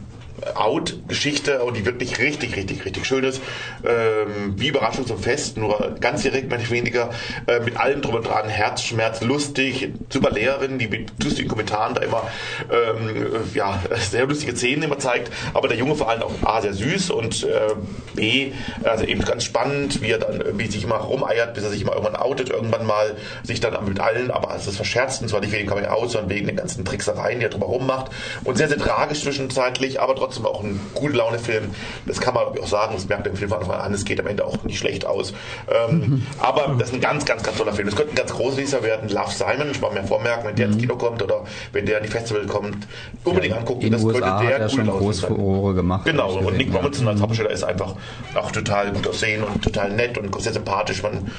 Out-Geschichte 0.55 1.63
und 1.63 1.77
die 1.77 1.85
wirklich 1.85 2.19
richtig, 2.19 2.57
richtig, 2.57 2.85
richtig 2.85 3.07
schön 3.07 3.25
ist. 3.25 3.41
Ähm, 3.85 4.55
wie 4.57 4.69
Überraschung 4.69 5.07
zum 5.07 5.19
Fest, 5.19 5.57
nur 5.57 5.97
ganz 6.01 6.23
direkt, 6.23 6.53
nicht 6.53 6.71
weniger, 6.71 7.11
äh, 7.47 7.61
mit 7.61 7.79
allem 7.79 8.03
drum 8.03 8.15
und 8.15 8.27
dran, 8.27 8.49
Herzschmerz, 8.49 9.21
lustig, 9.23 9.91
super 10.09 10.31
Lehrerin, 10.31 10.79
die 10.79 10.89
mit 10.89 11.13
lustigen 11.23 11.49
Kommentaren 11.49 11.95
da 11.95 12.03
immer 12.03 12.29
ähm, 12.71 13.17
äh, 13.17 13.57
ja, 13.57 13.81
sehr 14.11 14.27
lustige 14.27 14.57
Szenen 14.57 14.83
immer 14.85 14.99
zeigt, 14.99 15.33
aber 15.55 15.69
der 15.69 15.77
Junge 15.77 15.95
vor 15.95 16.09
allem 16.09 16.23
auch 16.23 16.33
A, 16.43 16.61
sehr 16.61 16.75
süß 16.75 17.11
und 17.11 17.45
äh, 17.45 17.75
B, 18.15 18.53
also 18.85 19.05
eben 19.05 19.25
ganz 19.25 19.45
spannend, 19.45 20.03
wie 20.03 20.11
er 20.11 20.19
dann 20.19 20.41
irgendwie 20.41 20.67
sich 20.71 20.85
immer 20.85 20.97
rumeiert, 20.97 21.55
bis 21.55 21.65
er 21.65 21.71
sich 21.71 21.83
immer 21.83 21.93
irgendwann 21.93 22.17
outet, 22.17 22.51
irgendwann 22.51 22.87
mal 22.87 23.17
sich 23.43 23.61
dann 23.61 23.73
mit 23.85 24.01
allen, 24.01 24.31
aber 24.31 24.51
als 24.51 24.67
das 24.67 24.77
verscherzt, 24.77 25.23
und 25.23 25.29
zwar 25.29 25.41
nicht 25.41 25.53
wegen 25.53 25.69
Coming 25.69 25.87
Out, 25.87 26.11
sondern 26.11 26.31
wegen 26.31 26.47
den 26.47 26.57
ganzen 26.57 26.85
Tricksereien, 26.85 27.39
die 27.41 27.47
er 27.47 27.51
drumherum 27.51 27.87
macht 27.87 28.11
und 28.45 28.57
sehr, 28.57 28.69
sehr 28.69 28.79
tragisch 28.79 29.23
zwischenzeitlich, 29.23 30.01
aber 30.01 30.15
trotzdem 30.15 30.32
auch 30.45 30.63
ein 30.63 30.81
gute 30.95 31.17
Laune-Film. 31.17 31.65
Das 32.07 32.21
kann 32.21 32.35
man 32.35 32.45
auch 32.45 32.67
sagen, 32.67 32.93
das 32.95 33.09
merkt 33.09 33.27
der 33.27 33.35
Film 33.37 33.51
von 33.51 33.59
Anfang 33.61 33.81
an, 33.81 33.95
es 33.95 34.05
geht 34.05 34.21
am 34.21 34.27
Ende 34.27 34.45
auch 34.45 34.63
nicht 34.65 34.79
schlecht 34.79 35.05
aus. 35.07 35.33
Ähm, 35.89 36.23
aber 36.39 36.75
das 36.79 36.89
ist 36.89 36.95
ein 36.95 37.01
ganz, 37.01 37.25
ganz, 37.25 37.43
ganz 37.43 37.57
toller 37.57 37.73
Film. 37.73 37.87
Das 37.89 37.97
könnte 37.97 38.13
ein 38.13 38.17
ganz 38.17 38.33
großer 38.33 38.83
werden. 38.83 39.09
Love 39.09 39.31
Simon, 39.31 39.71
ich 39.71 39.81
mal 39.81 39.93
mir 39.93 40.05
vormerken, 40.05 40.45
wenn 40.47 40.57
der 40.57 40.67
ins 40.67 40.79
Kino 40.79 40.97
kommt 40.97 41.23
oder 41.23 41.45
wenn 41.73 41.87
der 41.87 41.99
in 41.99 42.05
die 42.05 42.11
Festival 42.11 42.47
kommt, 42.47 42.87
unbedingt 43.25 43.55
angucken. 43.57 43.83
In 43.83 43.93
das 43.93 44.03
USA 44.03 44.27
hat 44.27 44.39
könnte 44.39 44.53
er 44.53 44.59
der 44.61 44.69
schon 44.69 44.89
cool 44.89 44.99
groß 44.99 45.19
sein. 45.21 45.35
Furore 45.35 45.75
gemacht. 45.75 46.05
Genau, 46.05 46.33
und 46.39 46.57
Nick 46.57 46.71
ja. 46.73 46.77
Robinson 46.81 47.09
als 47.09 47.21
Hauptdarsteller 47.21 47.51
ist 47.51 47.65
einfach 47.65 47.95
auch 48.35 48.51
total 48.51 48.93
gut 48.93 49.07
aussehen 49.09 49.43
und 49.43 49.63
total 49.63 49.91
nett 49.93 50.19
und 50.19 50.41
sehr 50.43 50.53
sympathisch. 50.53 51.03
Man 51.03 51.31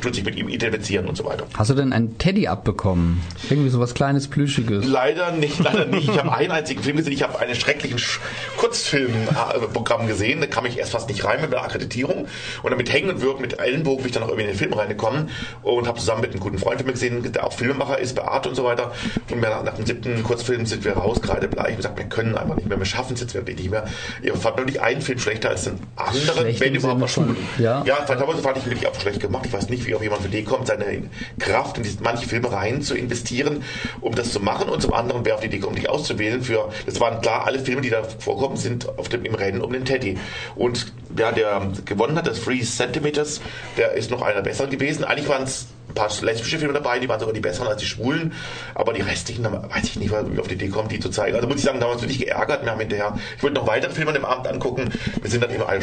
tut 0.00 0.14
sich 0.14 0.24
mit 0.24 0.36
ihm 0.36 0.48
identifizieren 0.48 1.06
und 1.06 1.16
so 1.16 1.24
weiter. 1.24 1.46
Hast 1.56 1.70
du 1.70 1.74
denn 1.74 1.92
ein 1.92 2.18
Teddy 2.18 2.48
abbekommen? 2.48 3.20
Irgendwie 3.50 3.70
so 3.70 3.80
was 3.80 3.94
kleines, 3.94 4.28
plüschiges. 4.28 4.86
Leider 4.86 5.32
nicht, 5.32 5.58
leider 5.58 5.86
nicht. 5.86 6.08
Ich 6.08 6.18
habe 6.18 6.32
einen 6.32 6.50
einzigen 6.52 6.82
Film 6.82 6.96
gesehen. 6.96 7.12
Ich 7.12 7.22
habe 7.22 7.38
einen 7.38 7.54
schrecklichen 7.54 7.98
Sch- 7.98 8.18
Kurzfilmprogramm 8.56 10.06
gesehen. 10.06 10.40
Da 10.40 10.46
kam 10.46 10.66
ich 10.66 10.78
erst 10.78 10.92
fast 10.92 11.08
nicht 11.08 11.24
rein 11.24 11.40
mit 11.40 11.52
der 11.52 11.62
Akkreditierung. 11.62 12.26
Und 12.62 12.70
dann 12.70 12.76
mit 12.76 12.92
Hängen 12.92 13.10
und 13.10 13.20
Würgen, 13.20 13.40
mit 13.40 13.58
Ellenbogen 13.58 13.98
bin 13.98 14.06
ich 14.06 14.12
dann 14.12 14.22
noch 14.22 14.28
irgendwie 14.28 14.44
in 14.44 14.50
den 14.50 14.58
Film 14.58 14.72
reingekommen 14.72 15.30
und 15.62 15.86
habe 15.86 15.98
zusammen 15.98 16.22
mit 16.22 16.30
einem 16.30 16.40
guten 16.40 16.58
Freund 16.58 16.78
von 16.78 16.86
mir 16.86 16.92
gesehen, 16.92 17.30
der 17.32 17.44
auch 17.44 17.52
Filmemacher 17.52 17.98
ist, 17.98 18.14
Beate 18.14 18.48
und 18.48 18.54
so 18.54 18.64
weiter. 18.64 18.92
Und 19.30 19.40
wir, 19.40 19.62
nach 19.62 19.74
dem 19.74 19.86
siebten 19.86 20.22
Kurzfilm 20.22 20.66
sind 20.66 20.84
wir 20.84 20.92
raus, 20.92 21.20
kreidebleich, 21.20 21.70
und 21.70 21.76
gesagt, 21.76 21.98
wir 21.98 22.06
können 22.06 22.36
einfach 22.36 22.56
nicht 22.56 22.68
mehr, 22.68 22.78
wir 22.78 22.86
schaffen 22.86 23.14
es 23.14 23.20
jetzt 23.20 23.34
wirklich 23.34 23.56
nicht 23.56 23.70
mehr. 23.70 23.84
Ihr 24.22 24.34
fand 24.36 24.64
nicht 24.66 24.80
einen 24.80 25.00
Film 25.00 25.18
schlechter 25.18 25.50
als 25.50 25.64
den 25.64 25.78
anderen, 25.96 26.22
Schlecht 26.22 26.60
wenn 26.60 26.74
überhaupt 26.74 27.00
mal 27.00 27.08
schwul. 27.08 27.36
ja. 27.58 27.82
ja, 27.84 27.96
teilweise 27.96 28.42
fand 28.42 28.58
ich 28.58 28.66
wirklich 28.66 28.86
auch 28.86 28.94
schlecht 29.00 29.20
gemacht. 29.20 29.46
Ich 29.46 29.52
weiß 29.52 29.68
nicht, 29.68 29.86
wie 29.86 29.94
auch 29.94 30.02
jemand 30.02 30.22
für 30.22 30.28
die 30.28 30.44
kommt, 30.44 30.66
seine 30.66 31.08
Kraft 31.38 31.76
in 31.78 31.82
diese, 31.82 32.02
manche 32.02 32.28
Filme 32.28 32.50
rein 32.52 32.82
zu 32.82 32.94
investieren, 32.94 33.62
um 34.00 34.14
das 34.14 34.32
zu 34.32 34.40
machen. 34.40 34.68
Und 34.68 34.82
zum 34.82 34.92
anderen, 34.92 35.24
wer 35.24 35.34
auf 35.34 35.40
die 35.40 35.46
Idee 35.46 35.58
kommt, 35.58 35.78
dich 35.78 35.88
auszuwählen 35.88 36.42
für, 36.42 36.70
das 36.86 37.00
waren 37.00 37.20
klar, 37.20 37.46
alle 37.46 37.58
Filme, 37.58 37.80
die 37.80 37.90
da 37.90 38.02
vorkommen, 38.28 38.56
sind 38.58 38.86
auf 38.98 39.08
dem, 39.08 39.24
im 39.24 39.34
Rennen 39.34 39.62
um 39.62 39.72
den 39.72 39.86
Teddy. 39.86 40.18
Und 40.54 40.92
ja, 41.16 41.32
der 41.32 41.72
gewonnen 41.86 42.16
hat, 42.16 42.26
das 42.26 42.42
Three 42.42 42.60
Centimeters, 42.60 43.40
der 43.78 43.92
ist 43.92 44.10
noch 44.10 44.20
einer 44.20 44.36
der 44.36 44.42
besseren 44.42 44.70
gewesen. 44.70 45.04
Eigentlich 45.04 45.28
waren 45.28 45.44
es 45.44 45.68
ein 45.88 45.94
paar 45.94 46.10
lesbische 46.20 46.58
Filme 46.58 46.74
dabei, 46.74 46.98
die 46.98 47.08
waren 47.08 47.18
sogar 47.18 47.32
die 47.32 47.40
besseren 47.40 47.68
als 47.68 47.80
die 47.80 47.86
schwulen, 47.86 48.34
aber 48.74 48.92
die 48.92 49.00
restlichen, 49.00 49.44
weiß 49.44 49.84
ich 49.84 49.98
nicht, 49.98 50.12
wie 50.12 50.38
auf 50.38 50.46
die 50.46 50.54
Idee 50.54 50.68
kommt, 50.68 50.92
die 50.92 51.00
zu 51.00 51.08
zeigen. 51.08 51.36
Also 51.36 51.48
muss 51.48 51.56
ich 51.56 51.62
sagen, 51.62 51.80
da 51.80 51.86
haben 51.86 51.92
wir 51.92 51.94
uns 51.94 52.02
wirklich 52.02 52.18
geärgert. 52.18 52.64
Wir 52.64 52.72
haben 52.72 52.80
hinterher, 52.80 53.16
ich 53.36 53.42
wollte 53.42 53.56
noch 53.56 53.66
weitere 53.66 53.92
Filme 53.92 54.10
an 54.10 54.14
dem 54.14 54.26
Abend 54.26 54.46
angucken. 54.46 54.90
Wir 55.22 55.30
sind 55.30 55.42
dann 55.42 55.50
immer 55.50 55.68
alle 55.68 55.80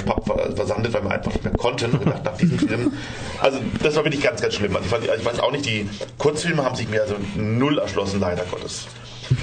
versandet, 0.56 0.94
weil 0.94 1.04
wir 1.04 1.12
einfach 1.12 1.34
nicht 1.34 1.44
mehr 1.44 1.54
konnten. 1.54 1.92
Und 1.94 2.06
gedacht, 2.06 2.24
nach 2.24 2.38
diesem 2.38 2.60
Film, 2.60 2.94
also 3.42 3.60
das 3.82 3.96
war 3.96 4.06
wirklich 4.06 4.22
ganz, 4.22 4.40
ganz 4.42 4.54
schlimm. 4.54 4.76
Also 4.76 4.86
ich, 4.86 4.92
fand, 4.92 5.10
also 5.10 5.20
ich 5.20 5.26
weiß 5.26 5.40
auch 5.40 5.52
nicht, 5.52 5.66
die 5.66 5.90
Kurzfilme 6.20 6.64
haben 6.64 6.76
sich 6.76 6.88
mir 6.88 7.02
also 7.02 7.16
null 7.36 7.80
erschlossen, 7.80 8.20
leider 8.20 8.44
Gottes. 8.44 8.86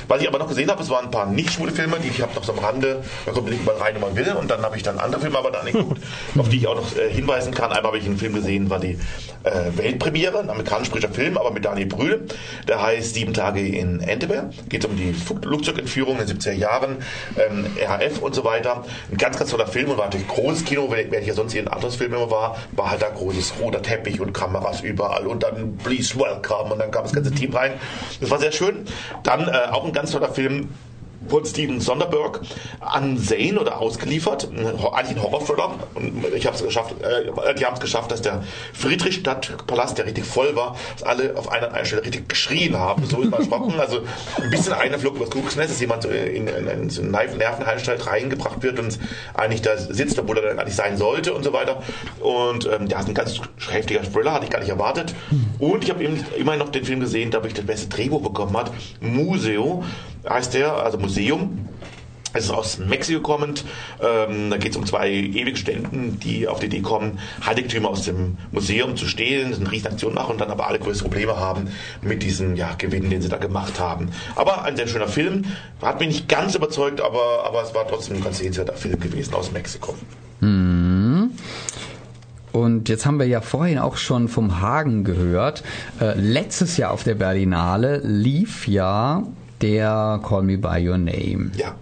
Was 0.09 0.21
ich 0.21 0.29
aber 0.29 0.39
noch 0.39 0.49
gesehen 0.49 0.71
habe, 0.71 0.83
es 0.83 0.91
waren 0.91 1.07
ein 1.07 1.11
paar 1.11 1.27
nicht 1.27 1.53
schwule 1.53 1.73
Filme, 1.73 1.99
die 2.01 2.09
ich 2.09 2.21
habe 2.23 2.35
noch 2.35 2.45
so 2.45 2.53
am 2.53 2.59
Rande, 2.59 3.03
da 3.27 3.33
kommt 3.33 3.49
nicht 3.49 3.63
überall 3.63 3.81
rein, 3.81 3.95
wenn 3.95 4.03
man 4.03 4.17
will. 4.17 4.33
Und 4.33 4.51
dann 4.51 4.63
habe 4.63 4.77
ich 4.77 4.83
dann 4.83 4.99
andere 4.99 5.21
Filme 5.21 5.39
aber 5.39 5.51
da 5.51 5.63
nicht 5.63 5.75
geguckt, 5.75 6.03
auf 6.39 6.49
die 6.49 6.59
ich 6.59 6.67
auch 6.67 6.77
noch 6.77 6.97
äh, 6.97 7.11
hinweisen 7.11 7.55
kann. 7.55 7.71
Einmal 7.73 7.93
habe 7.93 7.99
ich 7.99 8.07
einen 8.07 8.19
Film 8.19 8.35
gesehen, 8.35 8.71
war 8.71 8.79
die 8.79 8.99
äh, 9.45 9.77
Weltpremiere, 9.77 10.39
ein 10.39 10.51
amerikanisch-britischer 10.51 11.13
Film, 11.13 11.37
aber 11.37 11.51
mit 11.51 11.65
Daniel 11.65 11.87
Brühl. 11.87 12.27
Der 12.69 12.83
heißt 12.83 13.15
Sieben 13.15 13.35
Tage 13.35 13.67
in 13.67 14.01
Entebbe. 14.01 14.51
Geht 14.69 14.85
um 14.85 14.97
die 14.97 15.13
Flugzeugentführung 15.13 16.19
in 16.19 16.27
den 16.27 16.39
70er 16.39 16.53
Jahren, 16.53 16.97
ähm, 17.37 17.67
RAF 17.81 18.19
und 18.21 18.35
so 18.35 18.45
weiter. 18.45 18.85
Ein 19.11 19.17
ganz, 19.17 19.39
ganz 19.39 19.51
toller 19.51 19.67
Film 19.67 19.91
und 19.91 19.99
war 19.99 20.07
natürlich 20.07 20.29
großes 20.29 20.65
Kino, 20.65 20.91
wenn 20.91 21.21
ich 21.21 21.27
ja 21.27 21.35
sonst 21.35 21.55
in 21.55 21.69
anderes 21.69 21.97
Film 21.97 22.15
immer 22.15 22.31
war, 22.31 22.57
war 22.73 22.91
halt 22.91 23.03
da 23.03 23.09
großes 23.09 23.55
roter 23.61 23.83
Teppich 23.83 24.21
und 24.21 24.33
Kameras 24.33 24.81
überall 24.83 25.27
und 25.27 25.43
dann 25.43 25.77
Please 25.79 26.19
Welcome 26.19 26.73
und 26.73 26.79
dann 26.79 26.91
kam 26.91 27.05
das 27.05 27.13
ganze 27.13 27.33
Team 27.33 27.55
rein. 27.55 27.73
Das 28.21 28.31
war 28.31 28.39
sehr 28.39 28.53
schön. 28.53 28.85
Dann 29.23 29.49
äh, 29.49 29.53
auch 29.73 29.85
ein 29.85 29.93
ganz 29.93 30.13
toller 30.13 30.29
Film 30.29 30.69
von 31.29 31.45
Steven 31.45 31.81
Sonderberg 31.81 32.41
an 32.81 33.19
Zane 33.19 33.59
oder 33.61 33.81
ausgeliefert. 33.81 34.49
Eigentlich 34.51 35.17
ein 35.17 35.23
Horrorthriller. 35.23 35.75
Ich 36.35 36.47
habe 36.47 36.57
es 36.57 36.63
geschafft, 36.63 36.95
äh, 37.03 37.55
die 37.55 37.67
haben 37.67 37.75
es 37.75 37.81
geschafft, 37.81 38.11
dass 38.11 38.23
der 38.23 38.43
Friedrichstadtpalast, 38.73 39.99
der 39.99 40.07
richtig 40.07 40.25
voll 40.25 40.55
war, 40.57 40.77
dass 40.95 41.03
alle 41.03 41.37
auf 41.37 41.51
einer, 41.51 41.73
einer 41.73 41.85
Stelle 41.85 42.05
richtig 42.05 42.29
geschrien 42.29 42.79
haben. 42.79 43.05
So 43.07 43.23
ist 43.23 43.31
man 43.31 43.41
erschrocken. 43.41 43.79
Also 43.79 44.01
ein 44.41 44.51
bisschen 44.51 44.73
einer 44.73 44.99
flog 44.99 45.17
übers 45.17 45.31
Kuckucksnest, 45.31 45.71
dass 45.71 45.81
jemand 45.81 46.05
in, 46.05 46.49
in, 46.49 46.49
in 46.49 46.69
eine 47.15 47.37
Nervenheilanstalt 47.37 48.07
reingebracht 48.07 48.63
wird 48.63 48.79
und 48.79 48.99
eigentlich 49.35 49.63
da 49.63 49.77
sitzt, 49.77 50.19
obwohl 50.19 50.39
er 50.39 50.55
dann 50.55 50.65
nicht 50.65 50.77
sein 50.77 50.97
sollte 50.97 51.35
und 51.35 51.45
so 51.45 51.53
weiter. 51.53 51.83
Und 52.21 52.67
ähm, 52.67 52.87
ja, 52.87 53.01
ist 53.01 53.09
ein 53.09 53.15
ganz 53.15 53.41
heftiger 53.71 54.03
Thriller, 54.03 54.35
hatte 54.35 54.45
ich 54.45 54.51
gar 54.51 54.61
nicht 54.61 54.71
erwartet. 54.71 55.15
Und 55.59 55.85
ich 55.85 55.91
habe 55.91 56.03
immerhin 56.05 56.59
noch 56.59 56.71
den 56.71 56.85
Film 56.85 57.01
gesehen, 57.01 57.31
da 57.31 57.43
ich 57.45 57.55
das 57.55 57.67
beste 57.67 57.89
Drehbuch 57.89 58.23
bekommen 58.23 58.57
hat. 58.57 58.73
Museo 59.01 59.85
heißt 60.29 60.55
der, 60.55 60.75
also 60.75 60.99
Museum. 60.99 61.69
Es 62.35 62.45
ist 62.45 62.51
aus 62.51 62.79
Mexiko 62.79 63.21
kommend. 63.21 63.65
Ähm, 64.01 64.49
da 64.49 64.57
geht 64.57 64.73
es 64.73 64.77
um 64.79 64.87
zwei 64.87 65.11
ewige 65.11 65.57
Studenten, 65.57 66.19
die 66.19 66.49
auf 66.49 66.61
die 66.61 66.67
Idee 66.67 66.81
kommen, 66.81 67.19
Heiligtümer 67.45 67.91
aus 67.91 68.05
dem 68.05 68.39
Museum 68.53 68.97
zu 68.97 69.07
stehlen. 69.07 69.51
Das 69.51 69.61
eine 69.61 69.71
Riesenaktion 69.71 70.15
machen 70.15 70.33
und 70.33 70.41
dann 70.41 70.51
aber 70.51 70.67
alle 70.67 70.79
größere 70.79 71.09
Probleme 71.09 71.37
haben 71.37 71.69
mit 72.01 72.23
diesem 72.23 72.57
ja, 72.57 72.75
Gewinn, 72.79 73.11
den 73.11 73.21
sie 73.21 73.29
da 73.29 73.37
gemacht 73.37 73.79
haben. 73.79 74.13
Aber 74.35 74.65
ein 74.65 74.77
sehr 74.77 74.87
schöner 74.87 75.09
Film. 75.09 75.45
Hat 75.83 76.01
mich 76.01 76.09
nicht 76.09 76.29
ganz 76.29 76.55
überzeugt, 76.55 77.03
aber, 77.03 77.45
aber 77.45 77.63
es 77.63 77.75
war 77.75 77.87
trotzdem 77.87 78.17
ein 78.17 78.25
ganz 78.25 78.39
sehenswerter 78.39 78.75
Film 78.75 78.99
gewesen 78.99 79.35
aus 79.35 79.53
Mexiko. 79.53 79.95
Und 82.53 82.89
jetzt 82.89 83.07
haben 83.07 83.19
wir 83.19 83.27
ja 83.27 83.41
vorhin 83.41 83.79
auch 83.79 83.97
schon 83.97 84.29
vom 84.29 84.61
Hagen 84.61 85.05
gehört. 85.05 85.63
Äh, 86.01 86.19
letztes 86.19 86.77
Jahr 86.77 86.93
auf 86.93 87.03
der 87.03 87.15
Berlinale 87.15 88.01
lief 88.05 88.69
ja 88.69 89.25
der 89.63 90.21
Call 90.27 90.43
Me 90.43 90.59
By 90.59 90.87
Your 90.87 90.99
Name. 90.99 91.53
Ja. 91.57 91.77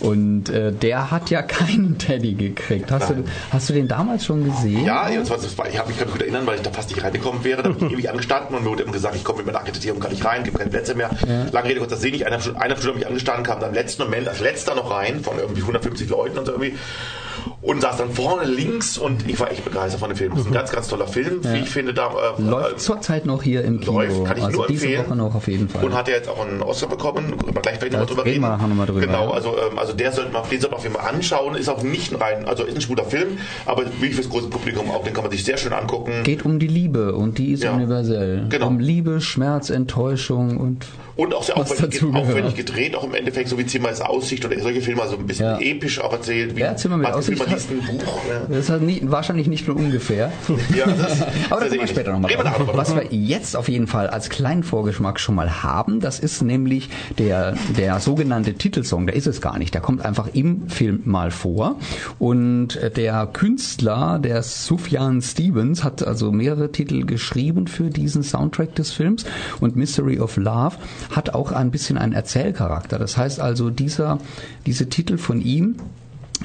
Und 0.00 0.48
äh, 0.48 0.72
der 0.72 1.10
hat 1.10 1.30
ja 1.30 1.42
keinen 1.42 1.98
Teddy 1.98 2.34
gekriegt. 2.34 2.90
Hast 2.90 3.10
du, 3.10 3.24
hast 3.50 3.68
du 3.68 3.72
den 3.74 3.88
damals 3.88 4.24
schon 4.24 4.44
gesehen? 4.44 4.84
Ja, 4.84 5.08
das 5.10 5.30
war, 5.30 5.36
das 5.36 5.56
war, 5.56 5.68
ich 5.68 5.78
habe 5.78 5.88
mich 5.88 5.98
gerade 5.98 6.10
gut 6.10 6.22
erinnern, 6.22 6.46
weil 6.46 6.56
ich 6.56 6.62
da 6.62 6.70
fast 6.70 6.90
nicht 6.90 7.02
reingekommen 7.02 7.44
wäre. 7.44 7.62
Da 7.62 7.70
bin 7.70 7.88
ich 7.88 7.92
ewig 7.94 8.10
angestanden 8.10 8.56
und 8.56 8.64
mir 8.64 8.70
wurde 8.70 8.82
immer 8.82 8.92
gesagt, 8.92 9.16
ich 9.16 9.24
komme 9.24 9.38
mit 9.38 9.46
meiner 9.46 9.60
Akkreditierung 9.60 10.00
gar 10.00 10.10
nicht 10.10 10.24
rein, 10.24 10.44
gibt 10.44 10.58
keine 10.58 10.70
Plätze 10.70 10.94
mehr. 10.94 11.10
Lange 11.52 11.68
Rede, 11.68 11.80
kurzer 11.80 11.96
Sinn, 11.96 12.14
ich 12.14 12.26
eineinhalb 12.26 12.42
Stunden, 12.42 12.58
eineinhalb 12.58 12.80
Stunden 12.80 12.96
habe 12.96 13.04
ich 13.04 13.06
angestanden, 13.08 13.44
kam 13.44 13.60
dann 13.60 13.70
im 13.70 13.74
letzten 13.74 14.02
Moment 14.04 14.28
als 14.28 14.40
letzter 14.40 14.74
noch 14.74 14.90
rein 14.90 15.20
von 15.20 15.38
irgendwie 15.38 15.60
150 15.60 16.08
Leuten 16.08 16.38
und 16.38 16.46
so 16.46 16.52
irgendwie. 16.52 16.74
Und 17.64 17.80
saß 17.80 17.96
dann 17.96 18.10
vorne 18.10 18.44
links 18.44 18.98
und 18.98 19.26
ich 19.26 19.40
war 19.40 19.50
echt 19.50 19.64
begeistert 19.64 19.98
von 20.00 20.10
dem 20.10 20.16
Film. 20.16 20.32
Das 20.32 20.40
ist 20.42 20.48
ein 20.48 20.52
ganz, 20.52 20.70
ganz 20.70 20.86
toller 20.88 21.06
Film, 21.06 21.40
wie 21.42 21.60
ich 21.60 21.70
finde. 21.70 21.94
Da, 21.94 22.10
äh, 22.38 22.42
Läuft 22.42 22.72
äh, 22.72 22.76
zurzeit 22.76 23.24
noch 23.24 23.42
hier 23.42 23.64
im 23.64 23.80
Kino. 23.80 23.92
Läuft, 24.02 24.24
kann 24.26 24.36
ich 24.36 24.44
also 24.44 24.58
nur 24.58 24.66
diese 24.66 24.84
empfehlen. 24.86 25.06
Woche 25.08 25.16
noch 25.16 25.34
auf 25.34 25.48
jeden 25.48 25.68
Fall. 25.70 25.82
Und 25.82 25.94
hat 25.94 26.06
ja 26.08 26.14
jetzt 26.14 26.28
auch 26.28 26.44
einen 26.46 26.60
Oscar 26.62 26.88
bekommen. 26.88 27.38
Können 27.38 27.54
wir 27.54 27.62
gleich 27.62 27.78
vielleicht 27.78 27.92
nochmal 27.94 28.06
drüber 28.06 28.24
reden 28.26 28.42
wir 28.42 28.48
nachher 28.50 28.66
noch 28.68 28.74
mal 28.76 28.84
drüber, 28.86 29.00
Genau, 29.00 29.28
ja. 29.28 29.34
also, 29.34 29.56
ähm, 29.56 29.78
also 29.78 29.94
der 29.94 30.12
sollte 30.12 30.30
man, 30.30 30.42
den 30.42 30.60
sollte 30.60 30.72
man 30.72 30.76
auf 30.78 30.82
jeden 30.84 30.94
Fall 30.94 31.08
anschauen. 31.08 31.54
Ist 31.54 31.68
auch 31.70 31.82
nicht 31.82 32.12
ein 32.12 32.20
rein, 32.20 32.44
also 32.46 32.64
ist 32.64 32.74
ein 32.74 32.80
schwuler 32.82 33.04
Film, 33.06 33.38
aber 33.64 33.86
wirklich 33.86 34.14
fürs 34.14 34.28
große 34.28 34.48
Publikum 34.48 34.90
auch. 34.90 35.02
Den 35.02 35.14
kann 35.14 35.24
man 35.24 35.30
sich 35.32 35.42
sehr 35.44 35.56
schön 35.56 35.72
angucken. 35.72 36.12
geht 36.22 36.44
um 36.44 36.58
die 36.58 36.66
Liebe 36.66 37.14
und 37.14 37.38
die 37.38 37.52
ist 37.52 37.62
Ja. 37.62 37.72
universell. 37.72 38.44
Genau. 38.50 38.66
Um 38.66 38.78
Liebe, 38.78 39.22
Schmerz, 39.22 39.70
Enttäuschung 39.70 40.58
und 40.58 40.84
Und 41.16 41.32
auch 41.32 41.42
sehr 41.44 41.56
aufwendig, 41.56 42.02
aufwendig 42.12 42.56
gedreht, 42.56 42.96
auch 42.96 43.04
im 43.04 43.14
Endeffekt, 43.14 43.48
so 43.48 43.56
wie 43.58 43.66
Zimmer 43.66 43.90
ist 43.90 44.04
Aussicht 44.04 44.44
oder 44.44 44.58
solche 44.60 44.80
Filme, 44.82 45.02
also 45.02 45.16
ein 45.16 45.26
bisschen 45.26 45.46
Ja. 45.46 45.58
episch 45.60 46.00
auch 46.00 46.12
erzählt. 46.12 46.56
Wie 46.56 46.60
Ja, 46.60 46.74
Zimmer 46.76 46.96
mit 46.96 47.06
Aussicht 47.12 47.38
Man 47.38 47.54
liest 47.54 47.70
ein 47.70 47.78
Buch. 47.98 48.20
Das 48.48 48.68
ist 48.68 48.80
nie, 48.82 49.00
wahrscheinlich 49.04 49.46
nicht 49.46 49.68
nur 49.68 49.76
ungefähr. 49.76 50.32
Ja, 50.76 50.86
das 50.86 51.22
Aber 51.50 51.60
da 51.60 51.68
sehr 51.68 51.68
kommen 51.68 51.80
wir 51.80 51.86
später 51.86 52.12
nochmal 52.18 52.34
drauf. 52.36 52.70
Was 52.74 52.94
wir 52.96 53.04
jetzt 53.12 53.56
auf 53.56 53.68
jeden 53.68 53.86
Fall 53.86 54.08
als 54.08 54.28
kleinen 54.28 54.64
Vorgeschmack 54.64 55.20
schon 55.20 55.36
mal 55.36 55.62
haben, 55.62 56.00
das 56.00 56.18
ist 56.18 56.42
nämlich 56.42 56.88
der, 57.18 57.54
der 57.78 58.00
sogenannte 58.00 58.54
Titelsong. 58.54 59.06
Der 59.06 59.14
ist 59.14 59.26
es 59.28 59.40
gar 59.40 59.58
nicht. 59.58 59.72
Der 59.74 59.80
kommt 59.80 60.04
einfach 60.04 60.28
im 60.32 60.68
Film 60.68 61.02
mal 61.04 61.30
vor. 61.30 61.76
Und 62.18 62.78
der 62.96 63.26
Künstler, 63.32 64.18
der 64.18 64.42
Sufjan 64.42 65.22
Stevens, 65.22 65.84
hat 65.84 66.04
also 66.06 66.32
mehrere 66.32 66.72
Titel 66.72 67.04
geschrieben 67.06 67.66
für 67.68 67.90
diesen 67.90 68.22
Soundtrack 68.22 68.74
des 68.74 68.90
Films. 68.90 69.24
Und 69.60 69.76
Mystery 69.76 70.18
of 70.18 70.36
Love 70.36 70.76
hat 71.10 71.34
auch 71.34 71.52
ein 71.52 71.70
bisschen 71.70 71.98
einen 71.98 72.12
Erzählcharakter. 72.12 72.98
Das 72.98 73.16
heißt 73.16 73.40
also, 73.40 73.70
dieser, 73.70 74.18
diese 74.66 74.88
Titel 74.88 75.18
von 75.18 75.40
ihm 75.40 75.76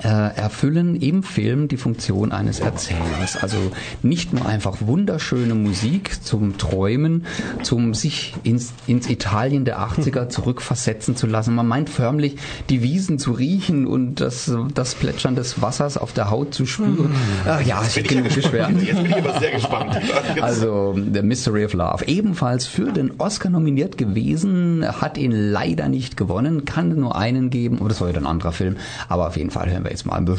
erfüllen 0.01 0.95
im 0.95 1.23
Film 1.23 1.67
die 1.67 1.77
Funktion 1.77 2.31
eines 2.31 2.59
Erzählers. 2.59 3.35
Also 3.41 3.57
nicht 4.01 4.33
nur 4.33 4.45
einfach 4.45 4.77
wunderschöne 4.79 5.55
Musik 5.55 6.23
zum 6.23 6.57
Träumen, 6.57 7.25
zum 7.63 7.93
sich 7.93 8.33
ins, 8.43 8.73
ins 8.87 9.09
Italien 9.09 9.65
der 9.65 9.79
80er 9.79 10.29
zurückversetzen 10.29 11.15
zu 11.15 11.27
lassen. 11.27 11.53
Man 11.55 11.67
meint 11.67 11.89
förmlich, 11.89 12.37
die 12.69 12.81
Wiesen 12.81 13.19
zu 13.19 13.31
riechen 13.33 13.87
und 13.87 14.21
das, 14.21 14.51
das 14.73 14.95
Plätschern 14.95 15.35
des 15.35 15.61
Wassers 15.61 15.97
auf 15.97 16.13
der 16.13 16.29
Haut 16.29 16.53
zu 16.53 16.65
spüren. 16.65 17.13
Ach 17.45 17.61
ja, 17.61 17.81
ich 17.85 17.95
Bin 17.95 18.05
ja 18.05 18.21
genug 18.21 18.35
geschwärmt. 18.35 18.81
Jetzt 18.81 19.03
bin 19.03 19.11
ich 19.11 19.17
aber 19.17 19.39
sehr 19.39 19.51
gespannt. 19.51 19.99
Also 20.41 20.95
The 20.95 21.21
Mystery 21.21 21.65
of 21.65 21.73
Love. 21.73 22.05
Ebenfalls 22.05 22.65
für 22.65 22.91
den 22.91 23.13
Oscar 23.17 23.49
nominiert 23.49 23.97
gewesen, 23.97 24.85
hat 24.87 25.17
ihn 25.17 25.31
leider 25.31 25.89
nicht 25.89 26.17
gewonnen, 26.17 26.65
kann 26.65 26.95
nur 26.95 27.15
einen 27.15 27.49
geben, 27.49 27.79
aber 27.79 27.89
das 27.89 27.99
war 27.99 28.09
wieder 28.09 28.19
ein 28.19 28.25
anderer 28.25 28.51
Film. 28.51 28.77
Aber 29.07 29.27
auf 29.27 29.37
jeden 29.37 29.49
Fall 29.49 29.69
hören 29.69 29.83
wir 29.83 29.88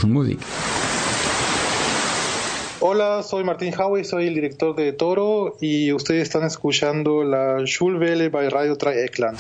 Musik. 0.06 0.38
Hola, 2.82 3.22
soy 3.22 3.44
Martín 3.44 3.74
Howie, 3.78 4.04
soy 4.04 4.28
el 4.28 4.34
director 4.34 4.74
de 4.74 4.92
Toro 4.92 5.56
y 5.60 5.92
ustedes 5.92 6.22
están 6.22 6.44
escuchando 6.44 7.22
la 7.24 7.66
Schulwelle 7.66 8.30
bei 8.30 8.48
Radio 8.48 8.74
Dreieckland. 8.74 9.38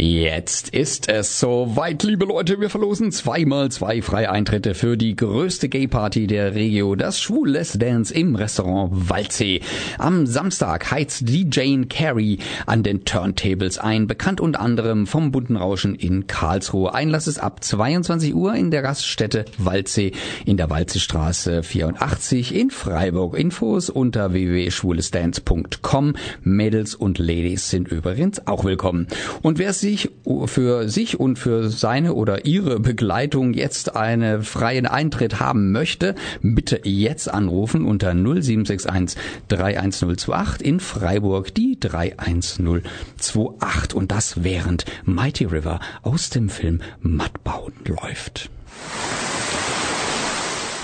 Jetzt 0.00 0.68
ist 0.68 1.08
es 1.08 1.40
soweit, 1.40 2.04
liebe 2.04 2.24
Leute. 2.24 2.60
Wir 2.60 2.70
verlosen 2.70 3.10
zweimal 3.10 3.68
zwei 3.72 4.00
freie 4.00 4.30
Eintritte 4.30 4.76
für 4.76 4.96
die 4.96 5.16
größte 5.16 5.68
Gay-Party 5.68 6.28
der 6.28 6.54
Regio, 6.54 6.94
das 6.94 7.20
Schwul 7.20 7.50
Let's 7.50 7.72
Dance 7.72 8.14
im 8.14 8.36
Restaurant 8.36 9.10
Waldsee. 9.10 9.60
Am 9.98 10.24
Samstag 10.24 10.92
heizt 10.92 11.28
DJ 11.28 11.82
Carey 11.88 12.38
an 12.64 12.84
den 12.84 13.04
Turntables 13.06 13.78
ein, 13.78 14.06
bekannt 14.06 14.40
unter 14.40 14.60
anderem 14.60 15.08
vom 15.08 15.32
bunten 15.32 15.56
Rauschen 15.56 15.96
in 15.96 16.28
Karlsruhe. 16.28 16.94
Einlass 16.94 17.26
ist 17.26 17.38
ab 17.38 17.64
22 17.64 18.36
Uhr 18.36 18.54
in 18.54 18.70
der 18.70 18.82
Gaststätte 18.82 19.46
Waldsee 19.58 20.12
in 20.44 20.56
der 20.56 20.70
Waldseestraße 20.70 21.64
84 21.64 22.54
in 22.54 22.70
Freiburg. 22.70 23.36
Infos 23.36 23.90
unter 23.90 24.32
www.schwulesdance.com. 24.32 26.14
Mädels 26.44 26.94
und 26.94 27.18
Ladies 27.18 27.68
sind 27.68 27.88
übrigens 27.88 28.46
auch 28.46 28.62
willkommen. 28.62 29.08
Und 29.42 29.58
wer 29.58 29.72
sich 29.88 30.10
für 30.44 30.86
sich 30.88 31.18
und 31.18 31.38
für 31.38 31.70
seine 31.70 32.12
oder 32.12 32.44
ihre 32.44 32.78
Begleitung 32.78 33.54
jetzt 33.54 33.96
einen 33.96 34.42
freien 34.42 34.84
Eintritt 34.86 35.40
haben 35.40 35.72
möchte, 35.72 36.14
bitte 36.42 36.80
jetzt 36.84 37.32
anrufen 37.32 37.86
unter 37.86 38.12
0761 38.12 39.18
31028 39.48 40.66
in 40.66 40.80
Freiburg 40.80 41.54
die 41.54 41.80
31028 41.80 43.94
und 43.94 44.12
das 44.12 44.44
während 44.44 44.84
Mighty 45.04 45.46
River 45.46 45.80
aus 46.02 46.28
dem 46.28 46.50
Film 46.50 46.82
Mattbauen 47.00 47.72
läuft. 47.86 48.50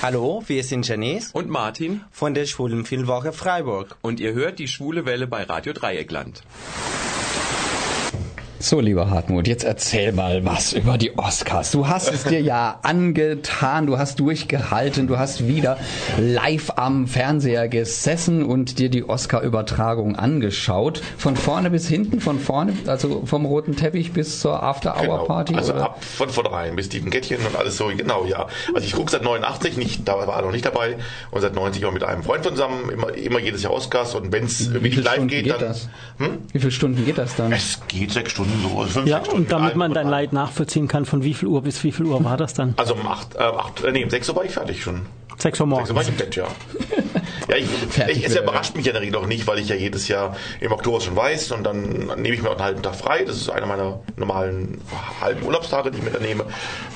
Hallo, 0.01 0.43
wir 0.47 0.65
sind 0.65 0.89
Janice 0.89 1.31
und 1.33 1.51
Martin 1.51 2.01
von 2.11 2.33
der 2.33 2.47
Schwulen 2.47 2.87
Filmwoche 2.87 3.35
Freiburg. 3.35 3.99
und 4.01 4.21
ihr 4.21 4.33
hört 4.33 4.59
die 4.59 4.69
Schwule 4.69 5.05
Welle 5.05 5.27
bei 5.27 5.43
Radio 5.43 5.75
Dreieckland. 5.75 6.43
So, 8.65 8.81
lieber 8.81 9.11
Hartmut, 9.11 9.47
jetzt 9.47 9.63
erzähl 9.63 10.13
mal 10.13 10.43
was 10.47 10.73
über 10.73 10.97
die 10.97 11.19
Oscars. 11.19 11.71
Du 11.71 11.87
hast 11.87 12.11
es 12.11 12.25
dir 12.25 12.41
ja 12.41 12.79
angetan, 12.83 13.87
du 13.87 13.99
hast 13.99 14.21
durchgehalten, 14.21 15.07
du 15.07 15.19
hast 15.19 15.47
wieder 15.47 15.77
live 16.17 16.71
am 16.77 17.07
Fernseher 17.07 17.69
gesessen 17.69 18.43
und 18.43 18.79
dir 18.79 18.89
die 18.89 19.07
Oscar-Übertragung 19.07 20.17
angeschaut. 20.17 21.03
Von 21.19 21.37
vorne 21.37 21.69
bis 21.69 21.89
hinten, 21.89 22.21
von 22.21 22.39
vorne, 22.39 22.73
also 22.87 23.27
vom 23.27 23.45
roten 23.45 23.77
Teppich 23.77 24.13
bis 24.13 24.41
zur 24.41 24.63
After-Hour-Party? 24.63 25.53
Genau. 25.53 25.61
Also 25.61 25.75
oder? 25.75 25.85
ab 25.85 26.03
von 26.03 26.31
vornherein 26.31 26.75
bis 26.75 26.87
Steven 26.87 27.11
Kettchen 27.11 27.45
und 27.45 27.57
alles 27.57 27.77
so, 27.77 27.89
genau, 27.95 28.25
ja. 28.25 28.47
Also 28.75 28.87
ich 28.87 28.95
gucke 28.95 29.11
seit 29.11 29.25
89, 29.25 29.77
nicht, 29.77 30.09
da 30.09 30.27
war 30.27 30.37
er 30.37 30.41
noch 30.41 30.53
nicht 30.53 30.65
dabei, 30.65 30.97
und 31.31 31.43
seit 31.43 31.55
90 31.55 31.83
immer 31.83 31.93
mit 31.93 32.03
einem 32.03 32.23
Freund 32.23 32.43
zusammen, 32.45 32.89
immer, 32.89 33.13
immer 33.15 33.41
jedes 33.41 33.63
Jahr 33.63 33.75
Oscars 33.75 34.15
und 34.15 34.33
wenn 34.33 34.45
es 34.45 34.71
Wie 34.71 34.75
wirklich 34.77 34.95
viele 34.95 35.05
live 35.05 35.15
Stunden 35.17 35.29
geht, 35.29 35.45
geht 35.45 35.53
dann... 35.53 35.61
das? 35.61 35.89
Hm? 36.17 36.39
Wie 36.51 36.59
viele 36.59 36.73
Stunden 36.73 37.05
geht 37.05 37.19
das 37.19 37.37
dann? 37.37 37.53
Es 37.53 37.79
geht 37.89 38.11
sechs 38.11 38.33
Stunden 38.33 38.54
so, 38.63 38.85
fünf, 38.85 39.07
Ja, 39.09 39.19
Stunden 39.25 39.43
und 39.43 39.53
damit 39.53 39.69
mit 39.71 39.77
man 39.77 39.95
dein 39.95 40.09
Leid 40.09 40.33
nachvollziehen 40.33 40.89
kann, 40.89 41.05
von 41.05 41.23
wie 41.23 41.35
viel 41.35 41.49
Uhr 41.49 41.63
bis 41.63 41.83
wie 41.85 41.93
viel 41.93 42.07
Uhr 42.07 42.23
war 42.25 42.37
das 42.37 42.55
dann? 42.55 42.75
Also 42.77 42.95
um 42.95 43.07
acht, 43.07 43.35
äh, 43.37 43.39
acht, 43.41 43.83
äh, 43.85 43.93
nee, 43.93 44.05
um 44.05 44.11
sechs 44.11 44.29
Uhr 44.29 44.37
war 44.37 44.45
ich 44.45 44.53
fertig 44.53 44.83
schon. 44.83 45.03
6 45.37 45.37
Uhr 45.37 45.39
Sechs 45.39 45.61
Uhr 45.61 45.71
war 45.71 45.83
ich 45.85 45.93
morgens. 45.93 46.09
im 46.09 46.17
Bett, 46.17 46.37
ja. 46.37 46.45
ja 47.49 47.57
ich, 47.57 47.67
Fertig 47.67 48.19
ich, 48.19 48.27
es 48.27 48.37
überrascht 48.37 48.77
mich 48.77 48.87
ja 48.87 48.91
in 48.91 48.95
der 48.95 49.03
Regel 49.03 49.17
auch 49.17 49.27
nicht, 49.27 49.47
weil 49.47 49.59
ich 49.59 49.69
ja 49.69 49.77
jedes 49.77 50.09
Jahr 50.09 50.37
im 50.61 50.73
Oktober 50.73 51.01
schon 51.01 51.17
weiß 51.17 51.53
und 51.53 51.65
dann 51.65 52.07
nehme 52.17 52.35
ich 52.35 52.43
mir 52.43 52.49
auch 52.49 52.55
einen 52.55 52.65
halben 52.65 52.83
Tag 52.83 52.97
frei. 52.97 53.25
Das 53.25 53.37
ist 53.37 53.49
einer 53.51 53.67
meiner 53.67 54.01
normalen 54.17 54.81
halben 55.21 55.45
Urlaubstage, 55.45 55.91
die 55.91 55.99
ich 55.99 56.05
mir 56.05 56.11
dann 56.11 56.23
nehme. 56.23 56.45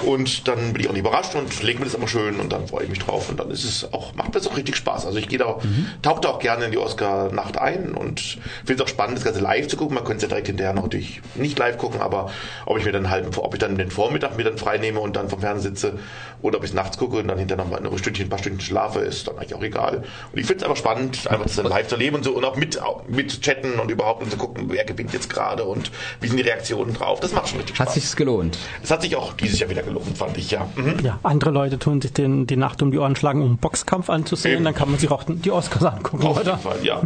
Und 0.01 0.49
dann 0.49 0.73
bin 0.73 0.83
ich 0.83 0.89
auch 0.89 0.93
nicht 0.93 1.01
überrascht 1.01 1.35
und 1.35 1.63
lege 1.63 1.79
mir 1.79 1.85
das 1.85 1.95
immer 1.95 2.09
schön 2.09 2.41
und 2.41 2.53
dann 2.53 2.67
freue 2.67 2.85
ich 2.85 2.91
mich 2.91 2.99
drauf 2.99 3.29
und 3.29 3.39
dann 3.41 3.51
ist 3.51 3.65
es 3.65 3.93
auch, 3.93 4.15
macht 4.15 4.29
mir 4.29 4.41
das 4.41 4.49
auch 4.49 4.57
richtig 4.57 4.77
Spaß. 4.77 5.07
Also 5.07 5.19
ich 5.19 5.29
gehe 5.29 5.39
da, 5.39 5.59
tauche 6.03 6.21
da 6.21 6.29
auch 6.31 6.39
gerne 6.39 6.67
in 6.67 6.73
die 6.73 6.79
Oscar-Nacht 6.79 7.59
ein 7.59 7.95
und 7.95 8.39
finde 8.65 8.75
es 8.75 8.81
auch 8.83 8.89
spannend, 8.89 9.19
das 9.19 9.25
Ganze 9.25 9.41
live 9.41 9.69
zu 9.69 9.77
gucken. 9.77 9.95
Man 9.95 10.05
könnte 10.05 10.19
es 10.19 10.23
ja 10.23 10.29
direkt 10.29 10.49
hinterher 10.49 10.73
noch 10.73 10.89
natürlich 10.89 11.21
nicht 11.35 11.59
live 11.59 11.79
gucken, 11.79 12.01
aber 12.01 12.31
ob 12.67 12.79
ich 12.79 12.85
mir 12.85 12.93
dann 12.93 13.11
halt, 13.11 13.27
ob 13.37 13.55
ich 13.55 13.61
dann 13.61 13.77
den 13.77 13.91
Vormittag 13.91 14.37
mir 14.37 14.45
dann 14.45 14.59
frei 14.59 14.79
nehme 14.79 15.01
und 15.01 15.17
dann 15.17 15.29
vom 15.29 15.41
Fernsehen 15.41 15.77
sitze 15.77 15.99
oder 16.43 16.59
ob 16.59 16.65
ich 16.65 16.73
nachts 16.73 16.99
gucke 16.99 17.19
und 17.19 17.29
dann 17.29 17.39
hinterher 17.39 17.65
noch 17.65 17.71
mal 17.71 17.85
ein 17.85 17.99
Stündchen, 17.99 18.27
ein 18.27 18.31
paar 18.31 18.39
Stunden 18.39 18.61
schlafe, 18.61 19.01
ist 19.01 19.29
dann 19.29 19.37
eigentlich 19.37 19.55
auch 19.55 19.63
egal. 19.63 20.05
Und 20.33 20.38
ich 20.39 20.47
finde 20.47 20.59
es 20.59 20.63
einfach 20.65 20.77
spannend, 20.77 21.29
einfach 21.29 21.45
das 21.45 21.57
dann 21.57 21.67
live 21.67 21.89
zu 21.89 21.97
erleben 21.97 22.17
und 22.17 22.25
so 22.25 22.33
und 22.33 22.45
auch 22.45 22.57
mit, 22.57 22.81
mit 23.09 23.41
chatten 23.43 23.79
und 23.81 23.91
überhaupt 23.91 24.23
und 24.23 24.31
zu 24.31 24.37
gucken, 24.37 24.67
wer 24.69 24.85
gewinnt 24.85 25.13
jetzt 25.13 25.29
gerade 25.29 25.65
und 25.65 25.91
wie 26.21 26.29
sind 26.29 26.37
die 26.37 26.43
Reaktionen 26.43 26.95
drauf. 26.95 27.21
Das 27.21 27.33
macht 27.33 27.49
schon 27.49 27.59
richtig 27.59 27.79
Hat 27.79 27.89
Spaß. 27.89 27.95
sich's 27.95 28.17
gelohnt? 28.17 28.59
Es 28.83 28.91
hat 28.91 29.03
sich 29.03 29.17
auch 29.17 29.33
dieses 29.35 29.59
Jahr 29.59 29.69
wieder 29.71 29.83
gelohnt, 29.83 30.17
fand 30.17 30.37
ich, 30.39 30.51
ja. 30.51 30.69
Mhm. 30.77 30.97
Ja, 31.03 31.19
andere 31.23 31.51
Leute 31.51 31.79
tun 31.79 32.01
sich 32.01 32.13
den, 32.13 32.47
die 32.47 32.57
Nacht 32.57 32.83
um 32.83 32.91
die 32.91 32.99
Ohren 32.99 33.17
schlagen, 33.17 33.43
um 33.43 33.49
einen 33.49 33.59
Boxkampf 33.59 34.11
anzusehen. 34.11 34.57
Eben. 34.57 34.65
Dann 34.65 34.75
kann 34.75 34.91
man 34.91 34.99
sich 34.99 35.11
auch 35.11 35.25
die 35.27 35.51
Oscars 35.51 35.85
angucken, 35.85 36.27
Auf 36.27 36.41
oder? 36.41 36.53
jeden 36.53 36.63
Fall, 36.63 36.79
ja. 36.83 37.03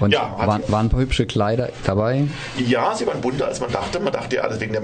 Und 0.00 0.12
ja, 0.12 0.36
hat 0.38 0.46
waren, 0.46 0.62
waren 0.68 0.86
ein 0.86 0.90
paar 0.90 1.00
hübsche 1.00 1.26
Kleider 1.26 1.70
dabei? 1.84 2.24
Ja, 2.66 2.94
sie 2.94 3.06
waren 3.06 3.20
bunter, 3.20 3.46
als 3.46 3.60
man 3.60 3.70
dachte. 3.70 4.00
Man 4.00 4.12
dachte 4.12 4.36
ja 4.36 4.42
alles 4.42 4.60
wegen 4.60 4.72
der 4.72 4.82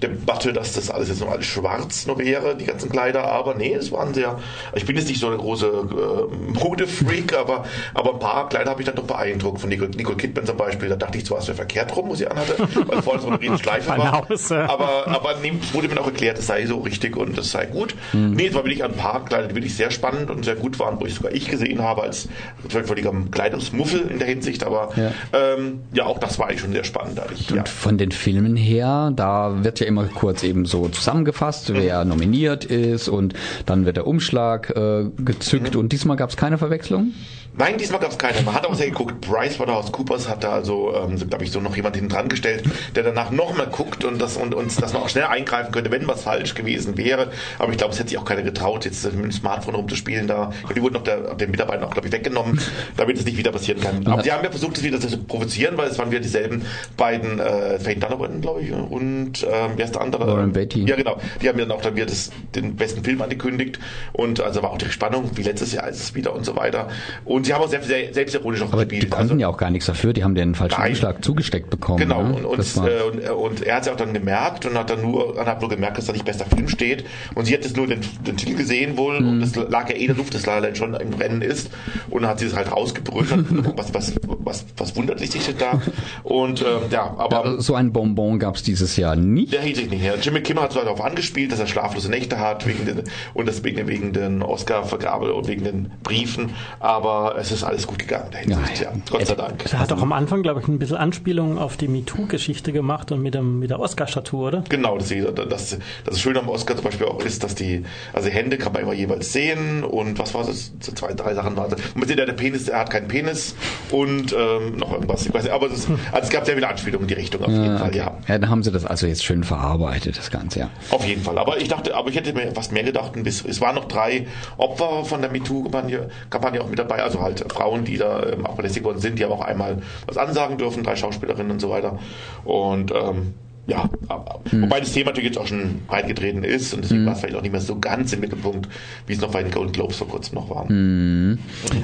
MeToo-Debatte, 0.00 0.52
dass 0.52 0.72
das 0.74 0.90
alles 0.90 1.08
jetzt 1.08 1.20
noch 1.20 1.30
alles 1.30 1.46
schwarz 1.46 2.06
nur 2.06 2.18
wäre, 2.18 2.56
die 2.56 2.64
ganzen 2.64 2.90
Kleider. 2.90 3.24
Aber 3.24 3.54
nee, 3.54 3.74
es 3.74 3.92
waren 3.92 4.14
sehr. 4.14 4.38
Ich 4.74 4.86
bin 4.86 4.96
jetzt 4.96 5.08
nicht 5.08 5.20
so 5.20 5.28
eine 5.28 5.36
große 5.36 5.66
äh, 5.66 6.58
Modefreak, 6.58 7.36
aber, 7.36 7.64
aber 7.94 8.14
ein 8.14 8.18
paar 8.18 8.48
Kleider 8.48 8.70
habe 8.70 8.80
ich 8.82 8.86
dann 8.86 8.96
doch 8.96 9.04
beeindruckt. 9.04 9.60
Von 9.60 9.68
Nicole, 9.68 9.90
Nicole 9.90 10.16
Kidman 10.16 10.46
zum 10.46 10.56
Beispiel, 10.56 10.88
da 10.88 10.96
dachte 10.96 11.18
ich 11.18 11.26
zwar, 11.26 11.38
es 11.38 11.46
wäre 11.48 11.56
verkehrt 11.56 11.94
rum, 11.96 12.08
wo 12.08 12.14
sie 12.14 12.26
anhatte, 12.26 12.54
weil 12.86 13.02
vorne 13.02 13.20
so 13.20 13.28
eine 13.28 13.40
riesen 13.40 13.58
Schleife 13.58 13.90
war. 13.90 14.26
Ja. 14.30 14.68
Aber, 14.68 15.06
aber 15.06 15.34
wurde 15.72 15.88
mir 15.88 16.00
auch 16.00 16.06
erklärt, 16.06 16.38
es 16.38 16.46
sei 16.46 16.66
so 16.66 16.78
richtig 16.78 17.16
und 17.16 17.36
es 17.38 17.50
sei 17.50 17.66
gut. 17.66 17.94
Nee, 18.12 18.46
es 18.48 18.54
war 18.54 18.64
wirklich 18.64 18.84
ein 18.84 18.92
paar 18.92 19.24
Kleider, 19.24 19.48
die 19.48 19.54
wirklich 19.54 19.74
sehr 19.74 19.90
spannend 19.90 20.30
und 20.30 20.44
sehr 20.44 20.56
gut 20.56 20.78
waren, 20.78 21.00
wo 21.00 21.06
ich 21.06 21.14
sogar 21.14 21.32
ich 21.32 21.48
gesehen 21.48 21.82
habe 21.82 22.02
als 22.02 22.28
völliger 22.68 23.12
Kleidungsmuffel 23.30 24.08
in 24.10 24.18
der 24.18 24.28
Hinsicht. 24.28 24.64
Aber 24.64 24.90
Ja. 24.96 25.12
ähm, 25.32 25.80
ja, 25.92 26.06
auch 26.06 26.18
das 26.18 26.38
war 26.38 26.48
eigentlich 26.48 26.60
schon 26.60 26.72
sehr 26.72 26.84
spannend. 26.84 27.20
Ja. 27.50 27.56
Und 27.58 27.68
von 27.68 27.98
den 27.98 28.10
Filmen 28.10 28.56
her, 28.56 29.12
da 29.14 29.64
wird 29.64 29.80
ja 29.80 29.86
immer 29.88 30.04
kurz 30.04 30.44
eben 30.44 30.64
so 30.64 30.88
zusammengefasst, 30.88 31.72
wer 31.74 32.04
nominiert 32.04 32.64
ist 32.64 33.08
und 33.08 33.34
dann 33.66 33.86
wird 33.86 33.96
der 33.96 34.06
Umschlag 34.06 34.70
äh, 34.70 35.06
gezückt. 35.16 35.74
Und 35.74 35.92
diesmal 35.92 36.16
gab 36.16 36.30
es 36.30 36.36
keine 36.36 36.58
Verwechslung? 36.58 37.12
Nein, 37.58 37.76
diesmal 37.76 38.00
gab 38.00 38.12
es 38.12 38.18
keine. 38.18 38.40
Man 38.42 38.54
hat 38.54 38.66
auch 38.66 38.74
sehr 38.74 38.88
geguckt. 38.88 39.20
Bryce 39.20 39.58
Waterhouse 39.58 39.90
Coopers 39.90 40.28
hat 40.28 40.44
da 40.44 40.52
also, 40.52 40.94
ähm, 40.94 41.16
glaube 41.28 41.44
ich, 41.44 41.50
so 41.50 41.60
noch 41.60 41.74
jemand 41.74 41.96
hinten 41.96 42.10
dran 42.10 42.28
gestellt, 42.28 42.62
der 42.94 43.02
danach 43.02 43.30
nochmal 43.30 43.66
guckt 43.66 44.04
und 44.04 44.20
das 44.20 44.36
und 44.36 44.54
uns, 44.54 44.76
dass 44.76 44.92
man 44.92 45.02
auch 45.02 45.08
schnell 45.08 45.24
eingreifen 45.24 45.72
könnte, 45.72 45.90
wenn 45.90 46.06
was 46.06 46.22
falsch 46.22 46.54
gewesen 46.54 46.96
wäre. 46.96 47.32
Aber 47.58 47.72
ich 47.72 47.78
glaube, 47.78 47.92
es 47.92 47.98
hätte 47.98 48.10
sich 48.10 48.18
auch 48.18 48.24
keiner 48.24 48.42
getraut, 48.42 48.84
jetzt 48.84 49.04
mit 49.04 49.24
dem 49.24 49.32
Smartphone 49.32 49.74
rumzuspielen. 49.74 50.28
Da, 50.28 50.52
ja, 50.68 50.74
die 50.74 50.80
wurden 50.80 50.94
noch 50.94 51.02
der, 51.02 51.34
den 51.34 51.50
Mitarbeitern 51.50 51.84
auch, 51.84 51.90
glaube 51.90 52.06
ich, 52.06 52.12
weggenommen, 52.12 52.60
damit 52.96 53.18
es 53.18 53.24
nicht 53.24 53.36
wieder 53.36 53.50
passieren 53.50 53.80
kann. 53.80 54.06
Aber 54.06 54.22
sie 54.22 54.30
haben 54.30 54.44
ja 54.44 54.50
versucht, 54.50 54.78
es 54.78 54.84
wieder 54.84 55.00
zu 55.00 55.18
provozieren, 55.18 55.76
weil 55.76 55.88
es 55.88 55.98
waren 55.98 56.10
wieder 56.10 56.20
dieselben 56.20 56.64
beiden, 56.96 57.40
äh, 57.40 57.80
Faye 57.80 57.96
Donovan, 57.96 58.40
glaube 58.40 58.62
ich, 58.62 58.72
und 58.72 59.42
ähm, 59.42 59.72
wer 59.76 59.84
ist 59.84 59.94
der 59.94 60.02
andere? 60.02 60.26
Warren 60.26 60.52
Beatty. 60.52 60.84
Ja, 60.84 60.94
genau. 60.94 61.18
Die 61.42 61.48
haben 61.48 61.58
ja 61.58 61.64
dann 61.64 61.76
auch 61.76 61.82
dann 61.82 61.96
wieder 61.96 62.06
das, 62.06 62.30
den 62.54 62.76
besten 62.76 63.02
Film 63.02 63.20
angekündigt 63.20 63.78
und 64.12 64.40
also 64.40 64.62
war 64.62 64.70
auch 64.70 64.78
die 64.78 64.90
Spannung 64.90 65.30
wie 65.34 65.42
letztes 65.42 65.72
Jahr 65.72 65.88
ist 65.88 66.00
es 66.00 66.14
wieder 66.14 66.34
und 66.34 66.44
so 66.44 66.54
weiter. 66.56 66.88
Und 67.24 67.47
sie 67.48 67.54
haben 67.54 67.62
auch 67.64 67.68
sehr, 67.68 67.82
sehr 67.82 68.12
selbstironisch 68.14 68.62
auch 68.62 68.72
Aber 68.72 68.84
gespielt. 68.84 69.02
die 69.04 69.08
konnten 69.08 69.40
ja 69.40 69.48
auch 69.48 69.56
gar 69.56 69.70
nichts 69.70 69.86
dafür, 69.86 70.12
die 70.12 70.22
haben 70.22 70.34
den 70.34 70.54
falschen 70.54 70.80
Nein. 70.80 70.90
Umschlag 70.90 71.24
zugesteckt 71.24 71.70
bekommen. 71.70 71.98
Genau, 71.98 72.22
ne? 72.22 72.34
und, 72.36 72.44
und, 72.44 72.76
äh, 72.86 73.02
und, 73.02 73.30
und 73.30 73.62
er 73.62 73.76
hat 73.76 73.82
es 73.82 73.88
auch 73.88 73.96
dann 73.96 74.12
gemerkt 74.14 74.66
und 74.66 74.78
hat 74.78 74.90
dann 74.90 75.02
nur, 75.02 75.34
dann 75.34 75.46
hat 75.46 75.60
nur 75.60 75.70
gemerkt, 75.70 75.98
dass 75.98 76.06
da 76.06 76.12
nicht 76.12 76.24
bester 76.24 76.44
Film 76.46 76.68
steht. 76.68 77.04
Und 77.34 77.46
sie 77.46 77.54
hat 77.54 77.64
jetzt 77.64 77.76
nur 77.76 77.86
den, 77.86 78.00
den 78.26 78.36
Titel 78.36 78.54
gesehen 78.56 78.96
wohl 78.96 79.20
Mhm. 79.20 79.28
und 79.28 79.40
das 79.40 79.56
lag 79.56 79.88
ja 79.88 79.96
eh 79.96 80.00
in 80.00 80.06
der 80.08 80.16
Luft, 80.16 80.34
dass 80.34 80.44
La 80.46 80.54
La 80.54 80.58
Land 80.66 80.76
schon 80.78 80.94
im 80.94 81.14
Rennen 81.14 81.42
ist. 81.42 81.70
Und 82.10 82.22
dann 82.22 82.30
hat 82.30 82.38
sie 82.40 82.46
es 82.46 82.54
halt 82.54 82.70
rausgebrüllt. 82.70 83.28
was, 83.76 83.94
was, 83.94 84.12
was, 84.26 84.66
was 84.76 84.96
wundert 84.96 85.18
sich 85.18 85.30
denn 85.30 85.56
da? 85.58 85.80
Und 86.22 86.60
ähm, 86.62 86.82
ja, 86.90 87.14
aber 87.18 87.44
Ja, 87.44 87.60
so 87.60 87.74
ein 87.74 87.92
Bonbon 87.92 88.38
gab 88.38 88.56
es 88.56 88.62
dieses 88.62 88.96
Jahr 88.96 89.16
nicht. 89.16 89.52
der 89.52 89.62
hielt 89.62 89.76
sich 89.76 89.88
nicht 89.90 90.02
her. 90.02 90.14
Jimmy 90.20 90.40
Kimmel 90.42 90.64
hat 90.64 90.72
so 90.72 90.80
darauf 90.80 91.00
angespielt, 91.00 91.50
dass 91.52 91.58
er 91.60 91.66
schlaflose 91.66 92.10
Nächte 92.10 92.38
hat 92.38 92.66
wegen 92.66 92.84
den, 92.84 93.02
und 93.34 93.48
das 93.48 93.64
wegen, 93.64 93.86
wegen 93.88 94.12
den 94.12 94.42
Oscar-Vergabe 94.42 95.32
und 95.32 95.48
wegen 95.48 95.64
den 95.64 95.90
Briefen. 96.02 96.50
Aber 96.80 97.36
es 97.40 97.52
ist 97.52 97.62
alles 97.64 97.86
gut 97.86 97.98
gegangen. 97.98 98.30
in 98.42 98.50
der 98.50 98.58
Hinsicht, 98.58 98.82
ja, 98.82 98.92
Gott 99.10 99.26
sei 99.26 99.34
Dank. 99.34 99.64
Er 99.72 99.78
hat 99.78 99.92
auch 99.92 100.02
am 100.02 100.12
Anfang, 100.12 100.42
glaube 100.42 100.60
ich, 100.60 100.68
ein 100.68 100.78
bisschen 100.78 100.96
Anspielung 100.96 101.58
auf 101.58 101.76
die 101.76 101.88
MeToo-Geschichte 101.88 102.72
gemacht 102.72 103.12
und 103.12 103.22
mit, 103.22 103.34
dem, 103.34 103.58
mit 103.58 103.70
der 103.70 103.80
Oscar-Statue, 103.80 104.46
oder? 104.48 104.64
Genau, 104.68 104.98
das, 104.98 105.12
das, 105.48 105.78
das 106.04 106.20
Schöne 106.20 106.40
am 106.40 106.48
Oscar 106.48 106.74
zum 106.76 106.84
Beispiel 106.84 107.06
auch 107.06 107.22
ist, 107.24 107.44
dass 107.44 107.54
die, 107.54 107.84
also 108.12 108.28
Hände 108.28 108.58
kann 108.58 108.72
man 108.72 108.82
immer 108.82 108.92
jeweils 108.94 109.32
sehen 109.32 109.84
und 109.84 110.18
was 110.18 110.34
war 110.34 110.44
das? 110.44 110.72
So 110.80 110.92
Zwei, 110.92 111.12
drei 111.12 111.34
Sachen 111.34 111.56
waren 111.56 111.70
das. 111.70 111.80
Man 111.94 112.08
sieht 112.08 112.18
ja, 112.18 112.24
der 112.26 112.32
Penis, 112.32 112.68
er 112.68 112.80
hat 112.80 112.90
keinen 112.90 113.08
Penis 113.08 113.54
und 113.90 114.32
ähm, 114.32 114.76
noch 114.76 114.92
irgendwas. 114.92 115.26
Ich 115.26 115.32
weiß 115.34 115.44
nicht, 115.44 115.52
aber 115.52 115.66
es, 115.66 115.80
ist- 115.80 115.88
also 116.12 116.22
es 116.26 116.30
gab 116.30 116.44
sehr 116.46 116.54
viele 116.54 116.68
Anspielungen 116.68 117.04
in 117.04 117.08
die 117.08 117.14
Richtung 117.20 117.42
auf 117.42 117.50
jeden 117.50 117.64
Ja, 117.64 117.78
Fall, 117.78 117.88
okay. 117.88 117.98
ja. 117.98 118.16
ja, 118.26 118.38
dann 118.38 118.50
haben 118.50 118.62
sie 118.62 118.70
das 118.72 118.84
also 118.84 119.06
jetzt 119.06 119.24
schön 119.24 119.44
verarbeitet, 119.44 120.18
das 120.18 120.30
Ganze, 120.30 120.60
ja. 120.60 120.70
Auf 120.90 121.04
jeden 121.04 121.22
Fall. 121.22 121.38
Aber 121.38 121.58
ich 121.60 121.68
dachte, 121.68 121.94
aber 121.94 122.08
ich 122.10 122.16
hätte 122.16 122.32
mir 122.32 122.50
fast 122.52 122.72
mehr 122.72 122.82
gedacht. 122.82 123.12
Es 123.24 123.60
waren 123.60 123.74
noch 123.74 123.84
drei 123.86 124.26
Opfer 124.56 125.04
von 125.04 125.20
der 125.22 125.30
MeToo-Kampagne 125.30 126.08
Kampagne 126.30 126.60
auch 126.62 126.68
mit 126.68 126.78
dabei. 126.78 127.02
Also 127.02 127.20
halt 127.28 127.52
Frauen, 127.52 127.84
die 127.84 127.96
da 127.96 128.22
ähm, 128.24 128.46
auch 128.46 128.56
belästigt 128.56 128.84
worden 128.84 129.00
sind, 129.00 129.18
die 129.18 129.24
haben 129.24 129.32
auch 129.32 129.44
einmal 129.44 129.82
was 130.06 130.16
ansagen 130.16 130.58
dürfen, 130.58 130.82
drei 130.82 130.96
Schauspielerinnen 130.96 131.52
und 131.52 131.60
so 131.60 131.70
weiter. 131.70 131.98
Und 132.44 132.92
ähm, 132.92 133.34
ja, 133.68 133.88
aber, 134.08 134.40
wobei 134.50 134.80
das 134.80 134.92
Thema 134.92 135.10
natürlich 135.10 135.28
jetzt 135.30 135.38
auch 135.38 135.46
schon 135.46 135.82
breit 135.86 136.08
getreten 136.08 136.42
ist 136.42 136.72
und 136.74 136.82
deswegen 136.82 137.04
war 137.06 137.12
es 137.12 137.20
vielleicht 137.20 137.36
auch 137.36 137.42
nicht 137.42 137.52
mehr 137.52 137.60
so 137.60 137.78
ganz 137.78 138.12
im 138.14 138.20
Mittelpunkt, 138.20 138.66
wie 139.06 139.12
es 139.12 139.20
noch 139.20 139.30
bei 139.30 139.42
den 139.42 139.52
Golden 139.52 139.72
Globes 139.72 139.96
vor 139.98 140.08
kurzem 140.08 140.36
noch 140.36 140.48
war. 140.48 140.70
Mhm. 140.72 141.38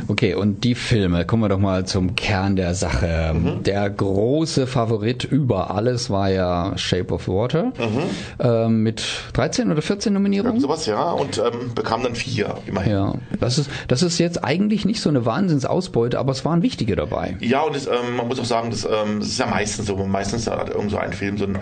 Okay, 0.08 0.34
und 0.34 0.64
die 0.64 0.74
Filme, 0.74 1.26
kommen 1.26 1.42
wir 1.42 1.50
doch 1.50 1.58
mal 1.58 1.84
zum 1.86 2.16
Kern 2.16 2.56
der 2.56 2.74
Sache. 2.74 3.34
Mhm. 3.34 3.62
Der 3.64 3.88
große 3.90 4.66
Favorit 4.66 5.24
über 5.24 5.70
alles 5.74 6.08
war 6.08 6.30
ja 6.30 6.72
Shape 6.76 7.12
of 7.12 7.28
Water 7.28 7.64
Mhm. 7.64 8.02
ähm, 8.40 8.82
mit 8.82 9.02
13 9.34 9.70
oder 9.70 9.82
14 9.82 10.12
Nominierungen. 10.12 10.60
Sowas, 10.60 10.86
ja, 10.86 11.10
und 11.10 11.36
ähm, 11.38 11.74
bekam 11.74 12.02
dann 12.02 12.14
vier, 12.14 12.56
immerhin. 12.66 12.92
Ja, 12.92 13.14
das 13.40 13.58
ist, 13.58 13.70
das 13.88 14.02
ist 14.02 14.18
jetzt 14.18 14.42
eigentlich 14.42 14.86
nicht 14.86 15.00
so 15.02 15.10
eine 15.10 15.26
Wahnsinnsausbeute, 15.26 16.18
aber 16.18 16.32
es 16.32 16.44
waren 16.46 16.62
wichtige 16.62 16.96
dabei. 16.96 17.36
Ja, 17.40 17.60
und 17.60 17.76
es, 17.76 17.86
ähm, 17.86 18.16
man 18.16 18.28
muss 18.28 18.40
auch 18.40 18.44
sagen, 18.46 18.70
das, 18.70 18.84
ähm, 18.84 19.20
das 19.20 19.28
ist 19.28 19.38
ja 19.38 19.46
meistens 19.46 19.86
so. 19.86 19.96
Meistens 20.06 20.46
hat 20.46 20.70
irgend 20.70 20.90
so 20.90 20.96
ein 20.96 21.12
Film 21.12 21.36
so 21.38 21.44
ein, 21.44 21.58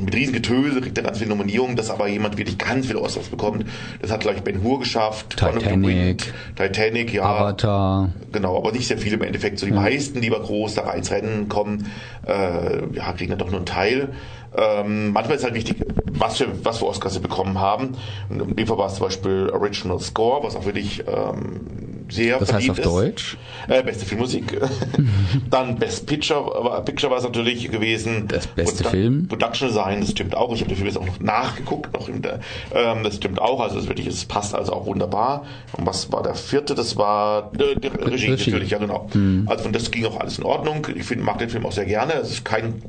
mit 0.00 0.14
riesen 0.14 0.34
Getöse, 0.34 0.80
kriegt 0.80 0.96
er 0.98 1.04
ganz 1.04 1.18
viele 1.18 1.30
Nominierungen, 1.30 1.76
dass 1.76 1.90
aber 1.90 2.08
jemand 2.08 2.36
wirklich 2.38 2.58
ganz 2.58 2.86
viele 2.86 3.00
Oscars 3.00 3.28
bekommt. 3.28 3.64
Das 4.02 4.10
hat, 4.10 4.20
glaube 4.20 4.36
ich, 4.36 4.42
Ben 4.42 4.62
Hur 4.62 4.80
geschafft. 4.80 5.36
Titanic. 5.36 6.32
Titanic, 6.56 7.12
ja. 7.12 7.24
Avatar. 7.24 8.10
Genau, 8.32 8.56
aber 8.56 8.72
nicht 8.72 8.86
sehr 8.86 8.98
viele 8.98 9.16
im 9.16 9.22
Endeffekt. 9.22 9.58
So 9.58 9.66
die 9.66 9.72
meisten, 9.72 10.20
die 10.20 10.28
über 10.28 10.40
groß 10.40 10.74
dabei 10.74 10.96
ins 10.96 11.10
Rennen 11.10 11.48
kommen, 11.48 11.86
äh, 12.26 12.94
ja, 12.94 13.12
kriegen 13.12 13.30
dann 13.30 13.38
doch 13.38 13.50
nur 13.50 13.58
einen 13.58 13.66
Teil. 13.66 14.10
Ähm, 14.56 15.12
manchmal 15.12 15.36
ist 15.36 15.44
halt 15.44 15.54
wichtig, 15.54 15.76
was 16.12 16.38
für, 16.38 16.46
was 16.64 16.78
für 16.78 16.86
Oscars 16.86 17.14
sie 17.14 17.20
bekommen 17.20 17.60
haben. 17.60 17.96
In 18.30 18.56
dem 18.56 18.66
Fall 18.66 18.78
war 18.78 18.86
es 18.86 18.94
zum 18.94 19.06
Beispiel 19.06 19.50
Original 19.52 20.00
Score, 20.00 20.42
was 20.42 20.56
auch 20.56 20.64
wirklich 20.64 21.04
ähm, 21.06 21.95
sehr 22.08 22.38
Das 22.38 22.52
heißt 22.52 22.66
verdient 22.66 22.70
auf 22.72 22.78
ist. 22.78 22.84
Deutsch? 22.86 23.36
Äh, 23.68 23.82
beste 23.82 24.06
Filmmusik. 24.06 24.60
Dann 25.50 25.76
Best 25.78 26.06
Picture, 26.06 26.40
war- 26.64 26.84
Picture 26.84 27.10
war 27.10 27.18
es 27.18 27.24
natürlich 27.24 27.70
gewesen. 27.70 28.28
Das 28.28 28.46
beste 28.46 28.84
Produ- 28.84 28.90
Film. 28.90 29.28
Production 29.28 29.68
Design, 29.68 30.00
das 30.00 30.10
stimmt 30.10 30.36
auch. 30.36 30.52
Ich 30.54 30.60
habe 30.60 30.68
den 30.68 30.76
Film 30.76 30.86
jetzt 30.86 30.98
auch 30.98 31.06
noch 31.06 31.20
nachgeguckt, 31.20 31.92
noch 31.94 32.08
in 32.08 32.22
der, 32.22 32.40
ähm, 32.74 33.02
das 33.02 33.16
stimmt 33.16 33.40
auch. 33.40 33.60
Also 33.60 33.78
es 33.78 33.88
wirklich, 33.88 34.06
es 34.06 34.24
passt 34.24 34.54
also 34.54 34.72
auch 34.72 34.86
wunderbar. 34.86 35.44
Und 35.76 35.86
was 35.86 36.12
war 36.12 36.22
der 36.22 36.34
vierte? 36.34 36.74
Das 36.74 36.96
war 36.96 37.50
äh, 37.58 37.74
die 37.78 37.88
Regie, 37.88 38.26
Regie. 38.26 38.30
natürlich, 38.30 38.70
ja 38.70 38.78
genau. 38.78 39.08
Also 39.46 39.64
von 39.64 39.72
das 39.72 39.90
ging 39.90 40.04
auch 40.06 40.20
alles 40.20 40.38
in 40.38 40.44
Ordnung. 40.44 40.86
Ich 40.94 41.04
find, 41.04 41.22
mag 41.22 41.38
den 41.38 41.48
Film 41.50 41.66
auch 41.66 41.72
sehr 41.72 41.86
gerne. 41.86 42.12
Es 42.14 42.30
ist 42.30 42.44
kein 42.44 42.82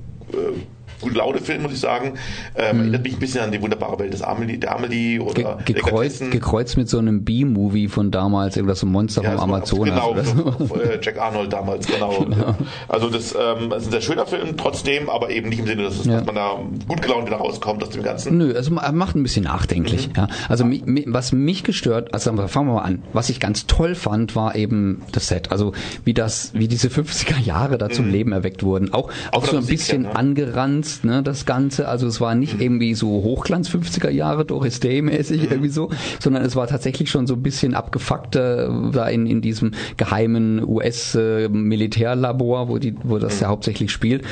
gute 1.02 1.16
Laune 1.18 1.40
Film, 1.40 1.64
muss 1.64 1.74
ich 1.74 1.80
sagen. 1.80 2.14
Ähm, 2.56 2.80
Erinnert 2.80 3.04
mich 3.04 3.14
ein 3.14 3.20
bisschen 3.20 3.42
an 3.42 3.52
die 3.52 3.62
wunderbare 3.62 4.00
Welt 4.00 4.14
des 4.14 4.22
Amelie, 4.22 4.58
der 4.58 4.76
Amelie 4.76 5.18
Ge 5.18 5.20
oder 5.20 5.34
gekreuzt, 5.34 5.68
Delikatessen. 5.68 6.32
gekreuzt 6.32 6.78
mit 6.78 6.90
so 6.90 6.98
einem 6.98 7.24
B-Movie 7.24 7.88
von 7.88 8.12
damals, 8.12 8.56
irgendwas 8.58 8.80
so 8.80 8.88
Monster 8.88 9.24
Ja, 9.24 9.32
vom 9.32 9.42
Amazonas 9.42 9.94
Genau, 9.94 10.12
oder 10.12 10.24
so. 10.24 10.76
äh, 10.76 11.00
Jack 11.02 11.20
Arnold 11.20 11.54
damals, 11.54 11.88
genau. 11.92 12.26
Also 12.88 13.10
das, 13.10 13.34
ähm, 13.36 13.72
ist 13.72 13.86
ein 13.88 13.92
sehr 13.92 14.02
schöner 14.02 14.26
Film, 14.26 14.58
trotzdem, 14.58 15.10
aber 15.10 15.30
eben 15.30 15.50
nicht 15.50 15.60
im 15.60 15.68
Sinne, 15.68 15.84
dass, 15.84 16.00
es, 16.00 16.06
Ja. 16.06 16.18
dass 16.18 16.26
man 16.26 16.36
da 16.36 16.52
gut 16.88 17.02
gelaunt 17.02 17.28
wieder 17.28 17.38
rauskommt 17.38 17.84
aus 17.84 17.90
dem 17.90 18.04
Ganzen. 18.04 18.38
Nö, 18.38 18.54
also 18.56 18.72
ma- 18.74 18.92
macht 18.92 19.16
ein 19.16 19.24
bisschen 19.24 19.44
nachdenklich. 19.44 20.10
Ja. 20.16 20.28
Also 20.50 20.66
mi, 20.66 20.82
mi, 20.86 21.04
was 21.08 21.32
mich 21.32 21.64
gestört, 21.64 22.14
also 22.14 22.36
fangen 22.48 22.68
wir 22.70 22.74
mal 22.76 22.82
an, 22.82 23.04
was 23.14 23.30
ich 23.30 23.40
ganz 23.40 23.68
toll 23.68 23.96
fand, 23.96 24.36
war 24.36 24.56
eben 24.56 25.04
das 25.12 25.28
Set. 25.28 25.52
Also 25.52 25.74
wie 26.06 26.14
das, 26.14 26.52
wie 26.54 26.68
diese 26.68 26.88
50er 26.88 27.40
Jahre 27.40 27.78
da 27.78 27.90
zum 27.90 28.10
Leben 28.10 28.32
erweckt 28.32 28.64
wurden. 28.64 28.94
Auch, 28.94 29.10
auch 29.32 29.42
von 29.46 29.50
so 29.52 29.58
ein 29.58 29.62
Musik 29.64 29.78
bisschen 29.78 30.04
her, 30.06 30.14
ne? 30.14 30.20
Angeranzt, 30.88 31.06
ne, 31.06 31.24
das 31.24 31.46
Ganze. 31.46 31.88
Also 31.88 32.08
es 32.08 32.22
war 32.22 32.36
nicht 32.36 32.60
irgendwie 32.62 32.94
so 32.94 33.08
Hochglanz 33.08 33.70
50er 33.70 34.10
Jahre, 34.10 34.46
Doris 34.46 34.80
Day 34.80 35.02
mäßig 35.02 35.50
irgendwie 35.52 35.70
so, 35.70 35.90
sondern 36.20 36.44
es 36.44 36.56
war 36.56 36.68
tatsächlich 36.68 37.10
schon 37.10 37.28
so 37.28 37.36
ein 37.36 37.44
bisschen 37.44 37.74
abgefuckt 37.76 38.36
äh, 38.36 38.68
da 38.92 39.08
in, 39.08 39.26
in 39.28 39.42
diesem 39.42 39.72
geheimen 39.98 40.64
US-Militärlabor, 40.68 42.70
wo 42.70 42.78
die, 42.78 42.96
wo 43.04 43.18
das 43.20 43.40
ja 43.40 43.48
hauptsächlich 43.48 43.92
spielt. 43.92 44.24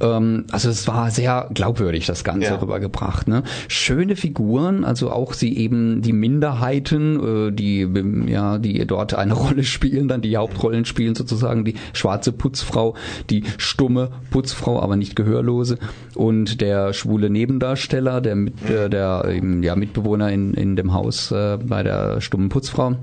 Ähm, 0.00 0.44
also 0.50 0.70
es 0.70 0.86
war 0.88 1.10
sehr 1.10 1.48
glaubwürdig, 1.52 2.06
das 2.06 2.24
Ganze 2.24 2.48
Ja. 2.48 2.56
rübergebracht. 2.56 3.28
Ne? 3.28 3.42
Schöne 3.68 4.16
Figuren, 4.16 4.84
also 4.84 5.10
auch 5.10 5.32
sie 5.32 5.56
eben 5.56 6.02
die 6.02 6.12
Minderheiten, 6.12 7.48
äh, 7.48 7.52
die 7.52 7.88
ja, 8.26 8.58
die 8.58 8.86
dort 8.86 9.14
eine 9.14 9.34
Rolle 9.44 9.64
spielen, 9.64 10.08
dann 10.08 10.20
die 10.20 10.36
Hauptrollen 10.36 10.84
spielen 10.84 11.14
sozusagen 11.14 11.64
die 11.64 11.74
schwarze 11.92 12.32
Putzfrau, 12.32 12.94
die 13.30 13.44
stumme 13.58 14.10
Putzfrau, 14.30 14.80
aber 14.80 14.96
nicht 14.96 15.16
gehörlose 15.16 15.78
und 16.14 16.60
der 16.60 16.92
schwule 16.92 17.30
Nebendarsteller, 17.30 18.20
der 18.20 18.36
mit, 18.36 18.68
äh, 18.68 18.88
der 18.88 19.24
eben, 19.28 19.62
ja 19.62 19.76
Mitbewohner 19.76 20.30
in 20.30 20.54
in 20.54 20.76
dem 20.76 20.92
Haus 20.92 21.30
äh, 21.30 21.58
bei 21.58 21.82
der 21.82 22.20
stummen 22.20 22.48
Putzfrau. 22.48 22.96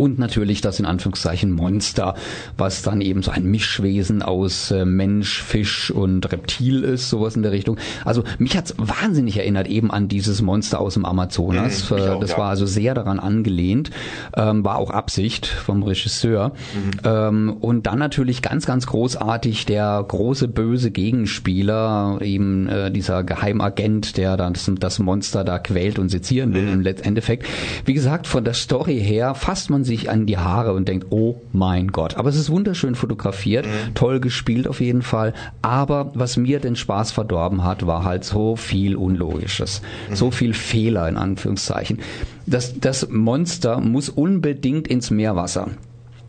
Und 0.00 0.18
natürlich 0.18 0.62
das 0.62 0.78
in 0.78 0.86
Anführungszeichen 0.86 1.52
Monster, 1.52 2.14
was 2.56 2.80
dann 2.80 3.02
eben 3.02 3.22
so 3.22 3.30
ein 3.30 3.44
Mischwesen 3.44 4.22
aus 4.22 4.70
äh, 4.70 4.86
Mensch, 4.86 5.42
Fisch 5.42 5.90
und 5.90 6.32
Reptil 6.32 6.84
ist, 6.84 7.10
sowas 7.10 7.36
in 7.36 7.42
der 7.42 7.52
Richtung. 7.52 7.76
Also 8.04 8.24
mich 8.38 8.56
hat's 8.56 8.74
wahnsinnig 8.78 9.36
erinnert 9.36 9.68
eben 9.68 9.90
an 9.90 10.08
dieses 10.08 10.40
Monster 10.40 10.80
aus 10.80 10.94
dem 10.94 11.04
Amazonas. 11.04 11.90
Mhm, 11.90 11.98
Äh, 11.98 12.08
auch, 12.08 12.20
das 12.20 12.30
ja. 12.30 12.38
war 12.38 12.48
also 12.48 12.64
sehr 12.64 12.94
daran 12.94 13.18
angelehnt, 13.18 13.90
ähm, 14.34 14.64
war 14.64 14.76
auch 14.76 14.90
Absicht 14.90 15.46
vom 15.46 15.82
Regisseur. 15.82 16.52
Mhm. 16.74 16.90
Ähm, 17.04 17.56
und 17.60 17.86
dann 17.86 17.98
natürlich 17.98 18.40
ganz, 18.40 18.64
ganz 18.64 18.86
großartig 18.86 19.66
der 19.66 20.02
große 20.08 20.48
böse 20.48 20.90
Gegenspieler, 20.90 22.20
eben 22.22 22.68
äh, 22.68 22.90
dieser 22.90 23.22
Geheimagent, 23.22 24.16
der 24.16 24.38
dann 24.38 24.54
das, 24.54 24.70
das 24.80 24.98
Monster 24.98 25.44
da 25.44 25.58
quält 25.58 25.98
und 25.98 26.08
sezieren 26.08 26.54
will 26.54 26.66
im 26.68 26.80
Let- 26.80 27.04
Endeffekt. 27.04 27.46
Wie 27.84 27.92
gesagt, 27.92 28.26
von 28.26 28.44
der 28.44 28.54
Story 28.54 28.98
her 28.98 29.34
fasst 29.34 29.68
man 29.68 29.84
sich 29.90 30.08
an 30.08 30.26
die 30.26 30.38
Haare 30.38 30.72
und 30.72 30.88
denkt, 30.88 31.08
oh 31.10 31.40
mein 31.52 31.88
Gott. 31.88 32.16
Aber 32.16 32.28
es 32.28 32.36
ist 32.36 32.48
wunderschön 32.50 32.94
fotografiert, 32.94 33.66
toll 33.94 34.20
gespielt 34.20 34.68
auf 34.68 34.80
jeden 34.80 35.02
Fall. 35.02 35.34
Aber 35.62 36.12
was 36.14 36.36
mir 36.36 36.60
den 36.60 36.76
Spaß 36.76 37.10
verdorben 37.10 37.64
hat, 37.64 37.86
war 37.86 38.04
halt 38.04 38.24
so 38.24 38.56
viel 38.56 38.94
Unlogisches. 38.96 39.82
So 40.12 40.30
viel 40.30 40.54
Fehler 40.54 41.08
in 41.08 41.16
Anführungszeichen. 41.16 41.98
Das, 42.46 42.78
das 42.78 43.08
Monster 43.10 43.80
muss 43.80 44.08
unbedingt 44.08 44.88
ins 44.88 45.10
Meerwasser. 45.10 45.68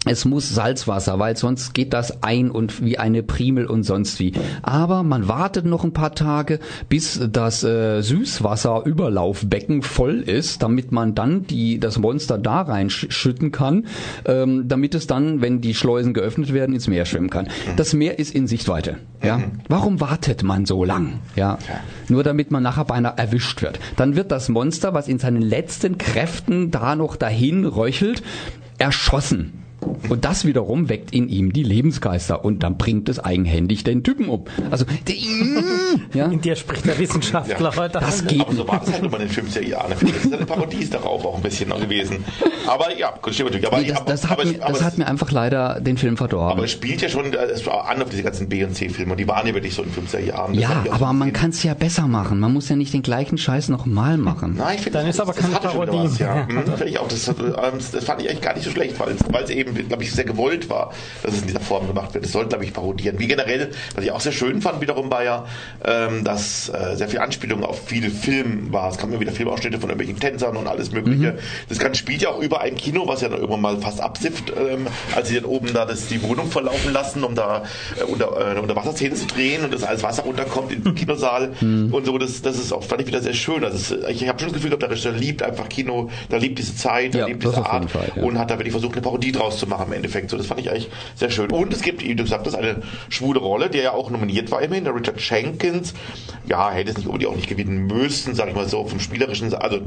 Es 0.04 0.26
muss 0.26 0.50
Salzwasser, 0.50 1.20
weil 1.20 1.38
sonst 1.38 1.76
geht 1.76 1.94
das 1.94 2.24
ein 2.24 2.50
und 2.50 2.84
wie 2.84 2.98
eine 2.98 3.22
Primel 3.22 3.68
und 3.68 3.84
sonst 3.84 4.20
wie. 4.20 4.34
Aber 4.64 5.04
man 5.04 5.28
wartet 5.28 5.66
noch 5.66 5.84
ein 5.84 5.94
paar 5.94 6.16
Tage, 6.16 6.60
bis 6.90 7.20
das 7.32 7.64
äh, 7.64 8.02
Süßwasserüberlaufbecken 8.02 9.84
voll 9.84 10.22
ist, 10.22 10.64
damit 10.64 10.92
man 10.92 11.14
dann 11.14 11.46
die, 11.46 11.80
das 11.80 12.00
Monster 12.00 12.40
da 12.40 12.62
reinschütten 12.62 13.52
kann, 13.52 13.86
ähm, 14.26 14.68
damit 14.68 14.96
es 14.96 15.06
dann, 15.06 15.42
wenn 15.42 15.62
die 15.62 15.76
Schleusen 15.76 16.16
geöffnet 16.16 16.52
werden, 16.52 16.74
ins 16.74 16.88
Meer 16.88 17.06
schwimmen 17.06 17.30
kann. 17.30 17.50
Das 17.78 17.94
Meer 17.94 18.18
ist 18.18 18.34
in 18.34 18.48
Sichtweite. 18.48 18.98
Ja? 19.22 19.40
Warum 19.68 20.02
wartet 20.02 20.42
man 20.42 20.66
so 20.66 20.84
lang? 20.84 21.20
Ja? 21.36 21.60
Nur 22.10 22.24
damit 22.24 22.50
man 22.50 22.64
nachher 22.64 22.86
beinahe 22.86 23.18
erwischt 23.18 23.62
wird. 23.62 23.80
Dann 23.98 24.16
wird 24.16 24.32
das 24.32 24.50
Monster, 24.50 24.96
was 24.96 25.08
in 25.08 25.20
seinen 25.20 25.44
letzten 25.44 26.00
Kräften 26.00 26.72
da 26.72 26.96
noch 26.96 27.18
dahin 27.18 27.66
röchelt, 27.66 28.24
erschossen. 28.80 29.61
Und 30.10 30.26
das 30.26 30.46
wiederum 30.46 30.90
weckt 30.90 31.14
in 31.14 31.28
ihm 31.30 31.54
die 31.54 31.64
Lebensgeister 31.64 32.44
und 32.46 32.64
dann 32.64 32.78
bringt 32.78 33.10
es 33.10 33.20
eigenhändig 33.20 33.84
den 33.84 34.04
Typen 34.04 34.30
um. 34.30 34.46
Also, 34.70 34.86
der, 35.08 35.16
ja, 36.14 36.26
In 36.26 36.42
dir 36.42 36.56
spricht 36.56 36.86
der 36.86 36.98
Wissenschaftler 37.00 37.76
heute. 37.76 38.00
das 38.00 38.26
geht 38.26 38.42
Aber 38.42 38.54
so 38.54 38.68
war 38.68 38.80
das 38.80 38.94
halt 38.94 39.04
immer 39.04 39.20
in 39.20 39.28
den 39.28 39.48
50er 39.48 39.66
Jahren. 39.66 39.92
Das 39.92 40.02
ist 40.04 40.34
eine 40.34 40.46
Parodie 40.46 40.88
darauf 40.90 41.26
auch 41.26 41.36
ein 41.38 41.42
bisschen 41.42 41.70
noch 41.70 41.80
gewesen. 41.80 42.24
Aber 42.68 42.96
ja, 42.98 43.12
gut, 43.22 43.34
stimmt 43.34 43.50
natürlich. 43.52 43.68
Aber, 43.68 43.82
Nee, 43.82 43.88
das, 43.88 44.06
das, 44.06 44.30
hat 44.30 44.40
aber, 44.40 44.46
mir, 44.50 44.62
aber, 44.64 44.74
das 44.74 44.84
hat 44.84 44.98
mir 44.98 45.08
einfach 45.08 45.32
leider 45.32 45.80
den 45.80 45.98
Film 45.98 46.14
aber 46.14 46.28
verdorben. 46.30 46.64
es 46.64 46.72
spielt 46.72 47.02
ja 47.02 47.10
schon 47.10 47.34
äh, 47.34 47.38
es 47.46 47.66
war 47.66 47.88
an 47.90 48.02
auf 48.02 48.10
diese 48.10 48.24
ganzen 48.24 48.50
B- 48.50 48.64
und 48.64 48.76
C-Filme. 48.76 49.12
Und 49.14 49.18
die 49.20 49.28
waren 49.28 49.48
ja 49.48 49.54
wirklich 49.54 49.74
so 49.74 49.84
in 49.84 49.92
den 49.92 50.08
50er 50.08 50.20
Jahren. 50.20 50.54
Das 50.54 50.62
Ja, 50.62 50.84
aber 50.92 51.08
so 51.08 51.14
man 51.14 51.34
kann 51.34 51.50
es 51.52 51.64
ja 51.64 51.74
besser 51.74 52.08
machen. 52.08 52.40
Man 52.40 52.54
muss 52.54 52.70
ja 52.70 52.76
nicht 52.76 52.94
den 52.94 53.02
gleichen 53.02 53.38
Scheiß 53.38 53.70
nochmal 53.70 54.18
machen. 54.18 54.56
Nein, 54.58 54.76
ich 54.76 54.82
finde, 54.82 55.00
Dann 55.00 55.08
das, 55.08 55.16
ist 55.16 55.22
aber 55.22 55.34
das 55.34 55.42
keine 55.42 55.56
hatte 55.56 55.70
schon 55.70 55.82
wieder 55.82 55.92
Parodie. 55.92 56.12
Was, 56.12 56.20
ja. 56.20 56.48
Ja. 56.52 56.86
Ich 56.86 57.00
auch. 57.00 57.08
Das, 57.08 57.28
ähm, 57.28 57.36
das 57.92 58.04
fand 58.06 58.22
ich 58.22 58.30
eigentlich 58.30 58.42
gar 58.42 58.54
nicht 58.54 58.64
so 58.64 58.72
schlecht, 58.72 58.96
weil 59.00 59.44
es 59.44 59.50
eben, 59.50 59.71
glaube 59.74 60.04
ich, 60.04 60.12
sehr 60.12 60.26
gewollt 60.26 60.70
war, 60.70 60.94
dass 61.24 61.34
es 61.34 61.42
in 61.42 61.48
dieser 61.48 61.60
Form 61.60 61.88
gemacht 61.88 62.14
wird. 62.14 62.26
Es 62.26 62.32
sollte, 62.32 62.50
glaube 62.50 62.66
ich, 62.66 62.74
parodieren. 62.74 63.20
Wie 63.20 63.28
generell, 63.28 63.72
was 63.96 64.04
ich 64.04 64.12
auch 64.12 64.22
sehr 64.22 64.32
schön 64.32 64.62
fand, 64.62 64.82
wiederum 64.82 65.10
war 65.12 65.24
ja, 65.24 65.46
ähm, 65.86 66.24
dass 66.24 66.70
äh, 66.70 66.96
sehr 66.96 67.10
viel 67.10 67.20
Anspielung 67.20 67.64
auf 67.64 67.82
viele 67.86 68.10
Filme 68.10 68.72
war. 68.72 68.90
Es 68.90 68.98
kamen 68.98 69.14
immer 69.14 69.22
wieder 69.22 69.32
Filmausschnitte 69.32 69.80
von 69.80 69.90
irgendwelchen 69.90 70.20
Tänzern 70.20 70.58
und 70.58 70.68
alles 70.68 70.92
Mögliche. 70.92 71.38
Das 71.70 71.80
Ganze 71.80 72.00
spielt 72.00 72.22
ja 72.22 72.30
auch 72.30 72.42
über 72.42 72.62
ein 72.62 72.76
Kino, 72.76 73.08
was 73.08 73.22
ja 73.22 73.30
dann 73.30 73.40
irgendwann 73.40 73.62
mal 73.62 73.78
fast 73.80 74.02
absifft, 74.02 74.52
ähm, 74.58 74.88
als 75.16 75.28
sie 75.30 75.36
dann 75.36 75.46
oben 75.46 75.74
da 75.74 75.86
das, 75.86 76.08
die 76.08 76.22
Wohnung 76.22 76.50
verlaufen 76.50 76.94
lassen, 76.94 77.24
um 77.24 77.36
da 77.36 77.64
äh, 78.00 78.04
unter, 78.04 78.56
äh, 78.56 78.60
unter 78.60 78.76
Wasserszene 78.76 79.16
zu 79.16 79.26
drehen 79.28 79.64
und 79.64 79.74
das 79.74 79.84
alles 79.84 80.04
Wasser 80.04 80.24
runterkommt 80.24 80.72
in 80.72 80.84
den 80.84 80.96
Kinosaal 80.96 81.52
und 81.62 82.06
so. 82.06 82.18
Das, 82.18 82.42
das 82.42 82.58
ist 82.58 82.72
auch, 82.72 82.84
fand 82.84 83.02
ich 83.02 83.08
wieder 83.08 83.22
sehr 83.22 83.34
schön. 83.34 83.64
Also 83.64 83.78
es, 83.78 84.10
ich 84.10 84.28
habe 84.28 84.40
schon 84.40 84.50
das 84.50 84.54
Gefühl 84.54 84.70
gehabt, 84.70 84.84
der 84.84 84.90
Regisseur 84.90 85.14
liebt 85.14 85.44
einfach 85.44 85.70
Kino, 85.70 86.10
der 86.30 86.40
liebt 86.40 86.60
diese 86.60 86.76
Zeit, 86.76 87.14
der 87.14 87.22
Ja, 87.22 87.28
liebt 87.28 87.44
diese 87.44 87.66
Art 87.66 87.90
Fall, 87.90 88.12
ja. 88.16 88.24
und 88.24 88.38
hat 88.38 88.50
da 88.52 88.58
wirklich 88.58 88.72
versucht, 88.72 88.94
eine 88.94 89.02
Parodie 89.02 89.32
draus 89.32 89.60
zu 89.62 89.68
machen 89.68 89.88
im 89.88 89.94
Endeffekt. 89.94 90.30
So, 90.30 90.38
das 90.38 90.48
fand 90.48 90.60
ich 90.60 90.70
eigentlich 90.70 90.90
sehr 91.16 91.30
schön. 91.30 91.50
Und 91.52 91.74
es 91.74 91.82
gibt, 91.82 92.04
wie 92.04 92.14
du 92.16 92.24
gesagt 92.24 92.46
hast, 92.46 92.56
eine 92.56 92.82
schwule 93.10 93.40
Rolle, 93.40 93.70
der 93.70 93.84
ja 93.84 93.92
auch 93.94 94.10
nominiert 94.10 94.52
war 94.52 94.62
immerhin, 94.62 94.84
der 94.84 94.94
Richard 94.94 95.22
Jenkins. 95.22 95.94
Ja, 96.48 96.72
hätte 96.72 96.92
es 96.92 96.98
nicht 96.98 97.08
unbedingt 97.08 97.32
auch 97.32 97.36
nicht 97.36 97.48
gewinnen 97.48 97.88
müssen, 97.88 98.36
sag 98.36 98.50
ich 98.50 98.56
mal 98.56 98.68
so, 98.68 98.86
vom 98.86 99.00
spielerischen, 99.00 99.54
also 99.54 99.80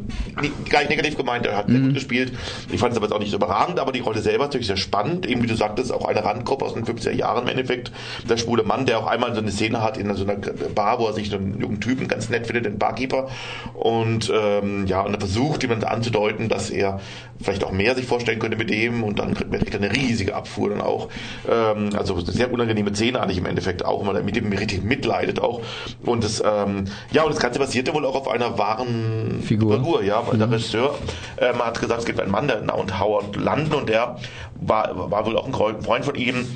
gar 0.70 0.80
nicht 0.80 0.90
negativ 0.90 1.16
gemeint, 1.16 1.44
er 1.46 1.56
hat 1.56 1.68
sehr 1.68 1.80
gut 1.80 1.94
gespielt. 1.94 2.32
Ich 2.72 2.80
fand 2.80 2.92
es 2.92 2.96
aber 2.96 3.06
jetzt 3.06 3.14
auch 3.14 3.18
nicht 3.18 3.30
so 3.30 3.36
überragend, 3.36 3.80
aber 3.80 3.92
die 3.92 4.00
Rolle 4.00 4.20
selber 4.20 4.44
ist 4.44 4.48
natürlich 4.48 4.68
sehr 4.68 4.76
spannend. 4.76 5.26
Eben 5.26 5.42
wie 5.42 5.46
du 5.46 5.56
sagtest, 5.56 5.92
auch 5.92 6.06
eine 6.06 6.24
Randgruppe 6.24 6.64
aus 6.64 6.74
den 6.74 6.84
50er 6.84 7.10
Jahren 7.10 7.42
im 7.42 7.48
Endeffekt. 7.48 7.92
Der 8.28 8.36
schwule 8.36 8.62
Mann, 8.62 8.86
der 8.86 8.98
auch 8.98 9.06
einmal 9.06 9.34
so 9.34 9.40
eine 9.40 9.50
Szene 9.50 9.82
hat 9.82 9.98
in 9.98 10.14
so 10.14 10.24
einer 10.24 10.36
Bar, 10.36 11.00
wo 11.00 11.06
er 11.06 11.12
sich 11.12 11.28
so 11.28 11.36
einen 11.36 11.60
jungen 11.60 11.80
Typen 11.80 12.08
ganz 12.08 12.30
nett 12.30 12.46
findet, 12.46 12.66
den 12.66 12.78
Barkeeper. 12.78 13.28
Und 13.74 14.32
ähm, 14.34 14.86
ja, 14.86 15.02
und 15.02 15.12
er 15.12 15.20
versucht 15.20 15.62
jemand 15.62 15.84
anzudeuten, 15.84 16.48
dass 16.48 16.70
er 16.70 17.00
vielleicht 17.40 17.64
auch 17.64 17.72
mehr 17.72 17.94
sich 17.94 18.06
vorstellen 18.06 18.38
könnte 18.38 18.56
mit 18.56 18.70
dem 18.70 19.02
und 19.02 19.18
dann 19.18 19.34
kriegt 19.34 19.50
er 19.72 19.80
eine 19.80 19.94
riesige 19.94 20.34
Abfuhr 20.34 20.70
dann 20.70 20.82
auch. 20.82 21.08
Ähm, 21.48 21.90
also 21.96 22.20
sehr 22.20 22.52
unangenehme 22.52 22.94
Szene 22.94 23.20
eigentlich 23.20 23.38
im 23.38 23.46
Endeffekt 23.46 23.84
auch, 23.84 24.06
weil 24.06 24.16
er 24.16 24.22
mit 24.22 24.36
dem 24.36 24.52
richtig 24.52 24.84
mitleidet 24.84 25.40
auch. 25.40 25.62
Und 26.04 26.24
das, 26.24 26.42
ähm, 26.44 26.84
ja, 27.12 27.22
und 27.22 27.32
das 27.32 27.40
Ganze 27.40 27.58
basierte 27.58 27.94
wohl 27.94 28.04
auch 28.04 28.16
auf 28.16 28.28
einer 28.28 28.58
wahren 28.58 29.42
Figur. 29.42 29.76
Figur 29.76 30.02
ja, 30.02 30.22
weil 30.26 30.38
der 30.38 30.50
Regisseur 30.50 30.94
ähm, 31.38 31.58
hat 31.64 31.80
gesagt, 31.80 32.00
es 32.00 32.06
gibt 32.06 32.20
einen 32.20 32.30
Mann, 32.30 32.48
der 32.48 32.60
Howard 33.00 33.36
London 33.36 33.80
und 33.80 33.88
der 33.88 34.16
war, 34.60 35.10
war 35.10 35.26
wohl 35.26 35.36
auch 35.36 35.46
ein 35.46 35.82
Freund 35.82 36.04
von 36.04 36.14
ihm. 36.14 36.46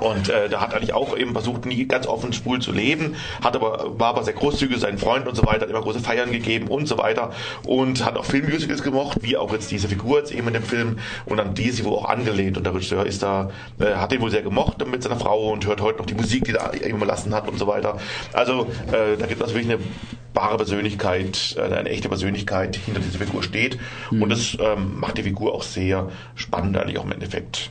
Und 0.00 0.28
äh, 0.28 0.48
der 0.48 0.60
hat 0.60 0.74
eigentlich 0.74 0.94
auch 0.94 1.16
eben 1.16 1.32
versucht, 1.32 1.66
nie 1.66 1.86
ganz 1.86 2.06
offen 2.06 2.32
schwul 2.32 2.60
zu 2.60 2.72
leben, 2.72 3.16
hat 3.42 3.54
aber, 3.54 3.98
war 3.98 4.08
aber 4.08 4.24
sehr 4.24 4.34
großzügig, 4.34 4.78
sein 4.78 4.98
Freund 4.98 5.28
und 5.28 5.34
so 5.34 5.44
weiter, 5.44 5.62
hat 5.62 5.70
immer 5.70 5.82
große 5.82 6.00
Feiern 6.00 6.32
gegeben 6.32 6.68
und 6.68 6.86
so 6.86 6.98
weiter 6.98 7.32
und 7.66 8.04
hat 8.04 8.16
auch 8.16 8.24
Filmmusicals 8.24 8.82
gemocht, 8.82 9.18
wie 9.22 9.36
auch 9.36 9.52
jetzt 9.52 9.70
diese 9.70 9.88
Figur 9.88 10.18
jetzt 10.18 10.32
eben 10.32 10.48
in 10.48 10.54
dem 10.54 10.62
Film 10.62 10.98
und 11.26 11.40
an 11.40 11.54
die 11.54 11.70
sie 11.70 11.84
wohl 11.84 11.94
auch 11.94 12.08
angelehnt 12.08 12.56
und 12.56 12.64
der 12.64 12.74
Regisseur 12.74 13.06
ist 13.06 13.22
da, 13.22 13.50
äh, 13.78 13.94
hat 13.94 14.12
den 14.12 14.20
wohl 14.20 14.30
sehr 14.30 14.42
gemocht 14.42 14.84
mit 14.86 15.02
seiner 15.02 15.16
Frau 15.16 15.50
und 15.50 15.66
hört 15.66 15.80
heute 15.80 15.98
noch 15.98 16.06
die 16.06 16.14
Musik, 16.14 16.44
die 16.44 16.52
er 16.52 16.86
ihm 16.86 16.96
überlassen 16.96 17.34
hat 17.34 17.48
und 17.48 17.58
so 17.58 17.66
weiter. 17.66 17.98
Also 18.32 18.66
äh, 18.88 19.16
da 19.18 19.26
gibt 19.26 19.42
es 19.42 19.54
wirklich 19.54 19.72
eine 19.72 19.78
wahre 20.32 20.56
Persönlichkeit, 20.56 21.56
äh, 21.58 21.74
eine 21.74 21.90
echte 21.90 22.08
Persönlichkeit 22.08 22.76
hinter 22.76 23.00
dieser 23.00 23.18
Figur 23.18 23.42
steht 23.42 23.78
und 24.10 24.28
das 24.30 24.56
ähm, 24.60 24.98
macht 24.98 25.18
die 25.18 25.22
Figur 25.22 25.54
auch 25.54 25.62
sehr 25.62 26.08
spannend 26.34 26.76
eigentlich 26.76 26.98
auch 26.98 27.04
im 27.04 27.12
Endeffekt. 27.12 27.70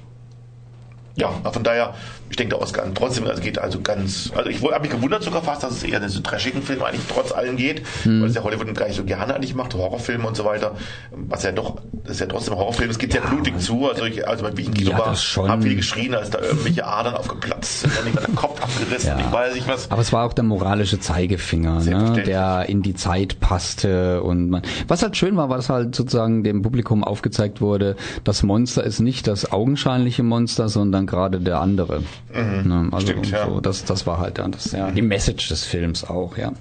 Ja, 1.20 1.30
von 1.52 1.64
daher, 1.64 1.94
ich 2.30 2.36
denke, 2.38 2.56
der 2.56 2.62
Oscar 2.62 2.84
trotzdem, 2.94 3.28
also 3.28 3.42
geht 3.42 3.60
also 3.60 3.82
ganz, 3.82 4.32
also 4.36 4.50
ich 4.50 4.62
habe 4.62 4.82
mich 4.82 4.92
gewundert 4.92 5.22
sogar 5.24 5.42
fast, 5.42 5.64
dass 5.64 5.72
es 5.74 5.84
eher 5.84 6.08
so 6.10 6.22
trashigen 6.22 6.62
Film 6.62 6.82
eigentlich 6.84 7.02
trotz 7.14 7.32
allem 7.32 7.58
geht, 7.58 7.82
weil 8.06 8.26
es 8.26 8.36
ja 8.36 8.44
Hollywood 8.44 8.74
gar 8.76 8.88
nicht 8.88 8.96
so 8.96 9.04
gerne 9.04 9.36
eigentlich 9.36 9.54
macht, 9.56 9.74
Horrorfilme 9.74 10.26
und 10.28 10.38
so 10.38 10.46
weiter, 10.46 10.76
was 11.12 11.44
ja 11.44 11.52
doch, 11.52 11.82
das 12.04 12.14
ist 12.14 12.20
ja 12.22 12.28
trotzdem 12.28 12.54
ein 12.54 12.60
Horrorfilm, 12.60 12.90
es 12.90 12.98
geht 13.00 13.12
sehr 13.12 13.22
blutig 13.22 13.60
zu, 13.60 13.90
also 13.90 14.06
ich, 14.06 14.26
also 14.28 14.46
wie 14.56 14.62
ich 14.62 14.68
im 14.68 14.74
Kino 14.74 14.92
Ja, 14.92 15.00
war, 15.00 15.50
haben 15.50 15.62
viele 15.62 15.76
geschrien, 15.76 16.16
als 16.16 16.30
da 16.30 16.40
irgendwelche 16.40 16.86
Adern 16.86 17.16
aufgeplatzt 17.16 17.82
sind, 17.82 17.94
dann 17.98 18.14
der 18.14 18.36
Kopf 18.36 18.62
abgerissen, 18.62 19.10
Ja. 19.10 19.20
ich 19.20 19.32
weiß 19.32 19.54
nicht 19.56 19.68
was. 19.68 19.92
Aber 19.92 20.02
es 20.02 20.14
war 20.14 20.26
auch 20.26 20.34
der 20.34 20.44
moralische 20.46 21.00
Zeigefinger, 21.00 21.84
ne, 21.84 22.24
der 22.26 22.66
in 22.70 22.82
die 22.82 22.94
Zeit 22.94 23.40
passte 23.40 24.22
und 24.24 24.50
man, 24.50 24.62
was 24.88 25.02
halt 25.02 25.18
schön 25.18 25.36
war, 25.36 25.50
war, 25.50 25.58
dass 25.58 25.70
halt 25.70 25.96
sozusagen 25.96 26.44
dem 26.44 26.62
Publikum 26.62 27.04
aufgezeigt 27.04 27.60
wurde, 27.60 27.96
das 28.24 28.44
Monster 28.44 28.84
ist 28.84 29.00
nicht 29.00 29.28
das 29.28 29.52
augenscheinliche 29.52 30.24
Monster, 30.24 30.70
sondern 30.70 31.08
gerade 31.10 31.40
der 31.40 31.60
andere. 31.60 32.04
Ne, 32.32 32.90
also 32.92 33.08
Stimmt, 33.08 33.32
ja. 33.32 33.46
so, 33.48 33.60
das, 33.60 33.86
das 33.86 34.06
war 34.06 34.20
halt 34.20 34.38
dann 34.38 34.52
das, 34.52 34.72
ja, 34.72 34.92
die 34.92 35.02
Message 35.02 35.50
des 35.50 35.66
Films 35.66 36.04
auch, 36.04 36.38
ja. 36.38 36.54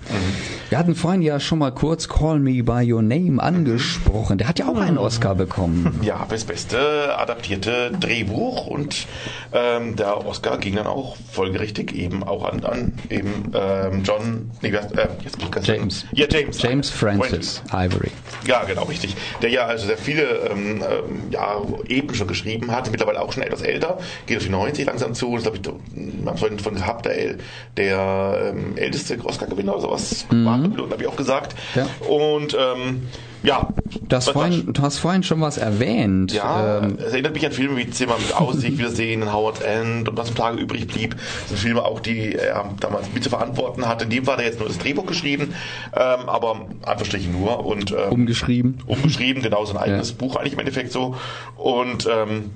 Wir 0.70 0.78
hatten 0.78 0.94
vorhin 0.94 1.22
ja 1.22 1.38
schon 1.38 1.59
mal 1.59 1.70
kurz 1.72 2.09
Call 2.09 2.40
Me 2.40 2.62
by 2.62 2.90
Your 2.90 3.03
Name 3.03 3.42
angesprochen. 3.42 4.38
Der 4.38 4.49
hat 4.49 4.59
ja 4.59 4.68
auch 4.68 4.78
einen 4.78 4.99
Oscar 4.99 5.34
bekommen. 5.34 6.01
Ja, 6.09 6.24
das 6.28 6.44
beste 6.44 7.18
adaptierte 7.18 7.90
Drehbuch 8.01 8.66
und 8.66 9.07
ähm, 9.53 9.96
der 9.96 10.24
Oscar 10.26 10.57
ging 10.57 10.76
dann 10.76 10.86
auch 10.86 11.16
folgerichtig 11.30 11.94
eben 11.94 12.22
auch 12.22 12.51
an, 12.51 12.64
an 12.64 12.92
eben 13.11 13.53
ähm, 13.55 14.03
John, 14.05 14.51
nee, 14.62 14.68
äh, 14.68 15.09
jetzt 15.22 15.38
James. 15.66 16.07
Ja, 16.12 16.26
James. 16.30 16.62
James 16.62 16.88
Francis 16.88 17.62
Ivory. 17.72 18.11
Ja, 18.46 18.64
genau, 18.64 18.84
richtig. 18.84 19.16
Der 19.42 19.51
ja 19.51 19.66
also 19.66 19.86
sehr 19.86 19.99
viele 19.99 20.22
ähm, 20.22 20.82
ähm, 20.82 21.30
ja, 21.30 21.61
Epen 21.88 22.14
schon 22.14 22.28
geschrieben 22.28 22.70
hat, 22.70 22.90
mittlerweile 22.90 23.20
auch 23.20 23.32
schon 23.32 23.42
etwas 23.42 23.62
älter, 23.62 23.99
geht 24.26 24.38
auf 24.39 24.45
die 24.45 24.51
90 24.51 24.86
langsam 24.86 25.14
zu. 25.14 25.34
Das 25.34 25.43
glaube 25.45 25.59
ich, 25.59 25.64
wir 25.95 26.30
haben 26.30 26.39
vorhin 26.39 26.59
von 26.59 26.74
gehabt, 26.74 27.07
der, 27.07 27.34
der 27.76 28.53
ähm, 28.55 28.76
älteste 28.76 29.18
Oscar-Gewinner 29.24 29.72
oder 29.74 29.82
sowas, 29.82 30.26
war, 30.30 30.59
habe 30.62 30.97
ich 31.01 31.07
auch 31.07 31.16
gesagt. 31.16 31.55
Ja. 31.74 31.86
Und 32.09 32.57
ähm, 32.59 33.03
ja, 33.45 33.68
Das 34.09 34.26
was- 34.26 34.32
vorhin, 34.32 34.72
du 34.72 34.82
hast 34.82 34.99
vorhin 34.99 35.22
schon 35.22 35.41
was 35.41 35.59
erwähnt. 35.59 36.32
ja, 36.32 36.78
Ähm, 36.78 36.99
es 36.99 37.12
erinnert 37.12 37.34
mich 37.34 37.47
an 37.47 37.53
Filme 37.53 37.76
wie 37.76 37.89
Zimmer 37.89 38.16
mit 38.18 38.34
Aussicht, 38.34 38.78
Wiedersehen, 38.78 39.32
Howard 39.32 39.62
End 39.62 40.09
und 40.09 40.16
was 40.18 40.30
im 40.30 40.34
Tage 40.34 40.59
übrig 40.61 40.89
blieb. 40.89 41.14
Das 41.43 41.51
sind 41.51 41.59
Filme 41.59 41.84
auch, 41.84 42.01
die 42.01 42.34
er 42.34 42.68
damals 42.80 43.07
mit 43.14 43.22
zu 43.22 43.30
verantworten 43.30 43.86
hatte. 43.86 44.05
In 44.05 44.11
dem 44.11 44.26
war 44.26 44.39
er 44.41 44.45
jetzt 44.47 44.59
nur 44.59 44.66
das 44.68 44.78
Drehbuch 44.78 45.07
geschrieben, 45.07 45.55
ähm, 45.95 46.28
aber 46.28 46.66
Anführungsstrichen 46.82 47.30
nur 47.32 47.64
und 47.64 47.93
ähm, 47.93 48.11
umgeschrieben. 48.11 48.78
umgeschrieben, 48.86 49.41
genau 49.43 49.64
so 49.64 49.72
ein 49.74 49.78
eigenes 49.84 50.11
Ja. 50.11 50.16
Buch 50.18 50.34
eigentlich 50.34 50.55
im 50.55 50.59
Endeffekt 50.59 50.91
so. 50.91 51.14
Und 51.57 52.09
ähm, 52.12 52.51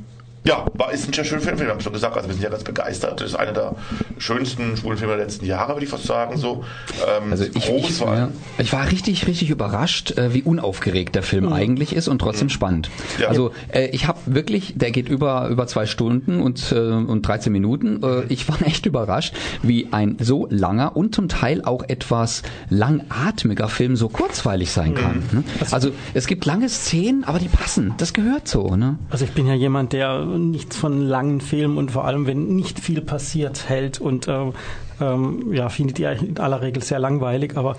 ja, 0.45 0.66
war, 0.74 0.93
ist 0.93 1.07
ein 1.09 1.12
sehr 1.12 1.24
schöner 1.24 1.40
Film, 1.43 1.59
wir 1.59 1.68
haben 1.68 1.80
schon 1.80 1.93
gesagt, 1.93 2.16
also 2.16 2.28
wir 2.28 2.34
sind 2.34 2.43
ja 2.43 2.51
ganz 2.51 2.64
begeistert. 2.64 3.20
Das 3.20 3.28
ist 3.28 3.36
einer 3.36 3.53
der 3.53 3.76
schönsten 4.18 4.76
schwulen 4.76 4.99
Filme 4.99 5.16
der 5.16 5.24
letzten 5.24 5.47
Jahre, 5.47 5.74
würde 5.74 5.84
ich 5.84 5.90
fast 5.90 6.05
sagen. 6.05 6.36
So. 6.36 6.64
Ähm, 7.07 7.30
Also 7.30 7.45
ich, 7.45 7.66
groß 7.66 7.90
ich, 7.90 8.01
war. 8.01 8.16
ja, 8.16 8.28
ich 8.59 8.72
war 8.72 8.90
richtig, 8.90 9.26
richtig 9.26 9.51
überrascht, 9.51 10.18
äh, 10.18 10.34
wie 10.34 10.43
unaufgeregt 10.43 11.14
der 11.14 11.22
Film 11.22 11.53
eigentlich 11.53 11.95
ist 11.95 12.09
und 12.09 12.18
trotzdem 12.18 12.49
spannend. 12.49 12.90
Ja. 13.20 13.28
Also 13.28 13.53
äh, 13.72 13.86
ich 13.88 14.09
habe 14.09 14.18
wirklich, 14.26 14.74
der 14.76 14.90
geht 14.90 15.09
über 15.09 15.49
über 15.49 15.66
zwei 15.66 15.86
Stunden 15.86 16.40
und 16.40 16.72
äh, 16.72 16.76
und 16.76 17.22
13 17.22 17.53
Minuten. 17.53 18.03
Äh, 18.03 18.24
ich 18.28 18.49
war 18.49 18.61
echt 18.66 18.86
überrascht, 18.86 19.34
wie 19.62 19.88
ein 19.93 20.16
so 20.20 20.47
langer 20.51 20.97
und 20.97 21.14
zum 21.14 21.28
Teil 21.28 21.62
auch 21.64 21.84
etwas 21.88 22.43
langatmiger 22.68 23.68
Film 23.68 23.97
so 23.97 24.09
kurzweilig 24.09 24.70
sein 24.72 24.95
kann. 24.95 25.22
Ne? 25.32 25.45
Also 25.70 25.90
es 26.14 26.26
gibt 26.26 26.45
lange 26.45 26.68
Szenen, 26.68 27.24
aber 27.24 27.38
die 27.38 27.49
passen. 27.49 27.95
Das 27.99 28.12
gehört 28.12 28.49
so. 28.49 28.76
Ne? 28.76 28.99
Also 29.11 29.24
ich 29.24 29.32
bin 29.32 29.47
ja 29.47 29.55
jemand, 29.55 29.93
der 29.93 30.32
nichts 30.39 30.76
von 30.76 31.01
langen 31.01 31.41
Filmen 31.41 31.78
und 31.78 31.93
vor 31.93 32.05
allem, 32.05 32.26
wenn 32.26 32.55
nicht 32.55 32.80
viel 32.80 33.01
passiert, 33.01 33.68
hält 33.68 34.01
und 34.01 34.28
äh, 34.28 34.53
ähm, 35.01 35.53
ja, 35.53 35.68
findet 35.68 35.99
die 35.99 36.05
in 36.05 36.39
aller 36.39 36.62
Regel 36.62 36.83
sehr 36.83 36.99
langweilig, 36.99 37.57
aber 37.57 37.76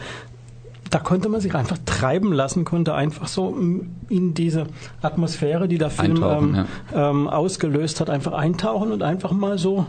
da 0.94 1.00
konnte 1.00 1.28
man 1.28 1.42
sich 1.42 1.56
einfach 1.56 1.78
treiben 1.86 2.32
lassen, 2.34 2.66
konnte 2.66 2.94
einfach 2.94 3.28
so 3.28 3.52
mm, 3.52 3.90
in 4.10 4.34
diese 4.36 4.68
Atmosphäre, 5.02 5.68
die 5.68 5.80
der 5.80 5.90
Film 5.90 6.24
ähm, 6.24 6.66
ähm, 6.94 7.28
ausgelöst 7.28 8.00
hat, 8.00 8.12
einfach 8.12 8.34
eintauchen 8.34 8.92
und 8.92 9.02
einfach 9.02 9.32
mal 9.32 9.58
so 9.58 9.88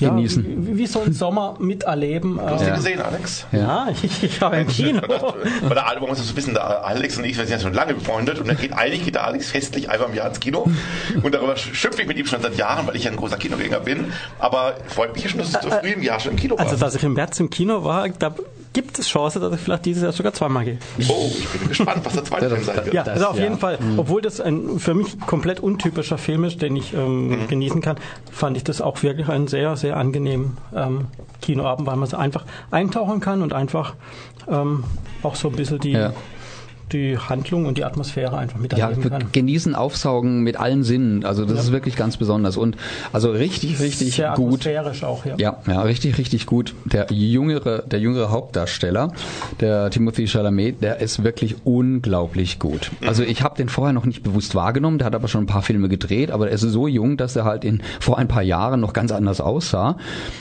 ja, 0.00 0.10
Genießen. 0.10 0.66
Wie, 0.66 0.78
wie 0.78 0.86
so 0.86 1.02
ein 1.02 1.12
Sommer 1.12 1.56
miterleben. 1.58 2.40
Hast 2.40 2.60
du 2.60 2.64
äh, 2.64 2.68
den 2.68 2.76
gesehen, 2.76 3.00
Alex? 3.00 3.46
ja, 3.52 3.88
ich, 4.02 4.22
ich 4.22 4.40
war 4.40 4.56
im 4.56 4.66
Kino. 4.66 5.00
Bei 5.68 5.74
der 5.74 5.88
Album 5.88 6.08
muss 6.08 6.18
das 6.18 6.34
wissen, 6.36 6.54
der 6.54 6.84
Alex 6.84 7.18
und 7.18 7.24
ich, 7.24 7.36
wir 7.36 7.44
sind 7.44 7.52
ja 7.52 7.60
schon 7.60 7.74
lange 7.74 7.94
befreundet 7.94 8.38
und 8.38 8.48
dann 8.48 8.56
geht 8.56 8.72
eigentlich 8.72 9.04
geht 9.04 9.14
der 9.14 9.26
Alex 9.26 9.50
festlich 9.50 9.90
einmal 9.90 10.08
im 10.08 10.14
Jahr 10.14 10.28
ins 10.28 10.40
Kino 10.40 10.66
und 11.22 11.34
darüber 11.34 11.56
schimpfe 11.56 12.02
ich 12.02 12.08
mit 12.08 12.18
ihm 12.18 12.26
schon 12.26 12.42
seit 12.42 12.56
Jahren, 12.56 12.86
weil 12.86 12.96
ich 12.96 13.04
ja 13.04 13.10
ein 13.10 13.16
großer 13.16 13.36
Kinogänger 13.36 13.80
bin. 13.80 14.12
Aber 14.38 14.74
freut 14.86 15.14
mich 15.14 15.24
ja 15.24 15.30
schon, 15.30 15.40
dass 15.40 15.52
du 15.52 15.62
so 15.62 15.70
früh 15.70 15.90
im 15.90 16.02
Jahr 16.02 16.20
schon 16.20 16.32
im 16.32 16.38
Kino 16.38 16.58
warst. 16.58 16.70
Also, 16.70 16.84
dass 16.84 16.94
ich 16.94 17.04
im 17.04 17.14
März 17.14 17.40
im 17.40 17.50
Kino 17.50 17.84
war, 17.84 18.08
da, 18.08 18.34
gibt 18.76 18.98
es 18.98 19.08
Chance, 19.08 19.40
dass 19.40 19.54
ich 19.54 19.60
vielleicht 19.60 19.86
dieses 19.86 20.02
Jahr 20.02 20.12
sogar 20.12 20.34
zweimal 20.34 20.66
gehe. 20.66 20.76
Oh, 21.08 21.30
ich 21.30 21.48
bin 21.48 21.68
gespannt, 21.68 22.02
was 22.04 22.12
der 22.12 22.24
zweite 22.24 22.50
Film 22.50 22.62
sein 22.62 22.76
wird. 22.84 22.92
Ja, 22.94 23.04
also 23.04 23.28
auf 23.28 23.38
jeden 23.38 23.58
Fall, 23.58 23.78
obwohl 23.96 24.20
das 24.20 24.38
ein 24.38 24.78
für 24.78 24.92
mich 24.92 25.18
komplett 25.20 25.60
untypischer 25.60 26.18
Film 26.18 26.44
ist, 26.44 26.60
den 26.60 26.76
ich 26.76 26.92
ähm, 26.92 27.28
Mhm. 27.28 27.48
genießen 27.48 27.80
kann, 27.80 27.96
fand 28.30 28.58
ich 28.58 28.64
das 28.64 28.82
auch 28.82 29.02
wirklich 29.02 29.28
einen 29.30 29.46
sehr, 29.48 29.76
sehr 29.76 29.96
angenehmen 29.96 30.58
ähm, 30.74 31.06
Kinoabend, 31.40 31.86
weil 31.88 31.96
man 31.96 32.06
so 32.06 32.18
einfach 32.18 32.44
eintauchen 32.70 33.20
kann 33.20 33.40
und 33.40 33.54
einfach 33.54 33.94
ähm, 34.46 34.84
auch 35.22 35.36
so 35.36 35.48
ein 35.48 35.56
bisschen 35.56 35.78
die, 35.80 35.92
Ja. 35.92 36.12
Die 36.92 37.18
Handlung 37.18 37.66
und 37.66 37.78
die 37.78 37.84
Atmosphäre 37.84 38.36
einfach 38.38 38.56
Ja, 38.56 38.62
miterleben 38.88 39.10
kann. 39.10 39.24
genießen, 39.32 39.74
aufsaugen 39.74 40.42
mit 40.42 40.58
allen 40.58 40.84
Sinnen. 40.84 41.24
Also 41.24 41.44
das 41.44 41.64
ist 41.64 41.72
wirklich 41.72 41.96
ganz 41.96 42.16
besonders. 42.16 42.56
Und 42.56 42.76
also 43.12 43.30
richtig, 43.30 43.80
richtig 43.80 44.14
Sehr 44.14 44.30
gut. 44.34 44.46
atmosphärisch 44.46 45.02
auch, 45.04 45.24
ja. 45.26 45.34
Ja, 45.38 45.58
ja, 45.66 45.82
richtig, 45.82 46.18
richtig 46.18 46.46
gut. 46.46 46.74
Der 46.84 47.06
jüngere, 47.10 47.82
der 47.82 47.98
jüngere 48.00 48.30
Hauptdarsteller, 48.30 49.12
der 49.60 49.90
Timothy 49.90 50.26
Chalamet, 50.28 50.82
der 50.82 51.00
ist 51.00 51.24
wirklich 51.24 51.56
unglaublich 51.64 52.58
gut. 52.58 52.90
Also 53.06 53.22
ich 53.22 53.42
habe 53.42 53.56
den 53.56 53.68
vorher 53.68 53.92
noch 53.92 54.04
nicht 54.04 54.22
bewusst 54.22 54.54
wahrgenommen, 54.54 54.98
der 54.98 55.06
hat 55.06 55.14
aber 55.14 55.28
schon 55.28 55.42
ein 55.44 55.46
paar 55.46 55.62
Filme 55.62 55.88
gedreht, 55.88 56.30
aber 56.30 56.48
er 56.48 56.54
ist 56.54 56.60
so 56.62 56.86
jung, 56.88 57.16
dass 57.16 57.36
er 57.36 57.44
halt 57.44 57.64
in 57.64 57.82
vor 58.00 58.18
ein 58.18 58.28
paar 58.28 58.42
Jahren 58.42 58.80
noch 58.80 58.92
ganz 58.92 59.12
anders 59.12 59.40
aussah. 59.40 59.96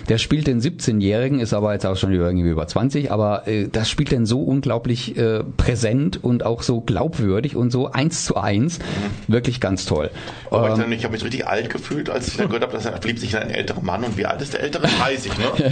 Der 0.10 0.18
spielt 0.18 0.48
den 0.48 0.62
17-Jährigen, 0.62 1.40
ist 1.40 1.54
aber 1.54 1.74
jetzt 1.74 1.86
auch 1.86 1.96
schon 1.98 2.12
irgendwie 2.14 2.50
über 2.50 2.68
20, 2.68 3.12
aber 3.12 3.48
äh, 3.48 3.68
das 3.72 3.90
spielt 3.90 4.12
den 4.12 4.26
so 4.26 4.42
unglaublich 4.44 5.18
äh, 5.18 5.44
präsent 5.58 6.24
und 6.24 6.35
auch 6.44 6.64
so 6.64 6.82
glaubwürdig 6.82 7.56
und 7.56 7.72
so 7.72 7.92
eins 7.92 8.26
zu 8.26 8.36
eins. 8.36 8.80
Wirklich 9.28 9.60
ganz 9.62 9.86
toll. 9.86 10.10
Aber 10.52 10.68
ich, 10.68 10.74
Ähm, 10.74 10.80
dann, 10.80 10.92
ich 10.92 11.04
habe 11.04 11.14
mich 11.14 11.24
richtig 11.24 11.48
alt 11.48 11.70
gefühlt, 11.70 12.10
als 12.10 12.28
ich 12.28 12.38
dann 12.38 12.48
gehört 12.48 12.64
habe, 12.64 12.74
dass 12.74 12.86
er 12.86 12.94
verliebt 12.98 13.20
sich 13.20 13.34
in 13.34 13.40
einen 13.40 13.52
älteren 13.52 13.86
Mann. 13.86 14.04
Und 14.04 14.18
wie 14.18 14.26
alt 14.26 14.42
ist 14.42 14.54
der 14.54 14.62
ältere? 14.62 14.88
30, 14.88 15.32
ne? 15.38 15.46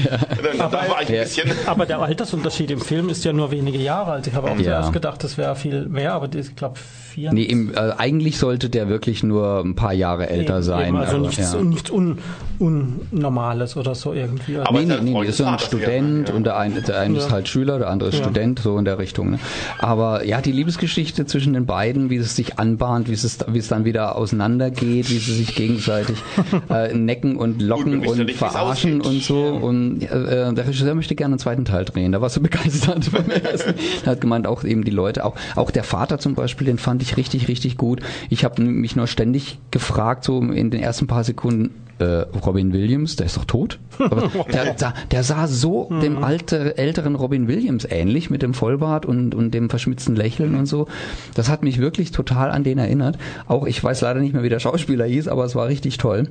Ich 1.04 1.10
ein 1.10 1.20
bisschen... 1.24 1.52
Aber 1.66 1.86
der 1.86 2.00
Altersunterschied 2.00 2.72
im 2.72 2.82
Film 2.82 3.10
ist 3.10 3.24
ja 3.26 3.34
nur 3.34 3.52
wenige 3.52 3.78
Jahre 3.78 4.12
alt. 4.12 4.28
Ich 4.28 4.34
habe 4.34 4.50
auch 4.52 4.58
Ja. 4.58 4.64
zuerst 4.64 4.94
gedacht, 4.94 5.24
das 5.24 5.38
wäre 5.38 5.56
viel 5.56 5.86
mehr, 5.88 6.14
aber 6.14 6.28
das, 6.28 6.48
ich 6.50 6.56
glaube 6.56 6.78
vier. 6.78 7.32
Nee, 7.34 7.44
im, 7.44 7.74
äh, 7.74 7.92
eigentlich 7.98 8.38
sollte 8.38 8.70
der 8.70 8.90
wirklich 8.90 9.24
nur 9.24 9.60
ein 9.64 9.76
paar 9.76 9.94
Jahre 9.94 10.30
älter 10.30 10.56
Eben, 10.56 10.64
sein. 10.64 10.88
eben, 10.90 10.98
also 10.98 11.16
aber, 11.18 11.28
nichts, 11.28 11.54
ja. 11.54 11.62
nichts 11.62 11.90
un, 11.92 12.20
Unnormales 12.60 13.76
oder 13.78 13.96
so 13.96 14.14
irgendwie. 14.14 14.58
Also 14.58 14.70
Aber 14.70 14.80
nee, 14.80 14.86
nee, 14.86 14.94
ja 14.94 15.00
ein 15.00 15.06
nee, 15.06 15.12
Freund 15.12 15.30
ist 15.30 15.38
so 15.38 15.46
ein 15.46 15.60
Student 15.60 16.30
ja. 16.30 16.36
und 16.36 16.44
der 16.46 16.58
eine, 16.58 16.82
der 16.82 17.00
eine 17.00 17.18
ist 17.18 17.26
Ja. 17.28 17.32
halt 17.32 17.48
Schüler, 17.48 17.80
der 17.80 17.90
andere 17.90 18.10
ist 18.10 18.18
Ja. 18.20 18.24
Student, 18.24 18.60
so 18.60 18.78
in 18.78 18.86
der 18.86 18.98
Richtung. 19.00 19.32
Ne? 19.32 19.40
Aber 19.80 20.24
ja, 20.26 20.42
die 20.42 20.52
Liebesgeschichte 20.54 21.26
zwischen 21.26 21.54
den 21.54 21.66
beiden, 21.66 22.10
wie 22.10 22.18
es 22.18 22.36
sich 22.36 22.60
anbahnt, 22.60 23.10
wie 23.10 23.14
es, 23.14 23.38
wie 23.48 23.58
es 23.58 23.68
dann 23.68 23.86
wieder 23.86 24.16
auseinandergeht, 24.16 25.10
wie 25.10 25.18
sie 25.18 25.34
sich 25.34 25.56
gegenseitig 25.56 26.18
äh, 26.70 26.94
necken 26.94 27.36
und 27.36 27.60
Gut, 27.60 27.68
locken 27.68 28.04
ja 28.04 28.10
und 28.10 28.32
verarschen 28.32 29.02
und 29.02 29.22
so. 29.22 29.48
Und 29.48 30.04
äh, 30.04 30.54
der 30.54 30.68
Regisseur 30.68 30.96
möchte 30.96 31.16
gerne 31.16 31.34
einen 31.34 31.40
zweiten 31.40 31.66
Teil 31.66 31.86
drehen. 31.86 32.12
Da 32.12 32.22
war 32.22 32.30
so 32.30 32.42
begeistert 32.42 33.12
beim 33.12 33.30
ersten. 33.30 33.74
Er 34.06 34.12
hat 34.12 34.22
gemeint, 34.22 34.48
auch 34.48 34.64
eben 34.64 34.84
die 34.84 34.92
Leute, 34.92 35.26
auch, 35.26 35.36
auch 35.56 35.72
der 35.72 35.84
Vater 35.84 36.20
zum 36.20 36.36
Beispiel, 36.36 36.66
den 36.66 36.78
fand 36.78 37.02
ich 37.02 37.18
richtig, 37.18 37.48
richtig 37.48 37.78
gut. 37.78 38.02
Ich 38.30 38.46
habe 38.46 38.62
mich 38.62 38.96
nur 38.96 39.08
ständig 39.08 39.60
gefragt, 39.72 40.24
so 40.24 40.40
in 40.40 40.72
den 40.72 40.82
ersten 40.82 41.08
paar 41.08 41.24
Sekunden, 41.24 41.72
äh, 42.00 42.04
Robin 42.46 42.74
Williams, 42.74 43.16
der 43.16 43.26
ist 43.28 43.38
doch 43.38 43.46
tot. 43.46 43.80
Der, 44.52 44.76
sah- 44.78 44.94
der 45.12 45.24
sah 45.24 45.48
so 45.48 45.90
dem 46.02 46.24
alte, 46.24 46.78
älteren 46.78 47.16
Robin 47.16 47.48
Williams 47.48 47.86
ähnlich 47.90 48.30
mit 48.30 48.42
dem 48.42 48.54
Vollbart 48.54 49.06
und, 49.06 49.36
und 49.36 49.52
dem 49.52 49.70
verschmitzten 49.70 50.16
Lächeln 50.16 50.56
und 50.56 50.66
so. 50.66 50.88
Das 51.36 51.50
hat 51.50 51.64
mich 51.64 51.78
wirklich 51.80 52.12
total 52.12 52.52
an 52.52 52.64
den 52.64 52.78
erinnert. 52.80 53.18
Auch 53.48 53.66
ich 53.66 53.84
weiß 53.84 54.02
leider 54.02 54.20
nicht 54.20 54.34
mehr, 54.34 54.44
wie 54.44 54.50
der 54.50 54.60
Schauspieler 54.60 55.06
hieß, 55.06 55.28
aber 55.28 55.46
es 55.46 55.56
war 55.56 55.68
richtig 55.68 55.98
toll. 55.98 56.30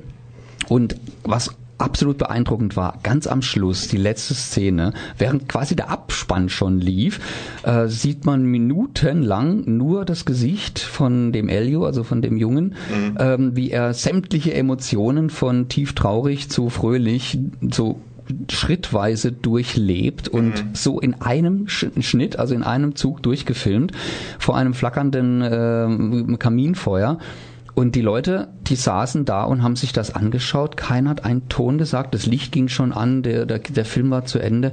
Und 0.69 0.95
was 1.23 1.55
absolut 1.83 2.17
beeindruckend 2.17 2.75
war, 2.75 2.99
ganz 3.03 3.27
am 3.27 3.41
Schluss, 3.41 3.87
die 3.87 3.97
letzte 3.97 4.33
Szene, 4.33 4.93
während 5.17 5.49
quasi 5.49 5.75
der 5.75 5.89
Abspann 5.89 6.49
schon 6.49 6.79
lief, 6.79 7.19
äh, 7.63 7.87
sieht 7.87 8.25
man 8.25 8.45
minutenlang 8.45 9.63
nur 9.65 10.05
das 10.05 10.25
Gesicht 10.25 10.79
von 10.79 11.31
dem 11.31 11.49
Elio, 11.49 11.85
also 11.85 12.03
von 12.03 12.21
dem 12.21 12.37
Jungen, 12.37 12.75
ähm, 13.19 13.55
wie 13.55 13.71
er 13.71 13.93
sämtliche 13.93 14.53
Emotionen 14.53 15.29
von 15.29 15.67
tief 15.67 15.93
traurig 15.93 16.49
zu 16.49 16.69
fröhlich, 16.69 17.37
so 17.69 17.99
schrittweise 18.49 19.31
durchlebt 19.31 20.29
und 20.29 20.53
so 20.73 20.99
in 20.99 21.15
einem 21.21 21.67
Sch 21.67 21.87
Schnitt, 21.99 22.39
also 22.39 22.55
in 22.55 22.63
einem 22.63 22.95
Zug 22.95 23.21
durchgefilmt, 23.21 23.91
vor 24.39 24.55
einem 24.55 24.73
flackernden 24.73 25.41
äh, 25.41 26.37
Kaminfeuer. 26.37 27.17
Und 27.75 27.95
die 27.95 28.01
Leute, 28.01 28.49
die 28.67 28.75
saßen 28.75 29.25
da 29.25 29.43
und 29.43 29.63
haben 29.63 29.75
sich 29.75 29.93
das 29.93 30.15
angeschaut. 30.15 30.77
Keiner 30.77 31.09
hat 31.11 31.25
einen 31.25 31.49
Ton 31.49 31.77
gesagt. 31.77 32.13
Das 32.13 32.25
Licht 32.25 32.51
ging 32.51 32.67
schon 32.67 32.91
an. 32.93 33.23
Der, 33.23 33.45
der, 33.45 33.59
der 33.59 33.85
Film 33.85 34.09
war 34.09 34.25
zu 34.25 34.39
Ende. 34.39 34.71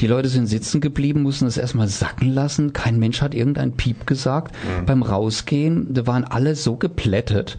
Die 0.00 0.06
Leute 0.06 0.28
sind 0.28 0.46
sitzen 0.46 0.80
geblieben, 0.80 1.22
mussten 1.22 1.44
das 1.44 1.56
erstmal 1.56 1.88
sacken 1.88 2.32
lassen. 2.32 2.72
Kein 2.72 2.98
Mensch 2.98 3.22
hat 3.22 3.34
irgendein 3.34 3.72
Piep 3.72 4.06
gesagt. 4.06 4.54
Beim 4.86 5.02
Rausgehen, 5.02 5.92
da 5.94 6.06
waren 6.06 6.24
alle 6.24 6.54
so 6.56 6.76
geplättet. 6.76 7.58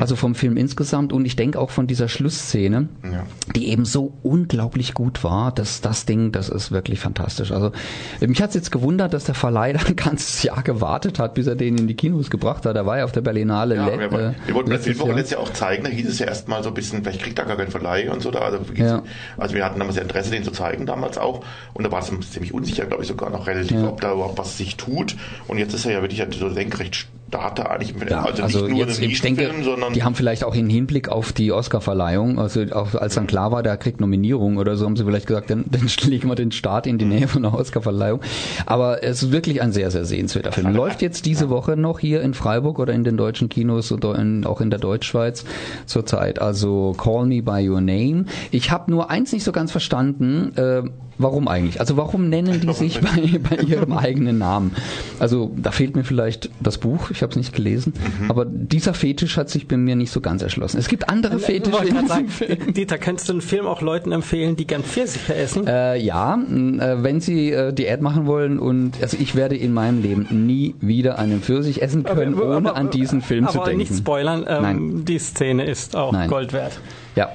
Also 0.00 0.16
vom 0.16 0.34
Film 0.34 0.56
insgesamt. 0.56 1.12
Und 1.12 1.24
ich 1.24 1.36
denke 1.36 1.58
auch 1.58 1.70
von 1.70 1.86
dieser 1.86 2.08
Schlussszene, 2.08 2.88
Ja. 3.04 3.24
die 3.54 3.68
eben 3.68 3.84
so 3.84 4.12
unglaublich 4.22 4.94
gut 4.94 5.24
war. 5.24 5.52
Das, 5.52 5.80
das 5.80 6.06
Ding, 6.06 6.32
das 6.32 6.48
ist 6.48 6.70
wirklich 6.72 7.00
fantastisch. 7.00 7.52
Also 7.52 7.72
mich 8.20 8.40
hat's 8.42 8.54
jetzt 8.54 8.70
gewundert, 8.72 9.14
dass 9.14 9.24
der 9.24 9.34
Verleih 9.34 9.74
ein 9.86 9.96
ganzes 9.96 10.42
Jahr 10.42 10.62
gewartet 10.62 11.18
hat, 11.18 11.34
bis 11.34 11.46
er 11.46 11.54
den 11.56 11.78
in 11.78 11.86
die 11.86 11.94
Kinos 11.94 12.30
gebracht 12.30 12.66
hat. 12.66 12.76
Er 12.76 12.86
war 12.86 12.98
ja 12.98 13.04
auf 13.04 13.12
der 13.12 13.20
Berlinale. 13.20 13.76
Ja, 13.76 13.86
wir, 13.86 14.12
äh, 14.12 14.32
wir 14.46 14.54
wollten 14.54 14.70
das 14.70 14.86
letztes 14.86 14.98
Letztes 15.20 15.32
Jahr 15.36 15.42
auch 15.42 15.52
zeigen, 15.52 15.84
da 15.84 15.90
hieß 15.90 16.08
es 16.08 16.18
ja 16.18 16.26
erstmal 16.26 16.62
so 16.62 16.70
ein 16.70 16.74
bisschen, 16.74 17.02
vielleicht 17.02 17.22
kriegt 17.22 17.38
er 17.38 17.44
gar 17.44 17.56
keinen 17.58 17.70
Verleih 17.70 18.10
und 18.10 18.22
so 18.22 18.30
da. 18.30 18.38
Also, 18.40 18.58
Ja. 18.74 19.02
also 19.36 19.54
wir 19.54 19.64
hatten 19.66 19.78
damals 19.78 19.96
ja 19.96 20.02
Interesse, 20.02 20.30
den 20.30 20.44
zu 20.44 20.50
zeigen 20.50 20.86
damals 20.86 21.18
auch. 21.18 21.44
Und 21.74 21.84
da 21.84 21.92
war 21.92 21.98
es 22.00 22.10
ziemlich 22.30 22.54
unsicher, 22.54 22.86
glaube 22.86 23.02
ich, 23.02 23.08
sogar 23.08 23.28
noch 23.28 23.46
relativ, 23.46 23.72
Ja. 23.72 23.88
ob 23.88 24.00
da 24.00 24.14
überhaupt 24.14 24.38
was 24.38 24.56
sich 24.56 24.76
tut. 24.78 25.16
Und 25.46 25.58
jetzt 25.58 25.74
ist 25.74 25.84
er 25.84 25.92
ja 25.92 26.00
wirklich 26.00 26.22
so 26.38 26.48
senkrecht 26.48 27.08
Starter 27.30 27.70
eigentlich. 27.70 27.94
Ja, 28.10 28.24
also, 28.24 28.42
also, 28.42 28.60
nicht 28.62 28.70
nur 28.70 28.86
jetzt, 28.86 29.00
ich 29.00 29.20
denke, 29.20 29.42
Nischenfilm, 29.42 29.64
sondern 29.64 29.92
die 29.92 30.02
haben 30.02 30.16
vielleicht 30.16 30.42
auch 30.42 30.56
in 30.56 30.68
Hinblick 30.68 31.08
auf 31.08 31.32
die 31.32 31.52
Oscarverleihung, 31.52 32.40
also 32.40 32.62
auch 32.72 32.96
als 32.96 33.14
dann 33.14 33.28
klar 33.28 33.52
war, 33.52 33.62
der 33.62 33.76
kriegt 33.76 34.00
Nominierung 34.00 34.56
oder 34.56 34.76
so, 34.76 34.84
haben 34.84 34.96
sie 34.96 35.04
vielleicht 35.04 35.28
gesagt, 35.28 35.48
dann, 35.48 35.64
dann 35.70 35.88
legen 36.02 36.28
wir 36.28 36.34
den 36.34 36.50
Start 36.50 36.88
in 36.88 36.98
die 36.98 37.04
Nähe 37.04 37.28
von 37.28 37.42
der 37.42 37.54
Oscarverleihung. 37.54 38.20
Aber 38.66 39.04
es 39.04 39.22
ist 39.22 39.30
wirklich 39.30 39.62
ein 39.62 39.70
sehr, 39.70 39.92
sehr 39.92 40.04
sehenswerter 40.04 40.50
Film. 40.50 40.74
Läuft 40.74 41.02
jetzt 41.02 41.24
diese 41.24 41.50
Woche 41.50 41.76
noch 41.76 42.00
hier 42.00 42.20
in 42.20 42.34
Freiburg 42.34 42.80
oder 42.80 42.92
in 42.92 43.04
den 43.04 43.16
deutschen 43.16 43.48
Kinos 43.48 43.92
oder 43.92 44.18
in, 44.18 44.44
auch 44.44 44.60
in 44.60 44.70
der 44.70 44.80
Deutschschweiz 44.80 45.44
zurzeit. 45.86 46.40
Also 46.40 46.96
Call 46.98 47.26
Me 47.26 47.42
By 47.42 47.68
Your 47.68 47.80
Name. 47.80 48.24
Ich 48.50 48.72
habe 48.72 48.90
nur 48.90 49.08
eins 49.08 49.32
nicht 49.32 49.44
so 49.44 49.52
ganz 49.52 49.70
verstanden, 49.70 50.52
äh, 50.56 50.82
warum 51.22 51.48
eigentlich? 51.48 51.80
Also 51.80 51.96
warum 51.96 52.28
nennen 52.28 52.60
die 52.60 52.72
sich 52.74 53.00
bei, 53.00 53.38
bei 53.38 53.56
ihrem 53.62 53.92
eigenen 53.92 54.38
Namen? 54.38 54.72
Also 55.18 55.50
da 55.56 55.70
fehlt 55.70 55.96
mir 55.96 56.04
vielleicht 56.04 56.50
das 56.60 56.78
Buch, 56.78 57.10
ich 57.10 57.22
habe 57.22 57.30
es 57.30 57.36
nicht 57.36 57.52
gelesen, 57.54 57.92
Mhm. 58.20 58.30
aber 58.30 58.44
dieser 58.44 58.94
Fetisch 58.94 59.36
hat 59.36 59.50
sich 59.50 59.68
bei 59.68 59.76
mir 59.76 59.96
nicht 59.96 60.10
so 60.10 60.20
ganz 60.20 60.42
erschlossen. 60.42 60.78
Es 60.78 60.88
gibt 60.88 61.08
andere 61.08 61.38
Fetische 61.38 61.72
Wollte 61.72 61.88
in 61.88 61.94
gerade 61.94 62.24
diesem 62.24 62.28
sagen, 62.28 62.58
Film. 62.58 62.72
Dieter, 62.74 62.98
kannst 62.98 63.28
du 63.28 63.32
einen 63.32 63.40
Film 63.42 63.66
auch 63.66 63.80
Leuten 63.82 64.12
empfehlen, 64.12 64.56
die 64.56 64.66
gern 64.66 64.82
Pfirsiche 64.82 65.34
essen? 65.34 65.66
Äh, 65.66 65.96
ja, 65.98 66.34
äh, 66.34 67.02
wenn 67.02 67.20
Sie 67.20 67.50
äh, 67.52 67.72
Diät 67.72 68.00
machen 68.00 68.26
wollen 68.26 68.58
und 68.58 68.92
also 69.02 69.16
ich 69.20 69.34
werde 69.34 69.56
in 69.56 69.72
meinem 69.72 70.02
Leben 70.02 70.26
nie 70.46 70.74
wieder 70.80 71.18
einen 71.18 71.40
Pfirsich 71.42 71.82
essen 71.82 72.02
können, 72.04 72.34
Aber- 72.34 72.56
ohne 72.56 72.70
aber- 72.70 72.76
an 72.76 72.90
diesen 72.90 73.20
Film 73.22 73.44
aber 73.44 73.52
zu 73.52 73.58
denken. 73.64 73.78
nicht 73.78 73.94
spoilern, 73.96 74.44
ähm, 74.48 74.62
Nein. 74.62 75.04
die 75.04 75.18
Szene 75.18 75.64
ist 75.64 75.96
auch 75.96 76.12
Nein. 76.12 76.28
Gold 76.28 76.52
wert. 76.52 76.80
Ja. 77.16 77.30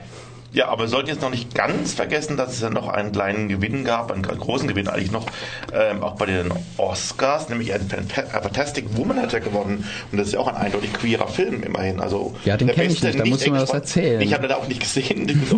Ja, 0.55 0.69
aber 0.69 0.83
wir 0.83 0.87
sollten 0.87 1.09
jetzt 1.09 1.21
noch 1.21 1.29
nicht 1.29 1.53
ganz 1.53 1.93
vergessen, 1.93 2.37
dass 2.37 2.53
es 2.53 2.61
ja 2.61 2.69
noch 2.69 2.87
einen 2.87 3.11
kleinen 3.11 3.49
Gewinn 3.49 3.83
gab, 3.83 4.11
einen 4.11 4.21
großen 4.23 4.67
Gewinn 4.69 4.87
eigentlich 4.87 5.11
noch, 5.11 5.25
ähm, 5.73 6.01
auch 6.01 6.15
bei 6.15 6.25
den 6.27 6.51
Oscars, 6.77 7.49
nämlich 7.49 7.73
ein 7.73 7.81
Fan- 7.89 8.07
Fantastic 8.07 8.85
Woman 8.97 9.21
hat 9.21 9.33
er 9.33 9.41
gewonnen. 9.41 9.85
Und 10.11 10.17
das 10.17 10.27
ist 10.27 10.33
ja 10.33 10.39
auch 10.39 10.47
ein 10.47 10.55
eindeutig 10.55 10.93
queerer 10.93 11.27
Film 11.27 11.61
immerhin. 11.61 11.99
Also 11.99 12.33
Ja, 12.45 12.55
den 12.55 12.67
der 12.67 12.75
kenn 12.75 12.89
ich 12.89 13.03
nicht, 13.03 13.19
da 13.19 13.25
musst 13.25 13.45
du 13.45 13.51
mir 13.51 13.61
was 13.61 13.69
erzählen. 13.71 14.21
Ich 14.21 14.33
habe 14.33 14.47
den 14.47 14.55
auch 14.55 14.67
nicht 14.67 14.79
gesehen, 14.79 15.27
zu 15.49 15.57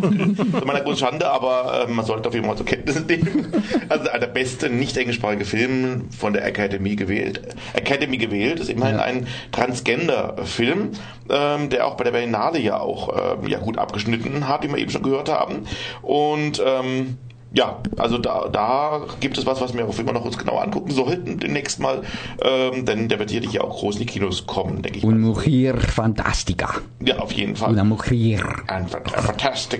meiner 0.65 0.81
großen 0.81 0.97
Schande, 0.97 1.29
aber 1.29 1.85
ähm, 1.87 1.95
man 1.95 2.05
sollte 2.05 2.27
auf 2.29 2.33
jeden 2.33 2.47
Fall 2.47 2.57
zur 2.57 2.65
Kenntnis 2.65 2.99
nehmen. 3.07 3.53
Also 3.89 4.05
der 4.05 4.27
beste 4.27 4.69
nicht 4.69 4.97
englischsprachige 4.97 5.45
Film 5.45 6.09
von 6.17 6.33
der 6.33 6.43
Academy 6.43 6.95
gewählt. 6.95 7.41
Academy 7.73 8.17
gewählt 8.17 8.59
ist 8.59 8.69
immerhin 8.69 8.95
Ja. 8.95 9.03
ein 9.03 9.27
Transgender-Film, 9.51 10.91
ähm, 11.29 11.69
der 11.69 11.85
auch 11.87 11.95
bei 11.95 12.03
der 12.03 12.11
Berlinale 12.11 12.59
ja 12.59 12.79
auch 12.79 13.37
ähm, 13.43 13.47
ja 13.47 13.59
gut 13.59 13.77
abgeschnitten 13.77 14.47
hat, 14.47 14.63
wie 14.63 14.79
eben 14.79 14.86
schon 14.89 15.03
gehört 15.03 15.29
haben. 15.29 15.65
Und 16.01 16.61
ähm, 16.65 17.17
ja, 17.53 17.79
also 17.97 18.17
da, 18.17 18.49
da 18.51 19.01
gibt 19.21 19.37
es 19.37 19.45
was, 19.45 19.61
was 19.61 19.73
wir 19.73 19.87
auf 19.87 19.95
jeden 19.95 20.07
Fall 20.09 20.13
noch 20.13 20.25
uns 20.25 20.37
genau 20.37 20.57
angucken 20.57 20.91
sollten 20.91 21.39
demnächst 21.39 21.79
mal, 21.79 22.01
ähm, 22.43 22.85
denn 22.85 23.07
der 23.07 23.19
wird 23.19 23.29
sicherlich 23.29 23.53
ja 23.53 23.61
auch 23.61 23.77
groß 23.79 23.95
in 23.95 23.99
die 24.01 24.05
Kinos 24.05 24.45
kommen, 24.45 24.81
denke 24.81 24.99
ich 24.99 25.05
Un 25.05 25.21
mal. 25.21 25.29
mujer 25.33 25.77
fantastica. 25.77 26.75
Ja, 26.99 27.19
auf 27.19 27.31
jeden 27.31 27.55
Fall. 27.55 27.71
Una 27.71 27.85
mujer. 27.85 28.43
Ein, 28.67 28.83
ein 28.83 28.87
Fantastic. 28.89 29.79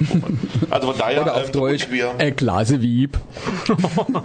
Also 0.70 0.88
von 0.88 0.98
daher, 0.98 1.22
Oder 1.24 1.36
auf 1.36 1.46
ähm, 1.48 1.52
Deutsch, 1.52 1.84
unqueer, 1.84 2.14
äh, 2.20 2.32
Klase 2.32 2.82
Wieb. 2.82 3.18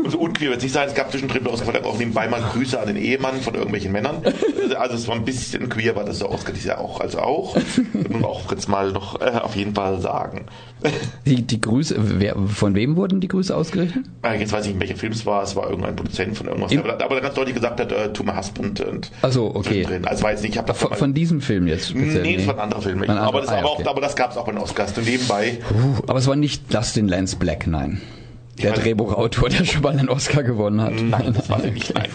so 0.08 0.18
unqueer 0.18 0.50
wird 0.50 0.58
es 0.58 0.62
nicht 0.64 0.72
sein. 0.72 0.88
Es 0.88 0.94
gab 0.94 1.10
zwischendrin 1.10 1.46
Oscar 1.48 1.84
auch 1.84 1.98
nebenbei 1.98 2.28
mal 2.28 2.40
Grüße 2.40 2.78
an 2.80 2.86
den 2.86 2.96
Ehemann 2.96 3.40
von 3.40 3.54
irgendwelchen 3.54 3.90
Männern. 3.92 4.22
Also 4.78 4.94
es 4.94 5.08
war 5.08 5.16
ein 5.16 5.24
bisschen 5.24 5.68
queer, 5.68 5.96
war 5.96 6.04
das 6.04 6.20
so 6.20 6.30
dieses 6.48 6.64
Jahr 6.64 6.78
auch, 6.80 7.00
also 7.00 7.18
auch. 7.18 7.56
Muss 7.56 8.08
man 8.08 8.24
auch 8.24 8.50
jetzt 8.50 8.68
mal 8.68 8.92
noch 8.92 9.20
äh, 9.20 9.38
auf 9.42 9.56
jeden 9.56 9.74
Fall 9.74 10.00
sagen. 10.00 10.46
Die, 11.26 11.42
die 11.42 11.60
Grüße, 11.60 11.96
wer, 11.98 12.34
von 12.46 12.74
wem 12.74 12.96
wurden 12.96 13.20
die 13.20 13.28
Grüße 13.28 13.42
Cruise 13.52 13.56
ausgerechnet? 13.56 14.04
Äh, 14.22 14.38
jetzt 14.40 14.52
weiß 14.52 14.66
ich 14.66 14.72
nicht, 14.72 14.80
welcher 14.80 14.96
Film 14.96 15.12
es 15.12 15.24
war. 15.24 15.42
Es 15.42 15.56
war 15.56 15.68
irgendein 15.70 15.96
Produzent 15.96 16.36
von 16.36 16.46
irgendwas. 16.48 16.70
In- 16.70 16.80
aber, 16.80 16.92
aber 17.02 17.14
der 17.14 17.20
ganz 17.22 17.34
deutlich 17.34 17.54
gesagt 17.54 17.80
hat, 17.80 17.90
äh, 17.90 18.12
to 18.12 18.22
my 18.22 18.32
husband. 18.36 18.80
Und 18.80 19.10
Also 19.22 19.54
okay. 19.54 19.82
Drin. 19.84 20.04
Also 20.04 20.28
jetzt 20.28 20.42
nicht, 20.42 20.52
ich 20.52 20.58
habe 20.58 20.74
Von, 20.74 20.92
von 20.94 21.14
diesem 21.14 21.40
Film 21.40 21.66
jetzt 21.66 21.88
speziell? 21.88 22.22
Nee, 22.22 22.36
das 22.36 22.46
war 22.46 22.54
ein 22.54 22.60
anderer 22.60 22.82
Film. 22.82 23.00
Ein 23.02 23.10
anderer- 23.10 23.26
aber 23.28 23.40
das, 23.40 23.50
ah, 23.50 23.64
okay. 23.64 23.84
auch, 23.84 23.90
aber 23.90 24.00
das 24.00 24.14
gab 24.16 24.30
es 24.32 24.36
auch 24.36 24.44
bei 24.44 24.52
den 24.52 24.60
Oscars. 24.60 24.96
Und 24.98 25.06
nebenbei, 25.06 25.58
Uh, 25.72 26.02
aber 26.06 26.18
es 26.18 26.26
war 26.26 26.36
nicht 26.36 26.72
Dustin 26.74 27.08
Lance 27.08 27.36
Black, 27.36 27.66
nein. 27.66 28.00
Der 28.62 28.74
weiß- 28.74 28.80
Drehbuchautor, 28.80 29.48
der 29.48 29.64
schon 29.64 29.82
mal 29.82 29.96
einen 29.98 30.08
Oscar 30.10 30.42
gewonnen 30.42 30.80
hat. 30.82 30.92
nein, 30.92 31.32
das 31.34 31.48
war 31.48 31.58
nicht. 31.62 31.94
Nein. 31.94 32.08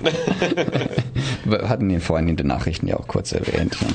Wir 1.46 1.68
hatten 1.68 1.90
ihn 1.90 2.00
vorhin 2.02 2.28
in 2.28 2.36
den 2.36 2.48
Nachrichten 2.48 2.88
ja 2.88 2.98
auch 2.98 3.08
kurz 3.08 3.32
erwähnt. 3.32 3.76
ne? 3.82 3.88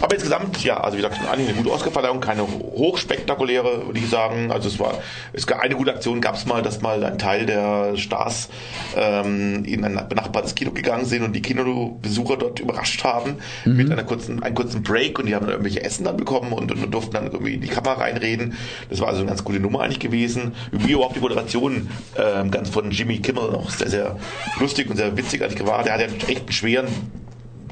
Aber 0.00 0.14
insgesamt, 0.14 0.62
ja, 0.64 0.78
also 0.78 0.96
wie 0.96 1.02
gesagt, 1.02 1.20
eigentlich 1.28 1.48
eine 1.48 1.56
gute 1.58 1.72
Oscarverleihung, 1.72 2.20
keine 2.20 2.42
hochspektakuläre, 2.42 3.86
würde 3.86 3.98
ich 3.98 4.08
sagen. 4.08 4.50
Also 4.50 4.68
es 4.68 4.78
war, 4.78 4.94
es 5.32 5.46
gab 5.46 5.60
eine 5.60 5.74
gute 5.74 5.92
Aktion 5.92 6.20
gab 6.20 6.36
es 6.36 6.46
mal, 6.46 6.62
dass 6.62 6.80
mal 6.80 7.02
ein 7.04 7.18
Teil 7.18 7.46
der 7.46 7.96
Stars 7.96 8.48
ähm, 8.96 9.64
in 9.64 9.84
ein 9.84 10.08
benachbartes 10.08 10.54
Kino 10.54 10.70
gegangen 10.70 11.04
sind 11.04 11.22
und 11.22 11.32
die 11.32 11.42
Kinobesucher 11.42 12.36
dort 12.36 12.60
überrascht 12.60 13.02
haben 13.04 13.36
mit 13.64 13.90
einer 13.90 14.04
kurzen, 14.04 14.42
einem 14.42 14.54
kurzen 14.54 14.82
Break 14.82 15.18
und 15.18 15.26
die 15.26 15.34
haben 15.34 15.46
dann 15.46 15.52
irgendwelche 15.52 15.82
Essen 15.82 16.04
dann 16.04 16.16
bekommen 16.16 16.52
und, 16.52 16.70
und, 16.70 16.90
durften 16.90 17.12
dann 17.12 17.26
irgendwie 17.26 17.54
in 17.54 17.60
die 17.60 17.68
Kamera 17.68 17.94
reinreden. 17.94 18.54
Das 18.88 19.00
war 19.00 19.08
also 19.08 19.20
eine 19.20 19.28
ganz 19.28 19.44
gute 19.44 19.60
Nummer 19.60 19.80
eigentlich 19.80 20.00
gewesen. 20.00 20.54
Wie 20.72 20.92
überhaupt 20.92 21.16
die 21.16 21.20
Moderation 21.20 21.88
ähm, 22.16 22.50
ganz 22.50 22.70
von 22.70 22.90
Jimmy 22.90 23.18
Kimmel 23.18 23.50
noch 23.50 23.70
sehr, 23.70 23.88
sehr 23.88 24.18
lustig 24.60 24.88
und 24.90 24.96
sehr 24.96 25.16
witzig 25.16 25.42
eigentlich 25.42 25.66
war. 25.66 25.82
Der 25.82 25.94
hat 25.94 26.00
ja 26.00 26.06
echt 26.28 26.42
einen 26.42 26.52
schweren 26.52 26.86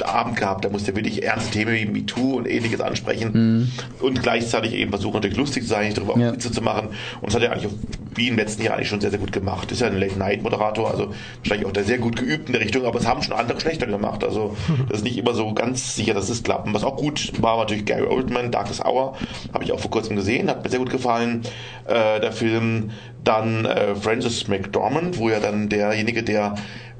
Abend 0.05 0.37
gehabt. 0.37 0.65
Da 0.65 0.69
musste 0.69 0.93
er 0.93 0.97
wirklich 0.97 1.23
ernste 1.23 1.51
Themen 1.51 1.73
wie 1.73 1.87
MeToo 1.87 2.37
und 2.37 2.47
ähnliches 2.47 2.81
ansprechen 2.81 3.71
und 4.01 4.23
gleichzeitig 4.23 4.75
eben 4.75 4.91
versuchen, 4.91 5.15
natürlich 5.15 5.37
lustig 5.37 5.63
zu 5.65 5.69
sein, 5.71 5.93
darüber 5.95 6.15
auch 6.15 6.19
Ja. 6.19 6.33
Witze 6.33 6.51
zu 6.53 6.63
machen. 6.63 6.89
Und 7.21 7.27
das 7.27 7.35
hat 7.35 7.43
er 7.43 7.53
eigentlich 7.53 7.73
wie 8.15 8.29
im 8.29 8.37
letzten 8.37 8.63
Jahr 8.63 8.75
eigentlich 8.77 8.89
schon 8.89 9.01
sehr, 9.01 9.11
sehr 9.11 9.19
gut 9.19 9.33
gemacht. 9.33 9.71
Ist 9.73 9.81
ja 9.81 9.89
ein 9.89 9.99
Late-Night-Moderator, 9.99 10.91
also 10.91 11.13
wahrscheinlich 11.39 11.67
auch 11.67 11.73
der 11.73 11.85
sehr 11.85 11.99
gut 11.99 12.17
geübt 12.17 12.49
in 12.49 12.53
der 12.53 12.63
Richtung, 12.63 12.85
aber 12.85 12.99
es 12.99 13.07
haben 13.07 13.23
schon 13.23 13.35
andere 13.35 13.61
schlechter 13.61 13.87
gemacht. 13.87 14.25
Also 14.25 14.57
das 14.89 14.99
ist 14.99 15.05
nicht 15.05 15.19
immer 15.19 15.35
so 15.35 15.53
ganz 15.53 15.95
sicher, 15.95 16.15
dass 16.15 16.29
es 16.29 16.43
klappt. 16.43 16.67
Und 16.67 16.75
was 16.75 16.85
auch 16.85 16.97
gut 16.97 17.33
war, 17.43 17.57
war 17.57 17.65
natürlich 17.65 17.85
Gary 17.85 18.07
Oldman, 18.07 18.51
Darkest 18.51 18.85
Hour, 18.85 19.17
habe 19.53 19.65
ich 19.65 19.73
auch 19.73 19.81
vor 19.81 19.91
kurzem 19.91 20.17
gesehen, 20.17 20.49
hat 20.49 20.65
mir 20.65 20.71
sehr 20.71 20.79
gut 20.79 20.91
gefallen. 20.91 21.43
Äh, 21.87 22.21
der 22.21 22.33
Film 22.33 22.91
dann 23.23 23.65
äh, 23.65 23.95
Francis 23.95 24.49
McDormand, 24.49 25.19
wo 25.19 25.29
ja 25.29 25.41
dann 25.41 25.69
derjenige, 25.69 26.23
der 26.23 26.55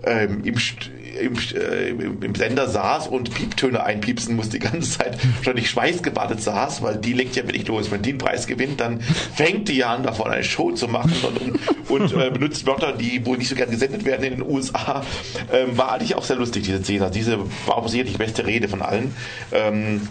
ähm, 0.05 0.43
im, 0.45 0.55
im, 1.21 1.35
äh, 1.55 1.89
im 1.89 2.35
Sender 2.35 2.69
saß 2.69 3.09
und 3.09 3.33
Pieptöne 3.35 3.83
einpiepsen 3.83 4.37
musste 4.37 4.59
die 4.59 4.67
ganze 4.67 4.99
Zeit, 4.99 5.19
wahrscheinlich 5.37 5.71
schweißgebadet 5.71 6.41
saß, 6.41 6.83
weil 6.83 6.97
die 6.97 7.13
legt 7.13 7.37
ja 7.37 7.45
wirklich 7.45 7.67
los. 7.69 7.91
Wenn 7.91 8.03
die 8.03 8.11
einen 8.11 8.19
Preis 8.19 8.47
gewinnt, 8.47 8.81
dann 8.81 9.01
fängt 9.01 9.69
die 9.69 9.77
ja 9.77 9.95
an, 9.95 10.03
davon 10.03 10.31
eine 10.31 10.45
Show 10.45 10.73
zu 10.73 10.89
machen 10.89 11.13
und, 11.89 11.91
und 11.91 12.21
äh, 12.21 12.31
benutzt 12.31 12.67
Wörter, 12.67 12.93
die 12.93 13.25
wohl 13.27 13.39
nicht 13.39 13.49
so 13.49 13.55
gern 13.55 13.71
gesendet 13.71 14.05
werden 14.05 14.25
in 14.25 14.39
den 14.39 14.43
USA. 14.43 15.05
Ähm, 15.53 15.77
war 15.77 15.93
eigentlich 15.93 16.15
auch 16.15 16.25
sehr 16.25 16.37
lustig, 16.37 16.65
diese 16.65 16.83
Szene. 16.83 17.05
Also 17.05 17.15
diese 17.15 17.39
war 17.67 17.79
auch 17.79 17.89
sicherlich 17.89 18.13
die 18.13 18.19
beste 18.19 18.47
Rede 18.47 18.69
von 18.69 18.83
allen. 18.83 19.15
Ähm, 19.53 20.03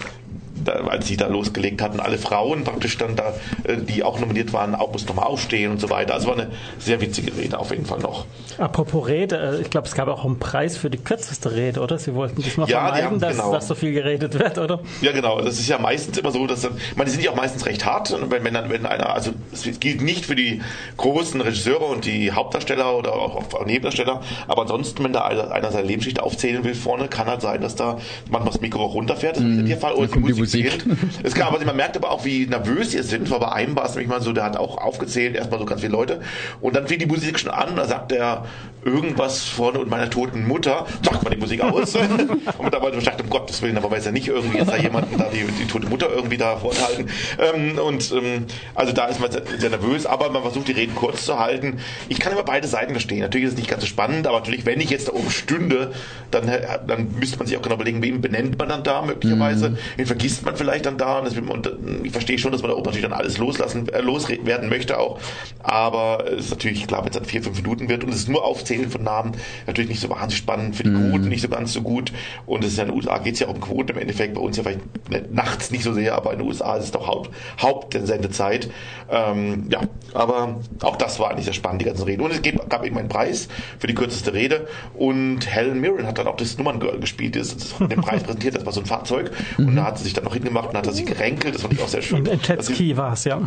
da, 0.64 0.74
als 0.88 1.08
sie 1.08 1.18
da 1.18 1.28
losgelegt 1.28 1.82
hatten, 1.82 2.00
alle 2.00 2.18
Frauen 2.18 2.64
praktisch 2.64 2.98
dann 2.98 3.16
da, 3.16 3.34
äh, 3.64 3.78
die 3.78 4.04
auch 4.04 4.20
nominiert 4.20 4.54
waren, 4.54 4.74
auch 4.76 4.92
mussten 4.94 5.10
nochmal 5.10 5.26
aufstehen 5.28 5.72
und 5.72 5.82
so 5.82 5.90
weiter. 5.90 6.14
Also 6.14 6.28
war 6.28 6.36
eine 6.36 6.48
sehr 6.80 7.02
witzige 7.02 7.36
Rede 7.36 7.60
auf 7.60 7.72
jeden 7.72 7.86
Fall 7.86 8.00
noch. 8.00 8.26
Apropos 8.58 9.08
Rede, 9.08 9.58
äh, 9.58 9.62
ich 9.62 9.70
glaube, 9.70 9.88
es 9.88 9.96
gab 9.96 10.08
auch 10.08 10.24
einen 10.24 10.40
Preis 10.40 10.78
für 10.78 10.90
die 10.90 10.98
kürzeste 10.98 11.54
Rede, 11.54 11.82
oder? 11.82 11.98
Sie 12.00 12.14
wollten 12.16 12.42
diesmal 12.42 12.70
Ja, 12.70 12.82
vermeiden, 12.86 13.06
haben- 13.06 13.20
dass, 13.20 13.32
genau. 13.38 13.52
dass 13.52 13.68
so 13.68 13.76
viel 13.76 13.92
geredet 13.94 14.38
wird, 14.40 14.58
oder? 14.58 14.80
Ja, 15.02 15.12
genau. 15.12 15.42
Das 15.42 15.60
ist 15.60 15.68
ja 15.68 15.78
meistens 15.78 16.18
immer 16.18 16.32
so, 16.32 16.48
dass 16.48 16.62
dann, 16.62 16.78
ich 16.78 16.96
meine, 16.96 17.10
die 17.10 17.16
sind 17.16 17.24
ja 17.26 17.32
auch 17.32 17.36
meistens 17.36 17.66
recht 17.66 17.86
hart. 17.86 18.12
Und 18.12 18.32
wenn, 18.32 18.44
wenn 18.44 18.54
dann, 18.54 18.70
wenn 18.70 18.86
einer, 18.86 19.14
also 19.14 19.32
es 19.52 19.80
gilt 19.80 20.02
nicht 20.02 20.26
für 20.26 20.36
die 20.36 20.62
großen 20.98 21.42
Regisseure 21.42 21.86
und 21.86 22.06
die 22.06 22.32
Hauptdarsteller 22.32 22.96
oder 22.98 23.14
auch, 23.14 23.36
auch 23.54 23.66
Nebendarsteller, 23.66 24.22
aber 24.48 24.62
ansonsten, 24.64 25.04
wenn 25.04 25.14
da 25.14 25.26
einer, 25.26 25.52
einer 25.52 25.72
seine 25.72 25.88
Lebensgeschichte 25.88 26.24
aufzählen 26.24 26.64
will 26.64 26.76
vorne, 26.76 27.08
kann 27.08 27.28
halt 27.28 27.42
sein, 27.42 27.62
dass 27.62 27.76
da 27.76 27.98
manchmal 28.30 28.54
das 28.54 28.62
Mikro 28.62 28.86
auch 28.86 28.94
runterfährt. 28.94 29.36
Das 29.38 29.44
ist 29.44 29.50
in 29.50 29.66
dem 29.66 29.80
Fall, 29.80 29.94
oder 29.96 30.08
Mhm. 30.08 30.12
die 30.14 30.20
Musik. 30.20 30.45
Fehlt. 30.48 30.86
Es 31.24 31.34
kann, 31.34 31.48
aber 31.48 31.64
man 31.64 31.76
merkt 31.76 31.98
aber 31.98 32.12
auch, 32.12 32.26
wie 32.26 32.46
nervös 32.46 32.90
die 32.90 33.02
sind. 33.02 33.30
Bei 33.30 33.52
einem 33.52 33.76
war 33.76 33.86
es 33.86 33.92
nämlich 33.92 34.10
mal 34.10 34.22
so, 34.22 34.34
der 34.34 34.44
hat 34.44 34.58
auch 34.58 34.78
aufgezählt, 34.78 35.36
erstmal 35.36 35.60
so 35.60 35.66
ganz 35.66 35.82
viele 35.82 35.94
Leute. 35.94 36.22
Und 36.62 36.76
dann 36.76 36.88
fing 36.88 37.00
die 37.00 37.06
Musik 37.06 37.40
schon 37.40 37.52
an, 37.52 37.76
da 37.76 37.86
sagt 37.86 38.12
er 38.12 38.46
irgendwas 38.86 39.44
von 39.44 39.76
und 39.76 39.90
meiner 39.90 40.10
toten 40.10 40.48
Mutter, 40.48 40.86
sagt 41.02 41.24
man 41.24 41.34
die 41.34 41.40
Musik 41.40 41.62
aus. 41.62 41.96
und 42.58 42.74
da 42.74 42.82
wollte 42.82 43.00
ich 43.00 43.04
dachte, 43.04 43.24
um 43.24 43.30
Gottes 43.30 43.62
Willen, 43.62 43.78
aber 43.78 43.90
weiß 43.90 44.06
ja 44.06 44.12
nicht 44.12 44.28
irgendwie 44.28 44.60
jetzt 44.60 44.72
da 44.72 44.78
jemanden 44.78 45.18
da 45.18 45.26
die, 45.26 45.44
die 45.60 45.68
tote 45.68 45.88
Mutter 45.88 46.08
irgendwie 46.14 46.38
da 46.38 46.58
vorhalten. 46.58 47.08
Ähm, 47.40 47.80
und 47.80 48.12
ähm, 48.12 48.46
also 48.76 48.94
da 48.94 49.06
ist 49.08 49.20
man 49.20 49.32
sehr, 49.32 49.42
sehr 49.58 49.70
nervös, 49.72 50.06
aber 50.06 50.30
man 50.30 50.44
versucht 50.44 50.68
die 50.68 50.74
Reden 50.74 50.94
kurz 50.94 51.26
zu 51.26 51.40
halten. 51.40 51.80
Ich 52.10 52.20
kann 52.20 52.32
immer 52.32 52.44
beide 52.44 52.68
Seiten 52.68 52.92
verstehen. 52.92 53.22
Natürlich 53.22 53.48
ist 53.48 53.54
es 53.54 53.58
nicht 53.58 53.70
ganz 53.70 53.82
so 53.82 53.88
spannend, 53.88 54.28
aber 54.28 54.38
natürlich, 54.40 54.66
wenn 54.66 54.80
ich 54.80 54.92
jetzt 54.92 55.08
da 55.08 55.14
oben 55.14 55.32
stünde, 55.32 55.92
dann, 56.30 56.48
äh, 56.48 56.80
dann 56.86 57.16
müsste 57.20 57.38
man 57.38 57.48
sich 57.48 57.58
auch 57.58 57.62
genau 57.64 57.76
überlegen, 57.76 58.04
wen 58.04 58.22
benennt 58.22 58.58
man 58.60 58.70
dann 58.70 58.84
da 58.84 59.02
möglicherweise. 59.02 59.78
Wen 59.98 60.06
vergisst 60.06 60.35
man 60.44 60.56
vielleicht 60.56 60.86
dann 60.86 60.98
da. 60.98 61.20
Und, 61.20 61.26
das, 61.66 61.74
und 61.74 62.06
ich 62.06 62.12
verstehe 62.12 62.38
schon, 62.38 62.52
dass 62.52 62.62
man 62.62 62.72
da 62.72 62.78
oben 62.78 62.86
natürlich 62.86 63.08
dann 63.08 63.14
alles 63.18 63.38
loslassen, 63.38 63.88
äh, 63.90 64.02
loswerden 64.02 64.70
möchte 64.70 64.98
auch. 65.00 65.20
Aber 65.64 66.26
es 66.32 66.46
ist 66.46 66.52
natürlich 66.52 66.88
klar, 66.88 67.02
wenn 67.02 67.10
es 67.12 67.16
dann 67.18 67.26
vier, 67.26 67.44
fünf 67.44 67.62
Minuten 67.62 67.90
wird 67.90 68.04
und 68.04 68.10
es 68.10 68.18
ist 68.18 68.30
nur 68.30 68.44
Aufzählen 68.44 68.90
von 68.90 69.04
Namen, 69.04 69.34
natürlich 69.68 69.90
nicht 69.90 70.00
so 70.02 70.10
wahnsinnig 70.10 70.38
spannend 70.38 70.76
für 70.76 70.84
die 70.84 70.90
Quoten, 70.92 71.28
nicht 71.30 71.42
so 71.42 71.48
ganz 71.50 71.74
so 71.74 71.82
gut. 71.82 72.12
Und 72.46 72.64
es 72.64 72.72
ist 72.72 72.78
ja 72.78 72.84
in 72.84 72.90
den 72.90 72.98
USA 72.98 73.18
geht 73.20 73.36
es 73.36 73.40
ja 73.40 73.48
auch 73.48 73.54
um 73.54 73.62
Quoten 73.62 73.92
im 73.92 73.98
Endeffekt, 74.00 74.34
bei 74.36 74.42
uns 74.42 74.58
ja 74.58 74.64
vielleicht 74.64 75.10
nicht- 75.10 75.32
nachts 75.32 75.72
nicht 75.72 75.84
so 75.84 75.94
sehr, 75.94 76.16
aber 76.16 76.34
in 76.34 76.40
den 76.40 76.48
USA 76.48 76.76
ist 76.76 76.86
es 76.86 76.92
doch 76.92 77.08
Haupt, 77.08 77.30
Haupt 77.62 77.94
der 77.94 78.06
Sendezeit. 78.06 78.70
Ähm, 79.10 79.68
ja, 79.70 79.82
aber 80.14 80.60
auch 80.82 80.96
das 80.96 81.20
war 81.20 81.32
eigentlich 81.32 81.46
sehr 81.46 81.54
spannend, 81.54 81.82
die 81.82 81.86
ganzen 81.86 82.04
Reden. 82.04 82.22
Und 82.22 82.32
es 82.32 82.42
gab, 82.70 82.86
eben 82.86 82.98
einen 82.98 83.10
Preis 83.10 83.48
für 83.80 83.88
die 83.88 83.94
kürzeste 83.96 84.34
Rede 84.34 84.68
und 84.94 85.46
Helen 85.48 85.80
Mirren 85.82 86.08
hat 86.08 86.18
dann 86.18 86.28
auch 86.28 86.38
das 86.38 86.58
Nummerngirl 86.58 87.00
gespielt, 87.00 87.36
das, 87.36 87.56
das 87.56 87.76
den 87.78 88.02
Preis 88.02 88.24
präsentiert, 88.24 88.56
das 88.56 88.66
war 88.66 88.74
so 88.74 88.80
ein 88.82 88.86
Fahrzeug 88.86 89.32
und 89.58 89.76
da 89.76 89.86
hat 89.86 89.98
sie 89.98 90.06
sich 90.06 90.14
dann 90.14 90.25
noch 90.26 90.34
hingemacht 90.34 90.70
und 90.70 90.78
hat 90.78 90.94
sie 90.94 91.06
geränkelt, 91.06 91.56
das 91.56 91.62
fand 91.62 91.74
ich 91.74 91.82
auch 91.82 91.88
sehr 91.88 92.02
schön. 92.02 92.28
Und 92.28 92.48
Jetski 92.48 92.98
war 92.98 93.14
es, 93.14 93.24
ja. 93.24 93.42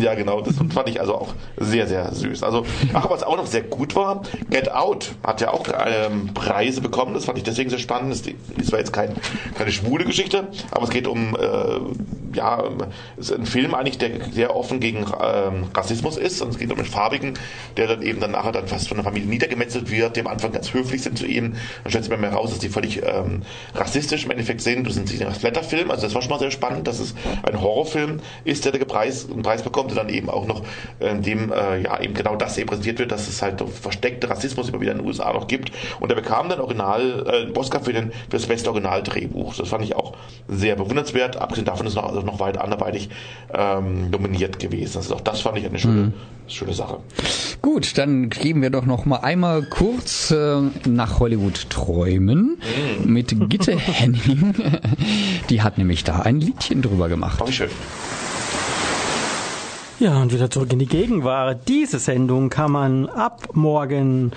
ja, 0.00 0.14
genau. 0.14 0.40
Das 0.40 0.56
fand 0.56 0.88
ich 0.88 1.00
also 1.00 1.14
auch 1.14 1.34
sehr, 1.56 1.86
sehr 1.86 2.14
süß. 2.14 2.42
Also, 2.42 2.66
ach, 2.92 3.08
was 3.08 3.22
auch 3.22 3.36
noch 3.36 3.46
sehr 3.46 3.62
gut 3.62 3.96
war, 3.96 4.22
Get 4.50 4.70
Out 4.70 5.14
hat 5.24 5.40
ja 5.40 5.50
auch 5.50 5.66
ähm, 5.86 6.34
Preise 6.34 6.80
bekommen. 6.80 7.14
Das 7.14 7.24
fand 7.24 7.38
ich 7.38 7.44
deswegen 7.44 7.70
sehr 7.70 7.78
spannend. 7.78 8.12
Das 8.12 8.20
ist 8.20 8.68
zwar 8.68 8.78
jetzt 8.78 8.92
kein, 8.92 9.14
keine 9.56 9.72
schwule 9.72 10.04
Geschichte, 10.04 10.48
aber 10.70 10.84
es 10.84 10.90
geht 10.90 11.06
um, 11.06 11.36
äh, 11.36 12.36
ja, 12.36 12.64
es 13.16 13.30
ist 13.30 13.38
ein 13.38 13.46
Film 13.46 13.74
eigentlich, 13.74 13.98
der 13.98 14.10
sehr 14.32 14.54
offen 14.54 14.80
gegen 14.80 15.06
ähm, 15.22 15.66
Rassismus 15.74 16.16
ist. 16.16 16.42
Und 16.42 16.50
es 16.50 16.58
geht 16.58 16.70
um 16.70 16.78
einen 16.78 16.86
Farbigen, 16.86 17.34
der 17.76 17.86
dann 17.86 18.02
eben 18.02 18.20
dann 18.20 18.32
nachher 18.32 18.52
dann 18.52 18.66
fast 18.66 18.88
von 18.88 18.96
der 18.96 19.04
Familie 19.04 19.28
niedergemetzelt 19.28 19.90
wird, 19.90 20.16
die 20.16 20.20
am 20.20 20.26
Anfang 20.26 20.52
ganz 20.52 20.74
höflich 20.74 21.02
sind 21.02 21.18
zu 21.18 21.26
ihm. 21.26 21.54
Dann 21.82 21.90
stellt 21.90 22.04
sich 22.04 22.12
immer 22.12 22.20
mehr 22.20 22.32
raus, 22.32 22.50
dass 22.50 22.58
die 22.58 22.68
völlig 22.68 23.02
ähm, 23.02 23.42
rassistisch 23.74 24.24
im 24.24 24.30
Endeffekt 24.32 24.60
sind. 24.60 24.86
Das 24.86 24.94
sind 24.94 25.08
sie 25.08 25.24
ein 25.24 25.34
Splatterfilm. 25.34 25.90
Also 25.90 26.02
das 26.02 26.14
war 26.14 26.22
schon 26.24 26.30
mal 26.30 26.38
sehr 26.38 26.50
spannend, 26.50 26.86
dass 26.88 26.98
es 26.98 27.14
ein 27.42 27.60
Horrorfilm 27.60 28.20
ist, 28.44 28.64
der 28.64 28.72
den 28.72 28.86
Preis, 28.86 29.28
einen 29.30 29.42
Preis 29.42 29.62
bekommt 29.62 29.90
und 29.90 29.96
dann 29.96 30.08
eben 30.08 30.28
auch 30.28 30.46
noch 30.46 30.62
ähm, 31.00 31.22
dem 31.22 31.52
äh, 31.52 31.82
ja 31.82 32.00
eben 32.00 32.14
genau 32.14 32.36
das 32.36 32.58
eben 32.58 32.68
präsentiert 32.68 32.98
wird, 32.98 33.12
dass 33.12 33.28
es 33.28 33.42
halt 33.42 33.62
versteckte 33.62 34.28
Rassismus 34.28 34.68
immer 34.68 34.80
wieder 34.80 34.92
in 34.92 34.98
den 34.98 35.06
USA 35.06 35.32
noch 35.32 35.46
gibt. 35.46 35.72
Und 36.00 36.10
er 36.10 36.16
bekam 36.16 36.48
dann 36.48 36.60
Original 36.60 37.48
äh, 37.54 37.58
Oscar 37.58 37.80
für, 37.80 37.92
den, 37.92 38.10
für 38.10 38.36
das 38.36 38.46
beste 38.46 38.68
Originaldrehbuch. 38.70 39.54
Das 39.56 39.68
fand 39.68 39.84
ich 39.84 39.94
auch 39.96 40.14
sehr 40.48 40.76
bewundernswert. 40.76 41.36
Abgesehen 41.36 41.64
davon 41.64 41.86
ist 41.86 41.94
noch, 41.94 42.04
also 42.04 42.20
noch 42.20 42.40
weit 42.40 42.58
anderweitig 42.58 43.08
ähm, 43.52 44.10
nominiert 44.10 44.58
gewesen. 44.58 44.98
Also 44.98 45.14
auch 45.14 45.20
das 45.20 45.40
fand 45.40 45.58
ich 45.58 45.66
eine 45.66 45.78
schöne, 45.78 46.12
schöne 46.46 46.72
Sache. 46.72 46.98
Gut, 47.62 47.96
dann 47.98 48.28
geben 48.28 48.62
wir 48.62 48.70
doch 48.70 48.84
noch 48.84 49.06
mal 49.06 49.18
einmal 49.18 49.62
kurz 49.62 50.30
äh, 50.30 50.60
nach 50.86 51.20
Hollywood 51.20 51.70
träumen 51.70 52.58
mit 53.04 53.34
Gitte 53.48 53.76
Henning. 53.78 54.54
Die 55.48 55.62
hat 55.62 55.78
nämlich 55.78 56.04
da 56.04 56.13
ein 56.20 56.40
Liedchen 56.40 56.82
drüber 56.82 57.08
gemacht. 57.08 57.38
Fand 57.38 57.50
ich 57.50 57.56
schön. 57.56 57.70
Ja, 60.00 60.20
und 60.20 60.32
wieder 60.32 60.50
zurück 60.50 60.72
in 60.72 60.80
die 60.80 60.86
Gegenwart. 60.86 61.68
Diese 61.68 61.98
Sendung 61.98 62.50
kann 62.50 62.72
man 62.72 63.08
ab 63.08 63.50
morgen 63.52 64.32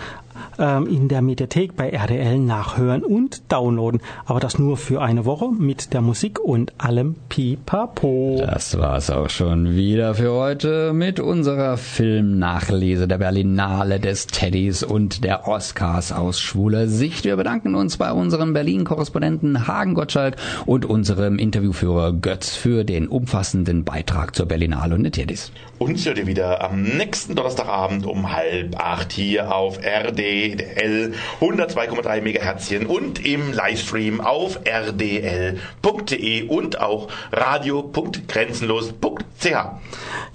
ähm, 0.59 0.87
in 0.87 1.07
der 1.07 1.21
Mediathek 1.21 1.75
bei 1.75 1.89
RDL 1.89 2.37
nachhören 2.39 3.03
und 3.03 3.51
downloaden. 3.51 4.01
Aber 4.25 4.39
das 4.39 4.59
nur 4.59 4.77
für 4.77 5.01
eine 5.01 5.25
Woche 5.25 5.49
mit 5.51 5.93
der 5.93 6.01
Musik 6.01 6.39
und 6.39 6.73
allem 6.77 7.15
Pipapo. 7.29 8.41
Das 8.45 8.77
war's 8.77 9.09
auch 9.09 9.29
schon 9.29 9.75
wieder 9.75 10.15
für 10.15 10.31
heute 10.31 10.93
mit 10.93 11.19
unserer 11.19 11.77
Filmnachlese 11.77 13.07
der 13.07 13.17
Berlinale 13.17 13.99
des 13.99 14.27
Teddys 14.27 14.83
und 14.83 15.23
der 15.23 15.47
Oscars 15.47 16.11
aus 16.11 16.39
schwuler 16.39 16.87
Sicht. 16.87 17.25
Wir 17.25 17.35
bedanken 17.35 17.75
uns 17.75 17.97
bei 17.97 18.11
unserem 18.11 18.53
Berlin-Korrespondenten 18.53 19.67
Hagen 19.67 19.93
Gottschalk 19.93 20.35
und 20.65 20.85
unserem 20.85 21.39
Interviewführer 21.39 22.13
Götz 22.13 22.55
für 22.55 22.83
den 22.83 23.07
umfassenden 23.07 23.83
Beitrag 23.83 24.35
zur 24.35 24.45
Berlinale 24.45 24.95
und 24.95 25.03
den 25.03 25.11
Teddys. 25.11 25.51
Uns 25.79 26.05
hört 26.05 26.17
ihr 26.17 26.27
wieder 26.27 26.63
am 26.63 26.81
nächsten 26.81 27.35
Donnerstagabend 27.35 28.05
um 28.05 28.35
halb 28.35 28.79
acht 28.79 29.11
hier 29.11 29.53
auf 29.53 29.83
RDL. 29.83 30.26
WDL 30.27 31.13
102,3 31.39 32.21
MHz 32.21 32.71
und 32.87 33.25
im 33.25 33.53
Livestream 33.53 34.21
auf 34.21 34.59
rdl.de 34.65 36.47
und 36.47 36.79
auch 36.79 37.09
radio.grenzenlos.ch. 37.31 39.45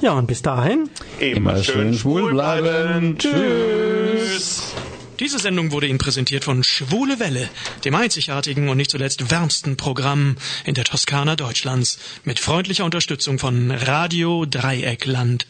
Ja, 0.00 0.12
und 0.12 0.26
bis 0.26 0.42
dahin 0.42 0.90
immer, 1.18 1.52
immer 1.52 1.62
schön 1.62 1.94
schwul 1.94 2.32
bleiben. 2.32 3.16
Tschüss. 3.18 4.74
Diese 5.20 5.38
Sendung 5.38 5.70
wurde 5.70 5.86
Ihnen 5.86 5.98
präsentiert 5.98 6.42
von 6.42 6.64
Schwule 6.64 7.20
Welle, 7.20 7.48
dem 7.84 7.94
einzigartigen 7.94 8.68
und 8.68 8.76
nicht 8.76 8.90
zuletzt 8.90 9.30
wärmsten 9.30 9.76
Programm 9.76 10.34
in 10.64 10.74
der 10.74 10.82
Toskana 10.84 11.36
Deutschlands, 11.36 12.00
mit 12.24 12.40
freundlicher 12.40 12.84
Unterstützung 12.84 13.38
von 13.38 13.70
Radio 13.70 14.46
Dreieckland. 14.46 15.46